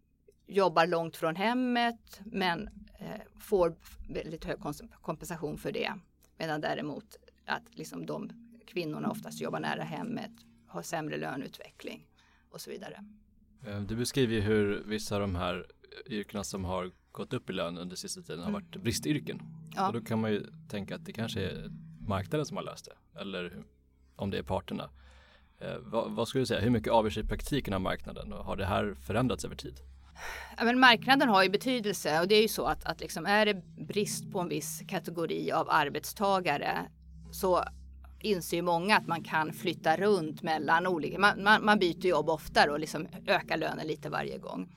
jobbar 0.47 0.87
långt 0.87 1.17
från 1.17 1.37
hemmet 1.37 2.21
men 2.25 2.69
eh, 2.99 3.21
får 3.39 3.77
väldigt 4.09 4.45
hög 4.45 4.59
kompensation 5.03 5.59
för 5.59 5.73
det. 5.73 5.93
Medan 6.39 6.61
däremot 6.61 7.17
att 7.47 7.63
liksom 7.71 8.07
de 8.07 8.31
kvinnorna 8.67 9.11
oftast 9.11 9.41
jobbar 9.41 9.61
nära 9.61 9.83
hemmet, 9.83 10.31
har 10.67 10.83
sämre 10.83 11.17
löneutveckling 11.17 12.07
och 12.51 12.61
så 12.61 12.71
vidare. 12.71 13.05
Eh, 13.67 13.81
du 13.81 13.97
beskriver 13.97 14.35
ju 14.35 14.41
hur 14.41 14.83
vissa 14.87 15.15
av 15.15 15.21
de 15.21 15.37
här 15.37 15.67
yrkena 16.07 16.45
som 16.45 16.65
har 16.65 16.91
gått 17.13 17.33
upp 17.33 17.51
i 17.51 17.53
lön 17.53 17.79
under 17.79 17.97
sista 17.97 18.23
tiden 18.23 18.39
har 18.39 18.49
mm. 18.49 18.63
varit 18.63 18.77
bristyrken. 18.77 19.43
Ja. 19.75 19.87
Och 19.87 19.93
då 19.93 20.01
kan 20.01 20.21
man 20.21 20.33
ju 20.33 20.47
tänka 20.69 20.95
att 20.95 21.05
det 21.05 21.13
kanske 21.13 21.41
är 21.41 21.71
marknaden 22.09 22.47
som 22.47 22.57
har 22.57 22.65
löst 22.65 22.85
det. 22.85 23.21
Eller 23.21 23.63
om 24.17 24.31
det 24.31 24.39
är 24.39 24.43
parterna. 24.43 24.91
Eh, 25.59 25.77
vad, 25.81 26.11
vad, 26.11 26.29
skulle 26.29 26.43
du 26.43 26.47
säga, 26.47 26.61
hur 26.61 26.71
mycket 26.71 26.93
avgör 26.93 27.11
sig 27.11 27.25
praktiken 27.25 27.75
av 27.75 27.81
marknaden 27.81 28.33
och 28.33 28.45
har 28.45 28.57
det 28.57 28.67
här 28.67 28.95
förändrats 29.07 29.45
över 29.45 29.57
tid? 29.57 29.81
Ja, 30.59 30.65
men 30.65 30.81
marknaden 30.81 31.29
har 31.29 31.43
ju 31.43 31.49
betydelse 31.49 32.21
och 32.21 32.29
det 32.29 32.35
är 32.35 32.43
ju 32.43 32.49
så 32.49 32.65
att, 32.65 32.85
att 32.85 33.01
liksom 33.01 33.27
är 33.27 33.47
det 33.47 33.55
brist 33.87 34.33
på 34.33 34.41
en 34.41 34.49
viss 34.49 34.83
kategori 34.89 35.53
av 35.53 35.71
arbetstagare 35.71 36.87
så 37.33 37.65
inser 38.21 38.57
ju 38.57 38.63
många 38.63 38.97
att 38.97 39.07
man 39.07 39.25
kan 39.25 39.53
flytta 39.53 39.97
runt 39.97 40.43
mellan 40.43 40.87
olika, 40.87 41.19
man, 41.19 41.43
man, 41.43 41.65
man 41.65 41.79
byter 41.79 42.07
jobb 42.07 42.29
oftare 42.29 42.71
och 42.71 42.81
liksom 42.81 43.09
ökar 43.27 43.57
lönen 43.57 43.87
lite 43.87 44.09
varje 44.09 44.39
gång. 44.39 44.69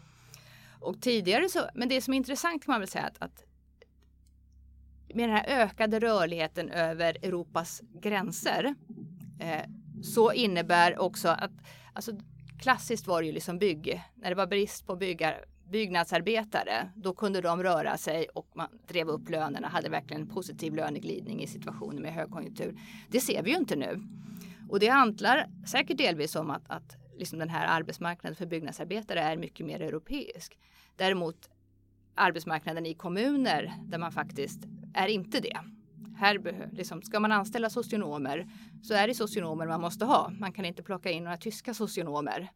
Och 0.80 1.02
tidigare 1.02 1.50
så, 1.50 1.60
men 1.74 1.90
det 1.90 2.02
som 2.02 2.14
är 2.14 2.18
intressant 2.18 2.66
kan 2.66 2.74
man 2.74 2.82
väl 2.82 2.90
säga 2.90 3.06
att, 3.06 3.18
att 3.20 3.44
med 5.14 5.30
den 5.30 5.36
här 5.36 5.46
ökade 5.48 6.00
rörligheten 6.00 6.70
över 6.70 7.18
Europas 7.26 7.82
gränser 7.94 8.76
eh, 9.40 9.70
så 10.04 10.34
innebär 10.34 11.00
också 11.00 11.28
att 11.28 11.52
alltså, 11.94 12.12
klassiskt 12.60 13.08
var 13.08 13.22
det 13.22 13.28
ju 13.28 13.34
liksom 13.34 13.60
bygg, 13.60 14.02
när 14.16 14.30
det 14.30 14.36
var 14.36 14.48
brist 14.48 14.88
på 14.88 14.96
byggar, 14.96 15.46
byggnadsarbetare, 15.72 16.90
då 16.96 17.14
kunde 17.14 17.42
de 17.42 17.64
röra 17.64 17.98
sig 17.98 18.28
och 18.28 18.52
man 18.56 18.68
drev 18.88 19.08
upp 19.08 19.30
lönerna, 19.30 19.68
hade 19.68 19.90
verkligen 19.90 20.22
en 20.22 20.28
positiv 20.28 20.76
löneglidning 20.76 21.44
i 21.44 21.48
situationer 21.48 22.02
med 22.02 22.14
högkonjunktur. 22.14 22.80
Det 23.10 23.20
ser 23.20 23.44
vi 23.44 23.52
ju 23.52 23.58
inte 23.58 23.76
nu. 23.76 24.02
Och 24.70 24.80
det 24.80 24.88
handlar 24.88 25.50
säkert 25.68 25.98
delvis 25.98 26.36
om 26.36 26.50
att, 26.50 26.64
att 26.68 26.98
liksom 27.18 27.40
den 27.40 27.50
här 27.50 27.68
arbetsmarknaden 27.68 28.36
för 28.36 28.46
byggnadsarbetare 28.46 29.20
är 29.20 29.38
mycket 29.38 29.66
mer 29.66 29.82
europeisk. 29.82 30.60
Däremot 30.96 31.50
arbetsmarknaden 32.20 32.86
i 32.86 32.94
kommuner 32.94 33.74
där 33.84 33.98
man 33.98 34.12
faktiskt 34.12 34.60
är 34.94 35.08
inte 35.08 35.40
det. 35.40 35.60
Här 36.18 36.70
liksom, 36.72 37.02
ska 37.02 37.20
man 37.20 37.32
anställa 37.32 37.70
socionomer 37.70 38.50
så 38.84 38.94
är 38.94 39.08
det 39.08 39.14
socionomer 39.14 39.68
man 39.68 39.82
måste 39.82 40.06
ha. 40.06 40.30
Man 40.30 40.52
kan 40.52 40.66
inte 40.66 40.84
plocka 40.84 41.12
in 41.12 41.24
några 41.24 41.38
tyska 41.38 41.74
socionomer. 41.74 42.50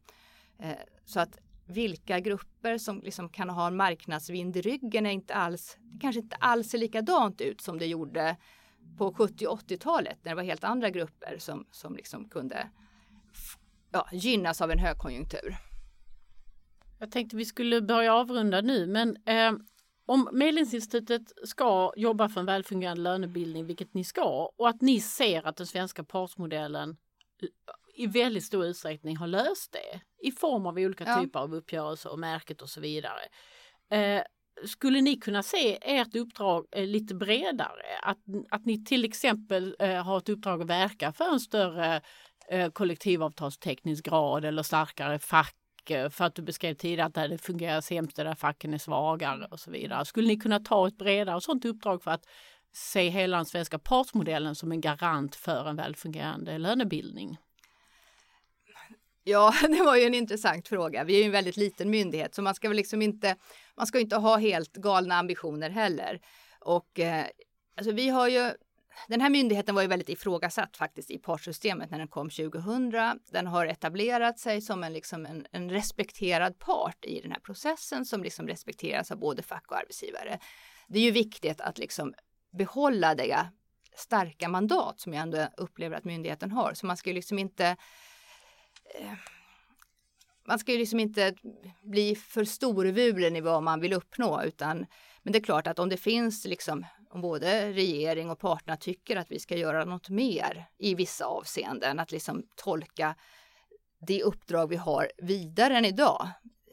Eh, 0.58 0.72
så 1.04 1.20
att 1.20 1.38
vilka 1.66 2.20
grupper 2.20 2.78
som 2.78 3.00
liksom 3.02 3.28
kan 3.28 3.50
ha 3.50 3.66
en 3.66 3.76
marknadsvind 3.76 4.56
i 4.56 4.60
ryggen 4.60 5.06
är 5.06 5.10
inte 5.10 5.34
alls, 5.34 5.78
det 5.80 5.98
kanske 6.00 6.20
inte 6.20 6.36
alls 6.36 6.70
ser 6.70 6.78
likadant 6.78 7.40
ut 7.40 7.60
som 7.60 7.78
det 7.78 7.86
gjorde 7.86 8.36
på 8.98 9.14
70 9.14 9.46
och 9.46 9.60
80-talet 9.60 10.18
när 10.22 10.30
det 10.30 10.36
var 10.36 10.42
helt 10.42 10.64
andra 10.64 10.90
grupper 10.90 11.36
som, 11.38 11.66
som 11.70 11.96
liksom 11.96 12.28
kunde 12.28 12.68
ja, 13.90 14.08
gynnas 14.12 14.60
av 14.60 14.70
en 14.70 14.78
högkonjunktur. 14.78 15.56
Jag 17.04 17.10
tänkte 17.10 17.36
vi 17.36 17.44
skulle 17.44 17.80
börja 17.80 18.14
avrunda 18.14 18.60
nu 18.60 18.86
men 18.86 19.16
eh, 19.26 19.52
om 20.06 20.28
Medlingsinstitutet 20.32 21.32
ska 21.44 21.92
jobba 21.96 22.28
för 22.28 22.40
en 22.40 22.46
välfungerande 22.46 23.02
lönebildning, 23.02 23.66
vilket 23.66 23.94
ni 23.94 24.04
ska, 24.04 24.52
och 24.56 24.68
att 24.68 24.80
ni 24.80 25.00
ser 25.00 25.46
att 25.46 25.56
den 25.56 25.66
svenska 25.66 26.04
partsmodellen 26.04 26.96
i 27.94 28.06
väldigt 28.06 28.44
stor 28.44 28.64
utsträckning 28.64 29.16
har 29.16 29.26
löst 29.26 29.72
det 29.72 30.00
i 30.28 30.32
form 30.32 30.66
av 30.66 30.74
olika 30.74 31.04
ja. 31.04 31.20
typer 31.20 31.40
av 31.40 31.54
uppgörelser 31.54 32.12
och 32.12 32.18
märket 32.18 32.62
och 32.62 32.68
så 32.68 32.80
vidare. 32.80 33.20
Eh, 33.90 34.22
skulle 34.66 35.00
ni 35.00 35.16
kunna 35.16 35.42
se 35.42 35.78
ert 35.82 36.16
uppdrag 36.16 36.66
eh, 36.70 36.86
lite 36.86 37.14
bredare? 37.14 37.98
Att, 38.02 38.18
att 38.50 38.66
ni 38.66 38.84
till 38.84 39.04
exempel 39.04 39.76
eh, 39.78 40.04
har 40.04 40.18
ett 40.18 40.28
uppdrag 40.28 40.62
att 40.62 40.68
verka 40.68 41.12
för 41.12 41.32
en 41.32 41.40
större 41.40 42.00
eh, 42.48 42.70
kollektivavtalsteknisk 42.70 44.04
grad 44.04 44.44
eller 44.44 44.62
starkare 44.62 45.18
fack 45.18 45.56
eh, 45.56 45.63
Eh, 45.90 46.10
för 46.10 46.24
att 46.24 46.34
du 46.34 46.42
beskrev 46.42 46.74
tidigare 46.74 47.06
att 47.06 47.30
det 47.30 47.38
fungerar 47.38 47.80
sämst 47.80 48.16
där 48.16 48.34
facken 48.34 48.74
är 48.74 48.78
svagare 48.78 49.46
och 49.50 49.60
så 49.60 49.70
vidare. 49.70 50.04
Skulle 50.04 50.28
ni 50.28 50.36
kunna 50.36 50.60
ta 50.60 50.88
ett 50.88 50.98
bredare 50.98 51.40
sådant 51.40 51.64
uppdrag 51.64 52.02
för 52.02 52.10
att 52.10 52.26
se 52.72 53.08
hela 53.08 53.36
den 53.36 53.46
svenska 53.46 53.78
partsmodellen 53.78 54.54
som 54.54 54.72
en 54.72 54.80
garant 54.80 55.36
för 55.36 55.68
en 55.68 55.76
välfungerande 55.76 56.58
lönebildning? 56.58 57.38
Ja, 59.24 59.54
det 59.68 59.82
var 59.82 59.96
ju 59.96 60.02
en 60.02 60.14
intressant 60.14 60.68
fråga. 60.68 61.04
Vi 61.04 61.14
är 61.14 61.18
ju 61.18 61.24
en 61.24 61.32
väldigt 61.32 61.56
liten 61.56 61.90
myndighet 61.90 62.34
så 62.34 62.42
man 62.42 62.54
ska 62.54 62.68
väl 62.68 62.76
liksom 62.76 63.02
inte, 63.02 63.36
man 63.76 63.86
ska 63.86 64.00
inte 64.00 64.16
ha 64.16 64.36
helt 64.36 64.72
galna 64.72 65.14
ambitioner 65.14 65.70
heller. 65.70 66.20
Och 66.60 67.00
eh, 67.00 67.26
alltså 67.76 67.92
vi 67.92 68.08
har 68.08 68.28
ju, 68.28 68.50
den 69.08 69.20
här 69.20 69.30
myndigheten 69.30 69.74
var 69.74 69.82
ju 69.82 69.88
väldigt 69.88 70.08
ifrågasatt 70.08 70.76
faktiskt 70.76 71.10
i 71.10 71.18
partssystemet 71.18 71.90
när 71.90 71.98
den 71.98 72.08
kom 72.08 72.30
2000. 72.30 72.92
Den 73.30 73.46
har 73.46 73.66
etablerat 73.66 74.38
sig 74.38 74.60
som 74.60 74.84
en, 74.84 74.92
liksom 74.92 75.26
en, 75.26 75.46
en 75.52 75.70
respekterad 75.70 76.58
part 76.58 77.04
i 77.04 77.20
den 77.20 77.32
här 77.32 77.40
processen 77.40 78.04
som 78.04 78.22
liksom 78.22 78.48
respekteras 78.48 79.10
av 79.10 79.18
både 79.18 79.42
fack 79.42 79.70
och 79.70 79.78
arbetsgivare. 79.78 80.38
Det 80.88 80.98
är 80.98 81.02
ju 81.02 81.10
viktigt 81.10 81.60
att 81.60 81.78
liksom 81.78 82.14
behålla 82.50 83.14
det 83.14 83.46
starka 83.96 84.48
mandat 84.48 85.00
som 85.00 85.12
jag 85.12 85.22
ändå 85.22 85.48
upplever 85.56 85.96
att 85.96 86.04
myndigheten 86.04 86.50
har. 86.50 86.74
Så 86.74 86.86
man 86.86 86.96
ska 86.96 87.10
ju 87.10 87.14
liksom 87.14 87.38
inte 87.38 87.76
eh, 88.94 89.12
man 90.46 90.58
ska 90.58 90.72
ju 90.72 90.78
liksom 90.78 91.00
inte 91.00 91.34
bli 91.82 92.16
för 92.16 92.44
storvulen 92.44 93.36
i 93.36 93.40
vad 93.40 93.62
man 93.62 93.80
vill 93.80 93.92
uppnå 93.92 94.42
utan 94.42 94.86
men 95.22 95.32
det 95.32 95.38
är 95.38 95.42
klart 95.42 95.66
att 95.66 95.78
om 95.78 95.88
det 95.88 95.96
finns 95.96 96.44
liksom 96.44 96.86
om 97.14 97.20
både 97.20 97.72
regering 97.72 98.30
och 98.30 98.38
parterna 98.38 98.76
tycker 98.76 99.16
att 99.16 99.30
vi 99.30 99.38
ska 99.38 99.56
göra 99.56 99.84
något 99.84 100.08
mer 100.08 100.66
i 100.78 100.94
vissa 100.94 101.24
avseenden, 101.24 101.98
att 101.98 102.12
liksom 102.12 102.46
tolka 102.56 103.14
det 103.98 104.22
uppdrag 104.22 104.66
vi 104.66 104.76
har 104.76 105.10
vidare 105.18 105.76
än 105.76 105.84
idag. 105.84 106.28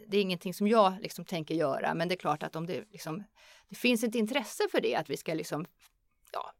Det 0.07 0.17
är 0.17 0.21
ingenting 0.21 0.53
som 0.53 0.67
jag 0.67 0.93
liksom 1.01 1.25
tänker 1.25 1.55
göra, 1.55 1.93
men 1.93 2.07
det 2.07 2.15
är 2.15 2.17
klart 2.17 2.43
att 2.43 2.55
om 2.55 2.65
det 2.65 2.83
liksom 2.91 3.23
det 3.69 3.75
finns 3.75 4.03
ett 4.03 4.15
intresse 4.15 4.63
för 4.71 4.81
det, 4.81 4.95
att 4.95 5.09
vi 5.09 5.17
ska 5.17 5.33
liksom 5.33 5.65
ja, 6.31 6.51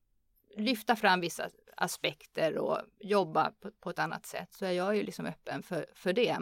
lyfta 0.58 0.96
fram 0.96 1.22
vissa 1.22 1.50
aspekter 1.78 2.58
och 2.58 2.78
jobba 3.00 3.52
på, 3.62 3.72
på, 3.72 3.90
ett 3.90 4.00
annat 4.00 4.26
sätt 4.26 4.54
så 4.54 4.66
är 4.66 4.72
jag 4.72 4.96
ju 4.96 5.04
liksom 5.04 5.26
öppen 5.26 5.64
för, 5.64 5.86
för 5.96 6.14
det. 6.14 6.38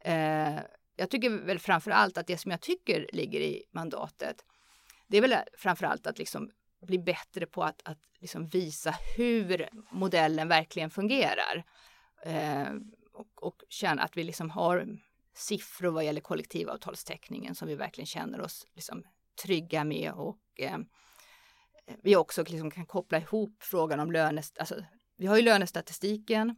Eh, 0.00 0.58
jag 0.96 1.10
tycker 1.10 1.30
väl 1.30 1.58
framför 1.58 1.90
allt 1.90 2.18
att 2.18 2.26
det 2.26 2.38
som 2.38 2.50
jag 2.50 2.60
tycker 2.60 3.10
ligger 3.12 3.40
i 3.40 3.64
mandatet, 3.70 4.44
det 5.10 5.16
är 5.16 5.20
väl 5.20 5.34
framför 5.58 5.86
allt 5.86 6.06
att 6.06 6.18
liksom 6.18 6.50
bli 6.86 6.98
bättre 6.98 7.46
på 7.46 7.64
att, 7.64 7.82
att 7.84 7.98
liksom 8.20 8.48
visa 8.48 8.94
hur 9.16 9.68
modellen 9.90 10.48
verkligen 10.48 10.90
fungerar. 10.90 11.64
Eh, 12.24 12.68
och, 13.12 13.42
och 13.42 13.62
känna 13.68 14.02
att 14.02 14.16
vi 14.16 14.24
liksom 14.24 14.50
har 14.50 14.98
siffror 15.34 15.90
vad 15.90 16.04
gäller 16.04 16.20
kollektivavtalstäckningen 16.20 17.54
som 17.54 17.68
vi 17.68 17.74
verkligen 17.74 18.06
känner 18.06 18.40
oss 18.40 18.66
liksom 18.74 19.04
trygga 19.42 19.84
med 19.84 20.12
och 20.12 20.40
eh, 20.56 20.78
vi 22.02 22.16
också 22.16 22.42
liksom 22.42 22.70
kan 22.70 22.86
koppla 22.86 23.18
ihop 23.18 23.62
frågan 23.62 24.00
om 24.00 24.12
lönest 24.12 24.58
alltså, 24.58 24.84
vi 25.16 25.26
har 25.26 25.36
ju 25.36 25.42
lönestatistiken, 25.42 26.56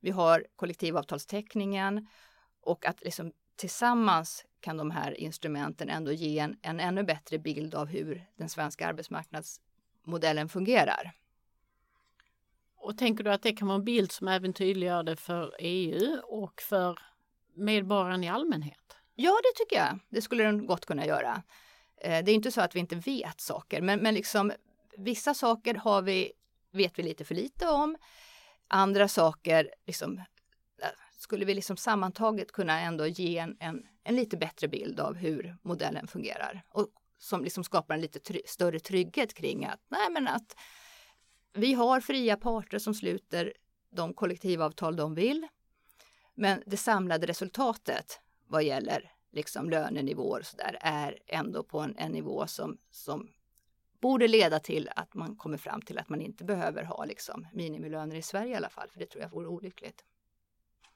vi 0.00 0.10
har 0.10 0.46
kollektivavtalsteckningen 0.56 2.06
och 2.60 2.86
att 2.86 3.02
liksom 3.02 3.32
tillsammans 3.56 4.44
kan 4.60 4.76
de 4.76 4.90
här 4.90 5.20
instrumenten 5.20 5.88
ändå 5.88 6.12
ge 6.12 6.38
en, 6.38 6.56
en 6.62 6.80
ännu 6.80 7.02
bättre 7.02 7.38
bild 7.38 7.74
av 7.74 7.86
hur 7.86 8.24
den 8.36 8.48
svenska 8.48 8.88
arbetsmarknadsmodellen 8.88 10.48
fungerar. 10.48 11.12
Och 12.76 12.98
tänker 12.98 13.24
du 13.24 13.32
att 13.32 13.42
det 13.42 13.52
kan 13.52 13.68
vara 13.68 13.78
en 13.78 13.84
bild 13.84 14.12
som 14.12 14.28
även 14.28 14.52
tydliggör 14.52 15.02
det 15.02 15.16
för 15.16 15.54
EU 15.58 16.20
och 16.24 16.62
för 16.62 16.98
medborgaren 17.54 18.24
i 18.24 18.28
allmänhet? 18.28 18.96
Ja, 19.14 19.30
det 19.42 19.58
tycker 19.58 19.76
jag. 19.76 19.98
Det 20.08 20.22
skulle 20.22 20.44
den 20.44 20.66
gott 20.66 20.86
kunna 20.86 21.06
göra. 21.06 21.42
Eh, 21.96 22.24
det 22.24 22.30
är 22.30 22.34
inte 22.34 22.52
så 22.52 22.60
att 22.60 22.76
vi 22.76 22.80
inte 22.80 22.96
vet 22.96 23.40
saker, 23.40 23.82
men, 23.82 24.00
men 24.00 24.14
liksom, 24.14 24.52
vissa 24.96 25.34
saker 25.34 25.74
har 25.74 26.02
vi, 26.02 26.32
vet 26.70 26.98
vi 26.98 27.02
lite 27.02 27.24
för 27.24 27.34
lite 27.34 27.68
om. 27.68 27.96
Andra 28.68 29.08
saker 29.08 29.70
liksom, 29.86 30.20
skulle 31.20 31.44
vi 31.44 31.54
liksom 31.54 31.76
sammantaget 31.76 32.52
kunna 32.52 32.80
ändå 32.80 33.06
ge 33.06 33.38
en, 33.38 33.56
en, 33.60 33.86
en 34.04 34.16
lite 34.16 34.36
bättre 34.36 34.68
bild 34.68 35.00
av 35.00 35.14
hur 35.14 35.56
modellen 35.62 36.06
fungerar 36.06 36.62
och 36.68 36.88
som 37.18 37.44
liksom 37.44 37.64
skapar 37.64 37.94
en 37.94 38.00
lite 38.00 38.18
try 38.18 38.42
större 38.46 38.80
trygghet 38.80 39.34
kring 39.34 39.64
att, 39.64 39.80
nej 39.88 40.10
men 40.10 40.28
att 40.28 40.56
vi 41.52 41.74
har 41.74 42.00
fria 42.00 42.36
parter 42.36 42.78
som 42.78 42.94
sluter 42.94 43.52
de 43.90 44.14
kollektivavtal 44.14 44.96
de 44.96 45.14
vill. 45.14 45.46
Men 46.34 46.62
det 46.66 46.76
samlade 46.76 47.26
resultatet 47.26 48.20
vad 48.46 48.62
gäller 48.62 49.12
liksom 49.32 49.70
lönenivåer 49.70 50.40
och 50.40 50.46
så 50.46 50.56
där 50.56 50.78
är 50.80 51.18
ändå 51.26 51.62
på 51.62 51.80
en, 51.80 51.96
en 51.98 52.12
nivå 52.12 52.46
som, 52.46 52.78
som 52.90 53.28
borde 54.00 54.28
leda 54.28 54.60
till 54.60 54.90
att 54.96 55.14
man 55.14 55.36
kommer 55.36 55.56
fram 55.56 55.82
till 55.82 55.98
att 55.98 56.08
man 56.08 56.20
inte 56.20 56.44
behöver 56.44 56.84
ha 56.84 57.04
liksom 57.04 57.46
minimilöner 57.52 58.16
i 58.16 58.22
Sverige 58.22 58.52
i 58.52 58.56
alla 58.56 58.70
fall, 58.70 58.88
för 58.90 58.98
det 58.98 59.06
tror 59.06 59.22
jag 59.22 59.30
vore 59.30 59.48
olyckligt. 59.48 60.04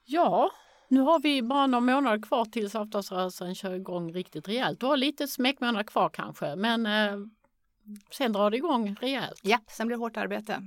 Ja, 0.05 0.51
nu 0.87 0.99
har 0.99 1.19
vi 1.19 1.41
bara 1.41 1.67
några 1.67 1.95
månader 1.95 2.21
kvar 2.21 2.45
tills 2.45 2.75
avtalsrörelsen 2.75 3.55
kör 3.55 3.73
igång 3.73 4.13
riktigt 4.13 4.47
rejält. 4.47 4.79
Du 4.79 4.85
har 4.85 4.97
lite 4.97 5.27
smekmånader 5.27 5.83
kvar 5.83 6.09
kanske, 6.09 6.55
men 6.55 6.85
eh, 6.85 7.27
sen 8.11 8.33
drar 8.33 8.51
det 8.51 8.57
igång 8.57 8.95
rejält. 9.01 9.39
Ja, 9.43 9.59
sen 9.67 9.87
blir 9.87 9.97
det 9.97 10.03
hårt 10.03 10.17
arbete. 10.17 10.61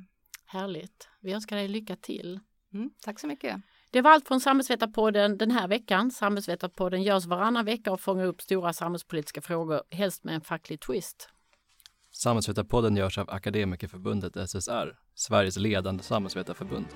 Härligt. 0.46 1.08
Vi 1.20 1.32
önskar 1.32 1.56
dig 1.56 1.68
lycka 1.68 1.96
till. 1.96 2.40
Mm, 2.72 2.90
tack 3.04 3.20
så 3.20 3.26
mycket. 3.26 3.60
Det 3.90 4.00
var 4.00 4.10
allt 4.10 4.28
från 4.28 4.40
Samhällsvetarpodden 4.40 5.38
den 5.38 5.50
här 5.50 5.68
veckan. 5.68 6.10
Samhällsvetarpodden 6.10 7.02
görs 7.02 7.26
varannan 7.26 7.64
vecka 7.64 7.92
och 7.92 8.00
fångar 8.00 8.24
upp 8.24 8.42
stora 8.42 8.72
samhällspolitiska 8.72 9.40
frågor, 9.40 9.82
helst 9.90 10.24
med 10.24 10.34
en 10.34 10.40
facklig 10.40 10.80
twist. 10.80 11.28
Samhällsvetarpodden 12.12 12.96
görs 12.96 13.18
av 13.18 13.30
Akademikerförbundet 13.30 14.50
SSR, 14.50 14.98
Sveriges 15.14 15.56
ledande 15.56 16.02
samhällsvetarförbund. 16.02 16.86